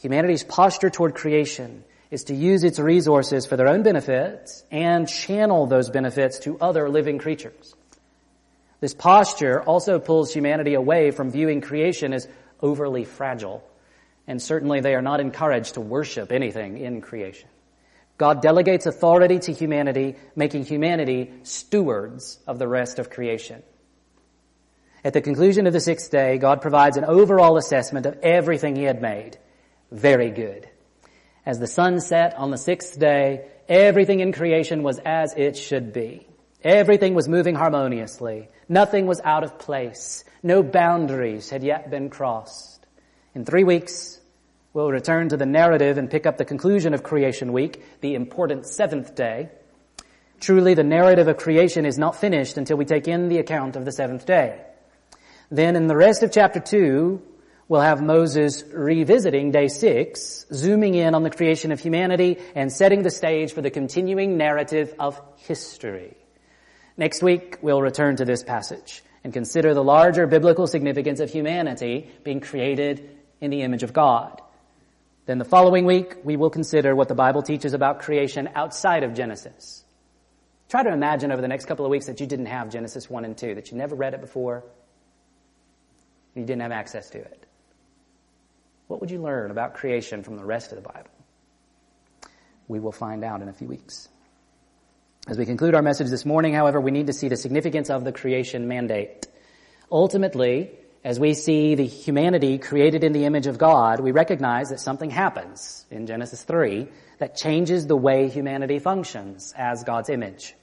Humanity's 0.00 0.42
posture 0.42 0.90
toward 0.90 1.14
creation 1.14 1.84
is 2.12 2.24
to 2.24 2.34
use 2.34 2.62
its 2.62 2.78
resources 2.78 3.46
for 3.46 3.56
their 3.56 3.68
own 3.68 3.82
benefits 3.82 4.64
and 4.70 5.08
channel 5.08 5.64
those 5.66 5.88
benefits 5.88 6.40
to 6.40 6.58
other 6.60 6.90
living 6.90 7.16
creatures. 7.16 7.74
This 8.80 8.92
posture 8.92 9.62
also 9.62 9.98
pulls 9.98 10.30
humanity 10.30 10.74
away 10.74 11.10
from 11.10 11.30
viewing 11.30 11.62
creation 11.62 12.12
as 12.12 12.28
overly 12.60 13.04
fragile, 13.04 13.66
and 14.26 14.42
certainly 14.42 14.80
they 14.80 14.94
are 14.94 15.00
not 15.00 15.20
encouraged 15.20 15.74
to 15.74 15.80
worship 15.80 16.32
anything 16.32 16.76
in 16.76 17.00
creation. 17.00 17.48
God 18.18 18.42
delegates 18.42 18.84
authority 18.84 19.38
to 19.38 19.52
humanity, 19.54 20.16
making 20.36 20.66
humanity 20.66 21.32
stewards 21.44 22.38
of 22.46 22.58
the 22.58 22.68
rest 22.68 22.98
of 22.98 23.08
creation. 23.08 23.62
At 25.02 25.14
the 25.14 25.22
conclusion 25.22 25.66
of 25.66 25.72
the 25.72 25.80
sixth 25.80 26.10
day, 26.10 26.36
God 26.36 26.60
provides 26.60 26.98
an 26.98 27.06
overall 27.06 27.56
assessment 27.56 28.04
of 28.04 28.18
everything 28.22 28.76
He 28.76 28.82
had 28.82 29.00
made. 29.00 29.38
Very 29.90 30.30
good. 30.30 30.68
As 31.44 31.58
the 31.58 31.66
sun 31.66 32.00
set 32.00 32.36
on 32.36 32.50
the 32.50 32.58
sixth 32.58 32.98
day, 32.98 33.46
everything 33.68 34.20
in 34.20 34.32
creation 34.32 34.82
was 34.82 35.00
as 35.04 35.34
it 35.36 35.56
should 35.56 35.92
be. 35.92 36.26
Everything 36.62 37.14
was 37.14 37.28
moving 37.28 37.56
harmoniously. 37.56 38.48
Nothing 38.68 39.06
was 39.06 39.20
out 39.24 39.42
of 39.42 39.58
place. 39.58 40.24
No 40.42 40.62
boundaries 40.62 41.50
had 41.50 41.64
yet 41.64 41.90
been 41.90 42.10
crossed. 42.10 42.86
In 43.34 43.44
three 43.44 43.64
weeks, 43.64 44.20
we'll 44.72 44.90
return 44.90 45.30
to 45.30 45.36
the 45.36 45.46
narrative 45.46 45.98
and 45.98 46.10
pick 46.10 46.26
up 46.26 46.38
the 46.38 46.44
conclusion 46.44 46.94
of 46.94 47.02
creation 47.02 47.52
week, 47.52 47.82
the 48.00 48.14
important 48.14 48.66
seventh 48.66 49.16
day. 49.16 49.48
Truly, 50.38 50.74
the 50.74 50.84
narrative 50.84 51.26
of 51.26 51.36
creation 51.36 51.84
is 51.84 51.98
not 51.98 52.16
finished 52.16 52.56
until 52.56 52.76
we 52.76 52.84
take 52.84 53.08
in 53.08 53.28
the 53.28 53.38
account 53.38 53.74
of 53.74 53.84
the 53.84 53.92
seventh 53.92 54.26
day. 54.26 54.60
Then 55.50 55.74
in 55.74 55.88
the 55.88 55.96
rest 55.96 56.22
of 56.22 56.32
chapter 56.32 56.60
two, 56.60 57.22
we'll 57.72 57.80
have 57.80 58.02
Moses 58.02 58.62
revisiting 58.70 59.50
day 59.50 59.66
six, 59.66 60.44
zooming 60.52 60.94
in 60.94 61.14
on 61.14 61.22
the 61.22 61.30
creation 61.30 61.72
of 61.72 61.80
humanity 61.80 62.36
and 62.54 62.70
setting 62.70 63.02
the 63.02 63.10
stage 63.10 63.54
for 63.54 63.62
the 63.62 63.70
continuing 63.70 64.36
narrative 64.36 64.94
of 64.98 65.18
history. 65.38 66.14
Next 66.98 67.22
week, 67.22 67.60
we'll 67.62 67.80
return 67.80 68.16
to 68.16 68.26
this 68.26 68.42
passage 68.42 69.02
and 69.24 69.32
consider 69.32 69.72
the 69.72 69.82
larger 69.82 70.26
biblical 70.26 70.66
significance 70.66 71.18
of 71.20 71.30
humanity 71.30 72.10
being 72.22 72.40
created 72.40 73.08
in 73.40 73.50
the 73.50 73.62
image 73.62 73.82
of 73.82 73.94
God. 73.94 74.42
Then 75.24 75.38
the 75.38 75.46
following 75.46 75.86
week, 75.86 76.16
we 76.24 76.36
will 76.36 76.50
consider 76.50 76.94
what 76.94 77.08
the 77.08 77.14
Bible 77.14 77.40
teaches 77.40 77.72
about 77.72 78.00
creation 78.00 78.50
outside 78.54 79.02
of 79.02 79.14
Genesis. 79.14 79.82
Try 80.68 80.82
to 80.82 80.92
imagine 80.92 81.32
over 81.32 81.40
the 81.40 81.48
next 81.48 81.64
couple 81.64 81.86
of 81.86 81.90
weeks 81.90 82.04
that 82.04 82.20
you 82.20 82.26
didn't 82.26 82.52
have 82.52 82.68
Genesis 82.68 83.08
1 83.08 83.24
and 83.24 83.38
2, 83.38 83.54
that 83.54 83.70
you 83.70 83.78
never 83.78 83.94
read 83.94 84.12
it 84.12 84.20
before, 84.20 84.62
you 86.34 86.44
didn't 86.44 86.60
have 86.60 86.70
access 86.70 87.08
to 87.08 87.18
it. 87.18 87.41
What 88.92 89.00
would 89.00 89.10
you 89.10 89.22
learn 89.22 89.50
about 89.50 89.72
creation 89.72 90.22
from 90.22 90.36
the 90.36 90.44
rest 90.44 90.70
of 90.70 90.76
the 90.76 90.86
Bible? 90.86 91.08
We 92.68 92.78
will 92.78 92.92
find 92.92 93.24
out 93.24 93.40
in 93.40 93.48
a 93.48 93.52
few 93.54 93.66
weeks. 93.66 94.06
As 95.26 95.38
we 95.38 95.46
conclude 95.46 95.74
our 95.74 95.80
message 95.80 96.10
this 96.10 96.26
morning, 96.26 96.52
however, 96.52 96.78
we 96.78 96.90
need 96.90 97.06
to 97.06 97.14
see 97.14 97.28
the 97.28 97.38
significance 97.38 97.88
of 97.88 98.04
the 98.04 98.12
creation 98.12 98.68
mandate. 98.68 99.26
Ultimately, 99.90 100.72
as 101.04 101.18
we 101.18 101.32
see 101.32 101.74
the 101.74 101.86
humanity 101.86 102.58
created 102.58 103.02
in 103.02 103.14
the 103.14 103.24
image 103.24 103.46
of 103.46 103.56
God, 103.56 103.98
we 104.00 104.12
recognize 104.12 104.68
that 104.68 104.78
something 104.78 105.08
happens 105.08 105.86
in 105.90 106.06
Genesis 106.06 106.42
3 106.42 106.86
that 107.16 107.34
changes 107.34 107.86
the 107.86 107.96
way 107.96 108.28
humanity 108.28 108.78
functions 108.78 109.54
as 109.56 109.84
God's 109.84 110.10
image. 110.10 110.54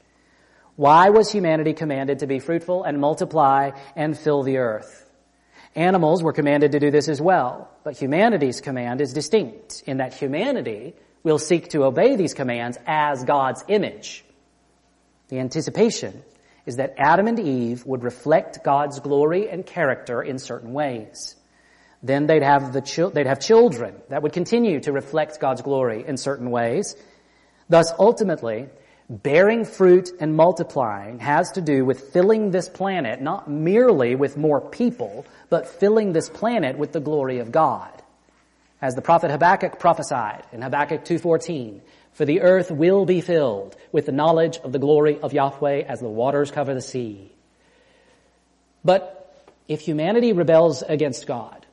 Why 0.76 1.10
was 1.10 1.32
humanity 1.32 1.74
commanded 1.74 2.20
to 2.20 2.28
be 2.28 2.38
fruitful 2.38 2.84
and 2.84 3.02
multiply 3.02 3.72
and 3.96 4.16
fill 4.16 4.44
the 4.44 4.58
earth? 4.58 5.09
Animals 5.76 6.24
were 6.24 6.34
commanded 6.34 6.72
to 6.72 6.80
do 6.80 6.92
this 6.92 7.08
as 7.08 7.22
well, 7.22 7.70
but 7.84 7.98
humanity's 7.98 8.62
command 8.62 9.02
is 9.02 9.14
distinct 9.14 9.84
in 9.86 9.98
that 9.98 10.14
humanity 10.14 10.96
will 11.24 11.40
seek 11.40 11.70
to 11.70 11.84
obey 11.84 12.16
these 12.16 12.34
commands 12.34 12.78
as 12.88 13.24
God's 13.24 13.64
image. 13.68 14.26
The 15.28 15.40
anticipation 15.40 16.24
is 16.66 16.78
that 16.78 16.96
Adam 16.98 17.28
and 17.28 17.40
Eve 17.40 17.86
would 17.86 18.04
reflect 18.04 18.64
God's 18.64 19.00
glory 19.00 19.50
and 19.50 19.66
character 19.66 20.22
in 20.22 20.40
certain 20.40 20.74
ways. 20.74 21.36
Then 22.02 22.28
they'd 22.28 22.44
have 22.44 22.74
the 22.74 23.12
they'd 23.14 23.28
have 23.28 23.40
children 23.40 23.96
that 24.10 24.24
would 24.24 24.34
continue 24.34 24.80
to 24.82 24.92
reflect 24.92 25.40
God's 25.40 25.62
glory 25.62 26.06
in 26.08 26.18
certain 26.18 26.50
ways. 26.50 26.96
Thus, 27.68 27.92
ultimately, 28.00 28.68
bearing 29.10 29.66
fruit 29.66 30.12
and 30.20 30.36
multiplying 30.36 31.20
has 31.20 31.52
to 31.54 31.62
do 31.62 31.84
with 31.84 32.12
filling 32.14 32.52
this 32.52 32.70
planet 32.70 33.22
not 33.22 33.50
merely 33.50 34.16
with 34.16 34.38
more 34.38 34.62
people, 34.62 35.26
but 35.50 35.68
filling 35.68 36.14
this 36.14 36.30
planet 36.30 36.78
with 36.78 36.92
the 36.92 37.00
glory 37.00 37.40
of 37.40 37.52
God. 37.52 37.92
As 38.82 38.96
the 38.96 39.02
prophet 39.02 39.32
Habakkuk 39.32 39.80
prophesied 39.80 40.46
in 40.54 40.62
Habakkuk 40.62 41.04
2.14, 41.04 41.82
for 42.14 42.26
the 42.26 42.42
earth 42.42 42.70
will 42.70 43.06
be 43.06 43.22
filled 43.22 43.76
with 43.92 44.06
the 44.06 44.12
knowledge 44.12 44.58
of 44.58 44.72
the 44.72 44.80
glory 44.80 45.20
of 45.20 45.34
Yahweh 45.34 45.82
as 45.82 46.00
the 46.00 46.08
waters 46.08 46.52
cover 46.52 46.74
the 46.74 46.82
sea. 46.82 47.32
But 48.84 49.16
if 49.68 49.82
humanity 49.82 50.34
rebels 50.34 50.84
against 50.84 51.28
God, 51.28 51.66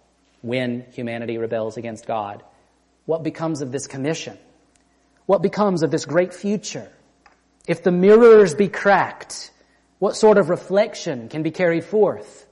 when 0.42 0.86
humanity 0.92 1.38
rebels 1.38 1.76
against 1.76 2.06
God, 2.06 2.42
what 3.04 3.22
becomes 3.22 3.60
of 3.60 3.72
this 3.72 3.86
commission? 3.86 4.38
What 5.26 5.42
becomes 5.42 5.82
of 5.82 5.90
this 5.90 6.04
great 6.04 6.32
future? 6.32 6.90
If 7.66 7.82
the 7.82 7.90
mirrors 7.90 8.54
be 8.54 8.68
cracked, 8.68 9.50
what 9.98 10.16
sort 10.16 10.38
of 10.38 10.50
reflection 10.50 11.28
can 11.28 11.42
be 11.42 11.50
carried 11.50 11.84
forth? 11.84 12.46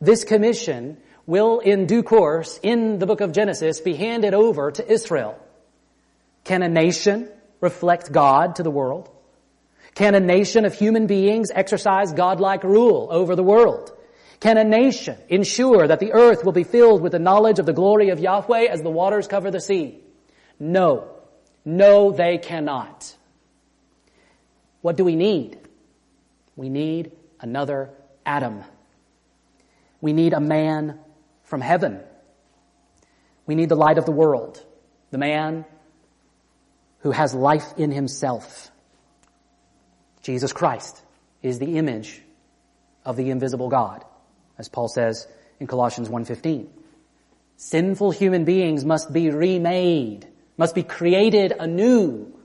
This 0.00 0.24
commission 0.24 0.98
will 1.26 1.60
in 1.60 1.86
due 1.86 2.02
course 2.02 2.58
in 2.62 2.98
the 2.98 3.06
book 3.06 3.20
of 3.20 3.32
Genesis 3.32 3.80
be 3.80 3.94
handed 3.94 4.34
over 4.34 4.70
to 4.70 4.92
Israel. 4.92 5.38
Can 6.44 6.62
a 6.62 6.68
nation 6.68 7.28
reflect 7.60 8.10
God 8.10 8.56
to 8.56 8.62
the 8.62 8.70
world? 8.70 9.10
Can 9.94 10.14
a 10.14 10.20
nation 10.20 10.64
of 10.64 10.74
human 10.74 11.06
beings 11.06 11.50
exercise 11.54 12.12
godlike 12.12 12.64
rule 12.64 13.08
over 13.10 13.36
the 13.36 13.42
world? 13.42 13.92
Can 14.40 14.56
a 14.56 14.64
nation 14.64 15.18
ensure 15.28 15.86
that 15.86 15.98
the 15.98 16.12
earth 16.12 16.44
will 16.44 16.52
be 16.52 16.64
filled 16.64 17.02
with 17.02 17.12
the 17.12 17.18
knowledge 17.18 17.58
of 17.58 17.66
the 17.66 17.72
glory 17.72 18.10
of 18.10 18.20
Yahweh 18.20 18.66
as 18.66 18.80
the 18.80 18.90
waters 18.90 19.26
cover 19.26 19.50
the 19.50 19.60
sea? 19.60 20.00
No. 20.58 21.10
No, 21.64 22.12
they 22.12 22.38
cannot. 22.38 23.14
What 24.88 24.96
do 24.96 25.04
we 25.04 25.16
need? 25.16 25.58
We 26.56 26.70
need 26.70 27.12
another 27.42 27.90
Adam. 28.24 28.64
We 30.00 30.14
need 30.14 30.32
a 30.32 30.40
man 30.40 30.98
from 31.42 31.60
heaven. 31.60 32.00
We 33.44 33.54
need 33.54 33.68
the 33.68 33.76
light 33.76 33.98
of 33.98 34.06
the 34.06 34.12
world, 34.12 34.64
the 35.10 35.18
man 35.18 35.66
who 37.00 37.10
has 37.10 37.34
life 37.34 37.66
in 37.76 37.90
himself. 37.90 38.70
Jesus 40.22 40.54
Christ 40.54 40.98
is 41.42 41.58
the 41.58 41.76
image 41.76 42.22
of 43.04 43.16
the 43.16 43.28
invisible 43.28 43.68
God, 43.68 44.02
as 44.56 44.70
Paul 44.70 44.88
says 44.88 45.28
in 45.60 45.66
Colossians 45.66 46.08
1.15. 46.08 46.66
Sinful 47.58 48.12
human 48.12 48.46
beings 48.46 48.86
must 48.86 49.12
be 49.12 49.28
remade, 49.28 50.26
must 50.56 50.74
be 50.74 50.82
created 50.82 51.52
anew. 51.60 52.37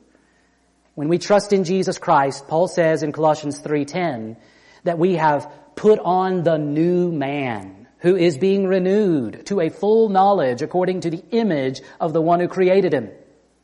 When 0.95 1.07
we 1.07 1.17
trust 1.17 1.53
in 1.53 1.63
Jesus 1.63 1.97
Christ, 1.97 2.47
Paul 2.47 2.67
says 2.67 3.01
in 3.01 3.11
Colossians 3.11 3.59
3.10 3.59 4.37
that 4.83 4.99
we 4.99 5.15
have 5.15 5.51
put 5.75 5.99
on 5.99 6.43
the 6.43 6.57
new 6.57 7.11
man 7.11 7.87
who 7.99 8.15
is 8.15 8.37
being 8.37 8.67
renewed 8.67 9.45
to 9.47 9.61
a 9.61 9.69
full 9.69 10.09
knowledge 10.09 10.61
according 10.61 11.01
to 11.01 11.09
the 11.09 11.23
image 11.31 11.81
of 11.99 12.13
the 12.13 12.21
one 12.21 12.39
who 12.39 12.47
created 12.47 12.93
him. 12.93 13.09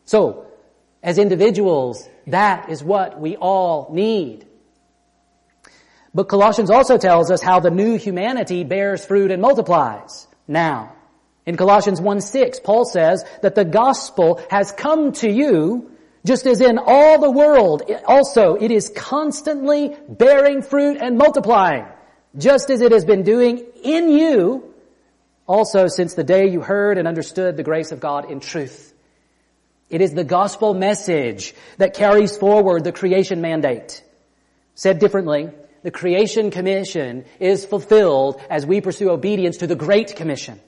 So, 0.05 0.47
as 1.03 1.17
individuals, 1.17 2.07
that 2.27 2.69
is 2.69 2.83
what 2.83 3.19
we 3.19 3.35
all 3.35 3.89
need. 3.93 4.47
But 6.15 6.29
Colossians 6.29 6.71
also 6.71 6.97
tells 6.97 7.29
us 7.29 7.43
how 7.43 7.59
the 7.59 7.69
new 7.69 7.97
humanity 7.97 8.63
bears 8.63 9.05
fruit 9.05 9.29
and 9.29 9.41
multiplies 9.41 10.27
now. 10.47 10.95
In 11.45 11.57
Colossians 11.57 12.01
1-6, 12.01 12.63
Paul 12.63 12.85
says 12.85 13.23
that 13.41 13.55
the 13.55 13.65
gospel 13.65 14.41
has 14.49 14.71
come 14.71 15.11
to 15.13 15.29
you 15.29 15.91
just 16.25 16.45
as 16.45 16.61
in 16.61 16.77
all 16.77 17.19
the 17.19 17.31
world, 17.31 17.83
also 18.05 18.55
it 18.55 18.71
is 18.71 18.91
constantly 18.95 19.95
bearing 20.07 20.61
fruit 20.61 20.97
and 20.99 21.17
multiplying, 21.17 21.85
just 22.37 22.69
as 22.69 22.81
it 22.81 22.91
has 22.91 23.05
been 23.05 23.23
doing 23.23 23.65
in 23.83 24.09
you 24.09 24.73
also 25.47 25.87
since 25.87 26.13
the 26.13 26.23
day 26.23 26.47
you 26.47 26.61
heard 26.61 26.97
and 26.97 27.07
understood 27.07 27.57
the 27.57 27.63
grace 27.63 27.91
of 27.91 27.99
God 27.99 28.29
in 28.29 28.39
truth. 28.39 28.93
It 29.89 30.01
is 30.01 30.13
the 30.13 30.23
gospel 30.23 30.75
message 30.75 31.55
that 31.77 31.95
carries 31.95 32.37
forward 32.37 32.83
the 32.83 32.91
creation 32.91 33.41
mandate. 33.41 34.03
Said 34.75 34.99
differently, 34.99 35.49
the 35.81 35.89
creation 35.89 36.51
commission 36.51 37.25
is 37.39 37.65
fulfilled 37.65 38.39
as 38.49 38.65
we 38.65 38.81
pursue 38.81 39.09
obedience 39.09 39.57
to 39.57 39.67
the 39.67 39.75
great 39.75 40.15
commission. 40.15 40.59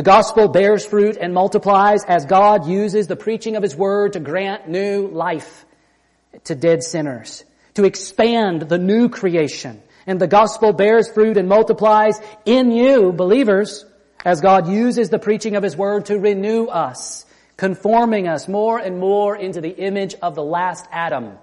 The 0.00 0.04
gospel 0.04 0.48
bears 0.48 0.86
fruit 0.86 1.18
and 1.20 1.34
multiplies 1.34 2.04
as 2.04 2.24
God 2.24 2.66
uses 2.66 3.06
the 3.06 3.16
preaching 3.16 3.56
of 3.56 3.62
His 3.62 3.76
word 3.76 4.14
to 4.14 4.18
grant 4.18 4.66
new 4.66 5.08
life 5.08 5.66
to 6.44 6.54
dead 6.54 6.82
sinners, 6.82 7.44
to 7.74 7.84
expand 7.84 8.62
the 8.62 8.78
new 8.78 9.10
creation. 9.10 9.82
And 10.06 10.18
the 10.18 10.26
gospel 10.26 10.72
bears 10.72 11.12
fruit 11.12 11.36
and 11.36 11.50
multiplies 11.50 12.18
in 12.46 12.70
you, 12.70 13.12
believers, 13.12 13.84
as 14.24 14.40
God 14.40 14.68
uses 14.68 15.10
the 15.10 15.18
preaching 15.18 15.54
of 15.54 15.62
His 15.62 15.76
word 15.76 16.06
to 16.06 16.18
renew 16.18 16.64
us 16.68 17.26
conforming 17.58 18.26
us 18.26 18.48
more 18.48 18.78
and 18.78 18.98
more 18.98 19.36
into 19.36 19.60
the 19.60 19.76
image 19.76 20.14
of 20.22 20.34
the 20.34 20.42
last 20.42 20.86
Adam, 20.90 21.36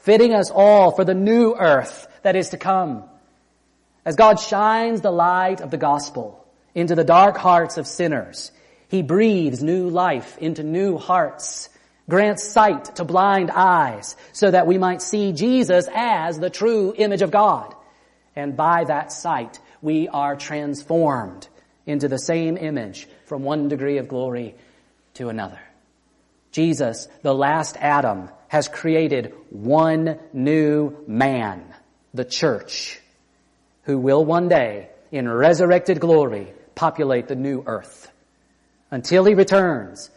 fitting 0.00 0.34
us 0.34 0.50
all 0.50 0.90
for 0.90 1.06
the 1.06 1.14
new 1.14 1.54
earth 1.54 2.06
that 2.20 2.36
is 2.36 2.50
to 2.50 2.58
come. 2.58 3.04
As 4.04 4.16
God 4.16 4.38
shines 4.38 5.00
the 5.00 5.10
light 5.10 5.62
of 5.62 5.70
the 5.70 5.78
gospel 5.78 6.42
into 6.76 6.94
the 6.94 7.04
dark 7.04 7.38
hearts 7.38 7.78
of 7.78 7.86
sinners, 7.86 8.52
He 8.88 9.02
breathes 9.02 9.62
new 9.62 9.88
life 9.88 10.36
into 10.38 10.62
new 10.62 10.98
hearts, 10.98 11.70
grants 12.08 12.44
sight 12.44 12.96
to 12.96 13.04
blind 13.04 13.50
eyes 13.50 14.14
so 14.32 14.50
that 14.50 14.66
we 14.66 14.76
might 14.76 15.00
see 15.00 15.32
Jesus 15.32 15.88
as 15.92 16.38
the 16.38 16.50
true 16.50 16.94
image 16.96 17.22
of 17.22 17.32
God. 17.32 17.74
And 18.36 18.56
by 18.56 18.84
that 18.84 19.10
sight, 19.10 19.58
we 19.80 20.06
are 20.08 20.36
transformed 20.36 21.48
into 21.86 22.08
the 22.08 22.18
same 22.18 22.58
image 22.58 23.08
from 23.24 23.42
one 23.42 23.68
degree 23.68 23.96
of 23.96 24.08
glory 24.08 24.54
to 25.14 25.30
another. 25.30 25.60
Jesus, 26.52 27.08
the 27.22 27.34
last 27.34 27.76
Adam, 27.78 28.28
has 28.48 28.68
created 28.68 29.32
one 29.48 30.18
new 30.34 30.94
man, 31.06 31.64
the 32.12 32.24
church, 32.24 33.00
who 33.84 33.96
will 33.98 34.24
one 34.24 34.48
day, 34.48 34.90
in 35.10 35.28
resurrected 35.28 36.00
glory, 36.00 36.52
populate 36.76 37.26
the 37.26 37.34
new 37.34 37.64
earth. 37.66 38.08
Until 38.92 39.24
he 39.24 39.34
returns, 39.34 40.10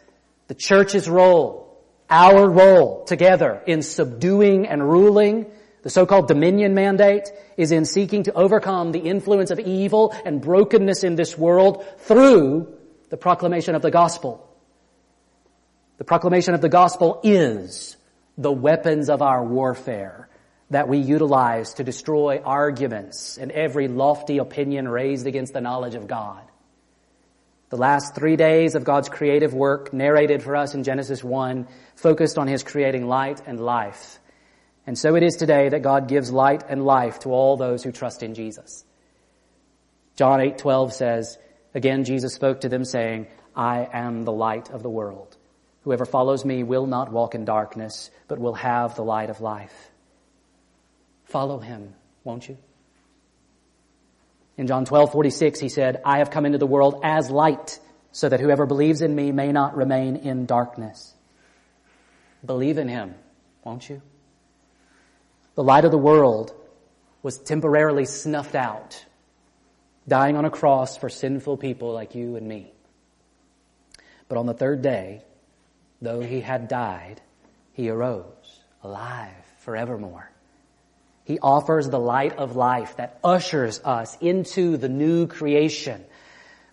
the 0.47 0.53
church's 0.53 1.10
role, 1.10 1.82
our 2.10 2.47
role 2.47 3.05
together 3.05 3.64
in 3.66 3.82
subduing 3.82 4.68
and 4.68 4.88
ruling, 4.88 5.47
the 5.82 5.89
so-called 5.89 6.28
dominion 6.28 6.76
mandate, 6.76 7.30
is 7.57 7.72
in 7.72 7.86
seeking 7.86 8.24
to 8.24 8.34
overcome 8.34 8.91
the 8.91 8.99
influence 8.99 9.49
of 9.49 9.60
evil 9.60 10.14
and 10.26 10.41
brokenness 10.41 11.03
in 11.03 11.16
this 11.16 11.36
world 11.36 11.84
through 11.99 12.68
the 13.10 13.18
proclamation 13.18 13.74
of 13.74 13.82
the 13.82 13.89
gospel. 13.89 14.45
The 15.97 16.03
proclamation 16.03 16.53
of 16.53 16.62
the 16.62 16.70
gospel 16.70 17.20
is 17.24 17.97
the 18.38 18.51
weapons 18.51 19.10
of 19.10 19.22
our 19.22 19.43
warfare 19.43 20.30
that 20.70 20.88
we 20.88 20.99
utilize 20.99 21.74
to 21.76 21.84
destroy 21.84 22.41
arguments 22.43 23.38
and 23.38 23.51
every 23.51 23.88
lofty 23.88 24.38
opinion 24.38 24.88
raised 24.88 25.26
against 25.26 25.53
the 25.53 25.62
knowledge 25.62 25.95
of 25.95 26.07
God. 26.07 26.49
The 27.70 27.78
last 27.78 28.15
three 28.15 28.36
days 28.36 28.74
of 28.74 28.84
God's 28.84 29.09
creative 29.09 29.53
work 29.53 29.93
narrated 29.93 30.41
for 30.41 30.55
us 30.55 30.74
in 30.74 30.84
Genesis 30.84 31.24
1 31.24 31.67
focused 31.95 32.38
on 32.38 32.47
His 32.47 32.63
creating 32.63 33.07
light 33.07 33.41
and 33.45 33.59
life. 33.59 34.20
And 34.88 34.97
so 34.97 35.15
it 35.15 35.22
is 35.22 35.36
today 35.36 35.70
that 35.70 35.84
God 35.84 36.07
gives 36.07 36.32
light 36.32 36.63
and 36.67 36.84
life 36.84 37.20
to 37.20 37.30
all 37.30 37.57
those 37.57 37.84
who 37.84 37.91
trust 37.91 38.24
in 38.24 38.34
Jesus. 38.34 38.84
John 40.15 40.39
8:12 40.39 40.93
says, 40.93 41.38
again 41.76 42.05
Jesus 42.05 42.34
spoke 42.34 42.61
to 42.61 42.70
them 42.70 42.84
saying, 42.84 43.28
I 43.55 43.88
am 43.93 44.24
the 44.24 44.32
light 44.32 44.72
of 44.72 44.82
the 44.82 44.89
world. 44.89 45.38
Whoever 45.84 46.05
follows 46.05 46.43
me 46.43 46.63
will 46.63 46.88
not 46.88 47.11
walk 47.11 47.36
in 47.36 47.45
darkness, 47.45 48.09
but 48.28 48.39
will 48.39 48.55
have 48.55 48.95
the 48.95 49.03
light 49.03 49.30
of 49.30 49.41
life. 49.41 49.91
Follow 51.26 51.59
him, 51.59 51.93
won't 52.24 52.49
you? 52.49 52.57
In 54.60 54.68
John 54.68 54.84
12, 54.84 55.14
46, 55.14 55.62
he 55.62 55.70
said, 55.70 56.01
I 56.03 56.18
have 56.18 56.32
come 56.32 56.45
into 56.45 56.57
the 56.57 56.68
world 56.68 56.99
as 57.01 57.32
light, 57.32 57.80
so 58.12 58.28
that 58.28 58.41
whoever 58.41 58.66
believes 58.66 59.01
in 59.01 59.16
me 59.16 59.32
may 59.32 59.53
not 59.53 59.78
remain 59.78 60.18
in 60.18 60.45
darkness. 60.45 61.14
Believe 62.45 62.78
in 62.78 62.89
him, 62.89 63.16
won't 63.64 63.89
you? 63.89 64.01
The 65.55 65.64
light 65.64 65.86
of 65.86 65.91
the 65.91 65.97
world 65.97 66.53
was 67.24 67.38
temporarily 67.38 68.03
snuffed 68.03 68.53
out, 68.53 69.05
dying 70.10 70.36
on 70.36 70.43
a 70.43 70.49
cross 70.49 70.97
for 70.97 71.07
sinful 71.07 71.55
people 71.55 71.93
like 71.93 72.14
you 72.14 72.36
and 72.36 72.45
me. 72.45 72.74
But 74.28 74.39
on 74.39 74.45
the 74.45 74.53
third 74.53 74.82
day, 74.82 75.24
though 76.01 76.20
he 76.20 76.41
had 76.41 76.68
died, 76.68 77.22
he 77.72 77.89
arose, 77.89 78.60
alive 78.84 79.32
forevermore. 79.60 80.29
He 81.30 81.38
offers 81.38 81.88
the 81.88 82.00
light 82.00 82.40
of 82.40 82.56
life 82.56 82.98
that 82.98 83.20
ushers 83.24 83.80
us 83.86 84.18
into 84.20 84.78
the 84.78 84.90
new 84.90 85.28
creation 85.28 86.04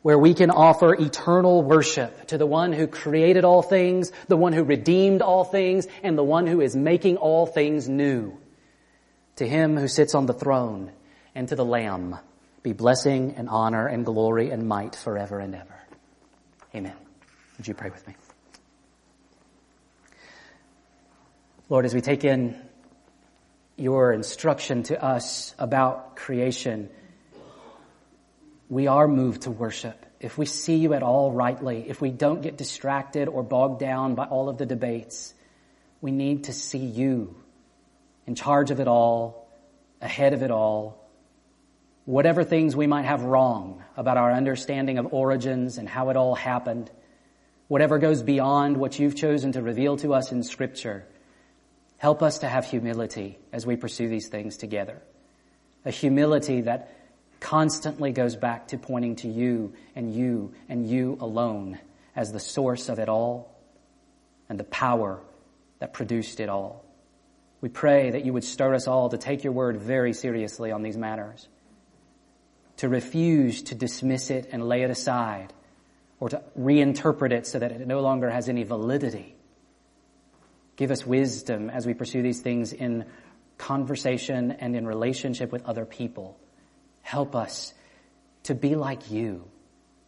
where 0.01 0.19
we 0.19 0.33
can 0.33 0.51
offer 0.51 0.95
eternal 0.95 1.63
worship 1.63 2.29
to 2.29 2.39
the 2.39 2.47
one 2.47 2.73
who 2.73 2.87
created 2.87 3.45
all 3.45 3.61
things, 3.61 4.13
the 4.29 4.37
one 4.39 4.55
who 4.55 4.65
redeemed 4.65 5.21
all 5.21 5.45
things, 5.45 5.87
and 6.03 6.17
the 6.17 6.25
one 6.25 6.47
who 6.47 6.63
is 6.63 6.75
making 6.75 7.19
all 7.19 7.45
things 7.45 7.87
new. 7.87 8.35
To 9.37 9.47
him 9.47 9.77
who 9.77 9.89
sits 9.89 10.15
on 10.15 10.25
the 10.25 10.33
throne 10.33 10.91
and 11.35 11.47
to 11.49 11.55
the 11.55 11.63
Lamb 11.63 12.17
be 12.63 12.73
blessing 12.73 13.35
and 13.37 13.51
honor 13.51 13.87
and 13.87 14.07
glory 14.07 14.49
and 14.49 14.67
might 14.67 14.97
forever 14.97 15.39
and 15.39 15.55
ever. 15.55 15.79
Amen. 16.75 16.97
Would 17.59 17.69
you 17.69 17.75
pray 17.75 17.91
with 17.91 18.09
me? 18.09 18.15
Lord, 21.69 21.85
as 21.85 21.95
we 21.95 22.01
take 22.01 22.25
in 22.25 22.66
your 23.77 24.13
instruction 24.13 24.83
to 24.85 25.03
us 25.03 25.55
about 25.59 26.17
creation, 26.17 26.89
we 28.69 28.87
are 28.87 29.07
moved 29.07 29.43
to 29.43 29.51
worship. 29.51 30.05
If 30.19 30.39
we 30.39 30.47
see 30.47 30.77
you 30.77 30.95
at 30.95 31.03
all 31.03 31.31
rightly, 31.31 31.89
if 31.89 32.01
we 32.01 32.11
don't 32.11 32.41
get 32.41 32.57
distracted 32.57 33.29
or 33.29 33.43
bogged 33.43 33.81
down 33.81 34.15
by 34.15 34.25
all 34.25 34.49
of 34.49 34.57
the 34.59 34.67
debates, 34.67 35.35
we 36.01 36.11
need 36.11 36.45
to 36.45 36.53
see 36.53 36.79
you 36.79 37.37
in 38.27 38.35
charge 38.35 38.71
of 38.71 38.81
it 38.81 38.89
all, 38.89 39.49
ahead 40.01 40.33
of 40.33 40.43
it 40.43 40.51
all. 40.51 41.07
Whatever 42.07 42.45
things 42.45 42.75
we 42.75 42.87
might 42.87 43.05
have 43.05 43.23
wrong 43.23 43.83
about 43.97 44.17
our 44.17 44.33
understanding 44.33 44.99
of 44.99 45.13
origins 45.13 45.79
and 45.79 45.89
how 45.89 46.11
it 46.11 46.17
all 46.17 46.35
happened, 46.35 46.91
whatever 47.69 47.99
goes 47.99 48.23
beyond 48.23 48.77
what 48.77 48.99
you've 48.99 49.17
chosen 49.17 49.53
to 49.53 49.63
reveal 49.63 49.97
to 49.99 50.15
us 50.15 50.33
in 50.33 50.43
scripture, 50.43 51.07
Help 51.99 52.23
us 52.23 52.39
to 52.39 52.49
have 52.49 52.67
humility 52.67 53.39
as 53.53 53.67
we 53.67 53.77
pursue 53.77 54.09
these 54.09 54.29
things 54.29 54.57
together. 54.57 55.01
A 55.85 55.91
humility 55.91 56.63
that 56.63 56.93
constantly 57.41 58.13
goes 58.13 58.37
back 58.37 58.69
to 58.69 58.79
pointing 58.79 59.17
to 59.17 59.29
you 59.29 59.73
and 59.95 60.15
you 60.15 60.53
and 60.69 60.89
you 60.89 61.17
alone 61.21 61.79
as 62.15 62.33
the 62.33 62.41
source 62.41 62.89
of 62.89 62.99
it 62.99 63.09
all 63.09 63.55
and 64.49 64.59
the 64.59 64.65
power 64.65 65.21
that 65.79 65.93
produced 65.93 66.41
it 66.41 66.49
all. 66.49 66.85
We 67.61 67.69
pray 67.69 68.11
that 68.11 68.25
you 68.25 68.33
would 68.33 68.45
stir 68.45 68.75
us 68.75 68.87
all 68.87 69.09
to 69.09 69.19
take 69.19 69.43
your 69.43 69.53
word 69.53 69.79
very 69.79 70.13
seriously 70.13 70.73
on 70.73 70.83
these 70.83 70.97
matters, 70.97 71.49
to 72.79 72.89
refuse 72.89 73.63
to 73.65 73.75
dismiss 73.75 74.31
it 74.31 74.51
and 74.53 74.69
lay 74.69 74.83
it 74.83 74.91
aside, 74.91 75.53
or 76.21 76.29
to 76.29 76.43
reinterpret 76.59 77.33
it 77.33 77.47
so 77.47 77.59
that 77.59 77.73
it 77.73 77.87
no 77.87 78.01
longer 78.01 78.31
has 78.31 78.49
any 78.49 78.65
validity 78.65 79.36
Give 80.77 80.91
us 80.91 81.07
wisdom 81.07 81.71
as 81.71 81.87
we 81.87 81.95
pursue 81.95 82.23
these 82.23 82.41
things 82.41 82.73
in 82.73 83.07
conversation 83.59 84.53
and 84.53 84.77
in 84.77 84.87
relationship 84.87 85.51
with 85.51 85.65
other 85.65 85.87
people. 85.87 86.39
Help 87.03 87.35
us 87.35 87.73
to 88.45 88.55
be 88.55 88.75
like 88.75 89.11
you, 89.11 89.49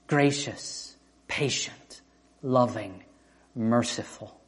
gracious, 0.06 0.94
patient, 1.26 2.02
loving, 2.42 3.02
merciful. 3.54 4.38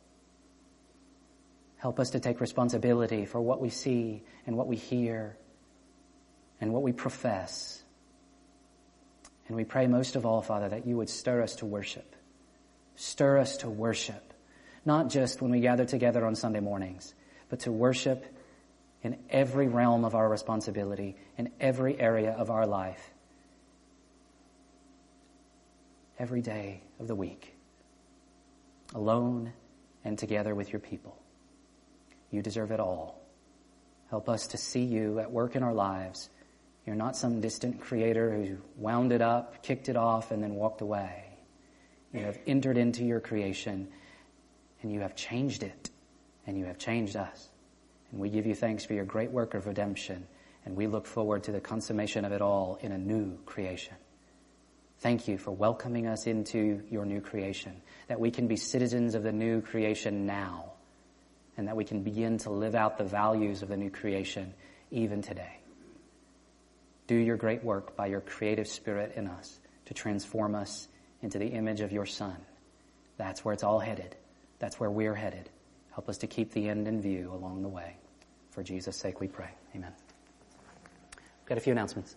Help 1.79 1.99
us 1.99 2.11
to 2.11 2.21
take 2.21 2.41
responsibility 2.41 3.25
for 3.25 3.41
what 3.41 3.61
we 3.61 3.71
see 3.71 4.23
and 4.47 4.57
what 4.57 4.67
we 4.67 4.77
hear 4.77 5.37
and 6.61 6.75
what 6.75 6.83
we 6.83 6.93
profess. 6.93 7.83
And 9.49 9.57
we 9.57 9.65
pray 9.65 9.87
most 9.87 10.15
of 10.15 10.27
all, 10.27 10.43
Father, 10.43 10.69
that 10.69 10.87
you 10.87 10.99
would 10.99 11.09
stir 11.09 11.43
us 11.43 11.57
to 11.57 11.67
worship. 11.67 12.15
Stir 12.97 13.39
us 13.39 13.57
to 13.59 13.71
worship 13.71 14.30
not 14.85 15.09
just 15.09 15.43
when 15.43 15.51
we 15.51 15.61
gather 15.61 15.85
together 15.85 16.25
on 16.25 16.35
Sunday 16.35 16.61
mornings, 16.61 17.15
but 17.49 17.61
to 17.61 17.73
worship 17.73 18.25
in 19.03 19.19
every 19.31 19.69
realm 19.69 20.05
of 20.05 20.15
our 20.15 20.29
responsibility, 20.29 21.17
in 21.39 21.51
every 21.61 21.99
area 21.99 22.33
of 22.33 22.51
our 22.51 22.67
life, 22.67 23.11
every 26.19 26.43
day 26.43 26.83
of 26.99 27.09
the 27.09 27.15
week, 27.15 27.55
alone 28.95 29.53
and 30.05 30.19
together 30.19 30.55
with 30.55 30.73
your 30.73 30.81
people. 30.81 31.17
You 32.31 32.43
deserve 32.43 32.71
it 32.71 32.81
all. 32.81 33.21
Help 34.11 34.29
us 34.29 34.49
to 34.49 34.57
see 34.57 34.85
you 34.85 35.19
at 35.19 35.31
work 35.31 35.57
in 35.57 35.63
our 35.63 35.73
lives. 35.73 36.29
You're 36.87 36.97
not 36.97 37.17
some 37.17 37.41
distant 37.41 37.81
creator 37.81 38.33
who 38.35 38.59
wound 38.77 39.13
it 39.13 39.23
up, 39.23 39.63
kicked 39.63 39.89
it 39.89 39.97
off, 39.97 40.31
and 40.31 40.43
then 40.43 40.55
walked 40.55 40.81
away. 40.81 41.25
You 42.13 42.21
have 42.21 42.39
entered 42.47 42.77
into 42.77 43.05
your 43.05 43.21
creation 43.21 43.89
and 44.83 44.93
you 44.93 45.01
have 45.01 45.15
changed 45.15 45.63
it, 45.63 45.91
and 46.47 46.59
you 46.59 46.65
have 46.65 46.79
changed 46.79 47.17
us. 47.17 47.49
And 48.11 48.21
we 48.21 48.31
give 48.31 48.47
you 48.47 48.55
thanks 48.55 48.85
for 48.85 48.95
your 48.95 49.05
great 49.05 49.31
work 49.31 49.55
of 49.55 49.67
redemption, 49.67 50.27
and 50.65 50.77
we 50.77 50.87
look 50.87 51.07
forward 51.07 51.45
to 51.45 51.53
the 51.53 51.61
consummation 51.61 52.25
of 52.25 52.33
it 52.33 52.43
all 52.43 52.79
in 52.81 52.93
a 52.93 52.99
new 52.99 53.39
creation. 53.47 53.95
Thank 54.99 55.29
you 55.29 55.39
for 55.39 55.51
welcoming 55.51 56.07
us 56.07 56.27
into 56.27 56.83
your 56.91 57.07
new 57.07 57.21
creation, 57.21 57.81
that 58.09 58.21
we 58.21 58.31
can 58.31 58.49
be 58.49 58.57
citizens 58.57 59.15
of 59.15 59.23
the 59.23 59.33
new 59.33 59.63
creation 59.63 60.27
now, 60.27 60.73
and 61.57 61.69
that 61.69 61.77
we 61.77 61.85
can 61.85 62.03
begin 62.03 62.39
to 62.39 62.51
live 62.51 62.75
out 62.75 62.99
the 62.99 63.05
values 63.05 63.63
of 63.63 63.69
the 63.69 63.77
new 63.77 63.91
creation 63.91 64.53
even 64.91 65.23
today. 65.23 65.57
Do 67.07 67.17
your 67.17 67.37
great 67.37 67.65
work 67.65 67.97
by 67.97 68.07
your 68.07 68.21
creative 68.21 68.69
spirit 68.69 69.15
in 69.17 69.27
us 69.27 69.59
to 69.87 69.95
transform 69.95 70.55
us 70.55 70.87
into 71.23 71.39
the 71.39 71.49
image 71.49 71.81
of 71.81 71.93
your 71.93 72.07
Son. 72.07 72.37
That's 73.17 73.45
where 73.45 73.53
it's 73.53 73.65
all 73.65 73.79
headed. 73.79 74.15
That's 74.61 74.79
where 74.79 74.91
we're 74.91 75.15
headed. 75.15 75.51
Help 75.91 76.09
us 76.09 76.19
to 76.19 76.29
keep 76.29 76.53
the 76.53 76.69
end 76.69 76.87
in 76.87 77.01
view 77.01 77.33
along 77.35 77.63
the 77.63 77.69
way. 77.69 77.97
For 78.51 78.63
Jesus' 78.63 78.97
sake 78.97 79.21
we 79.21 79.27
pray. 79.27 79.51
Amen. 79.75 79.93
We've 81.17 81.47
Got 81.47 81.59
a 81.59 81.61
few 81.61 81.73
announcements. 81.73 82.15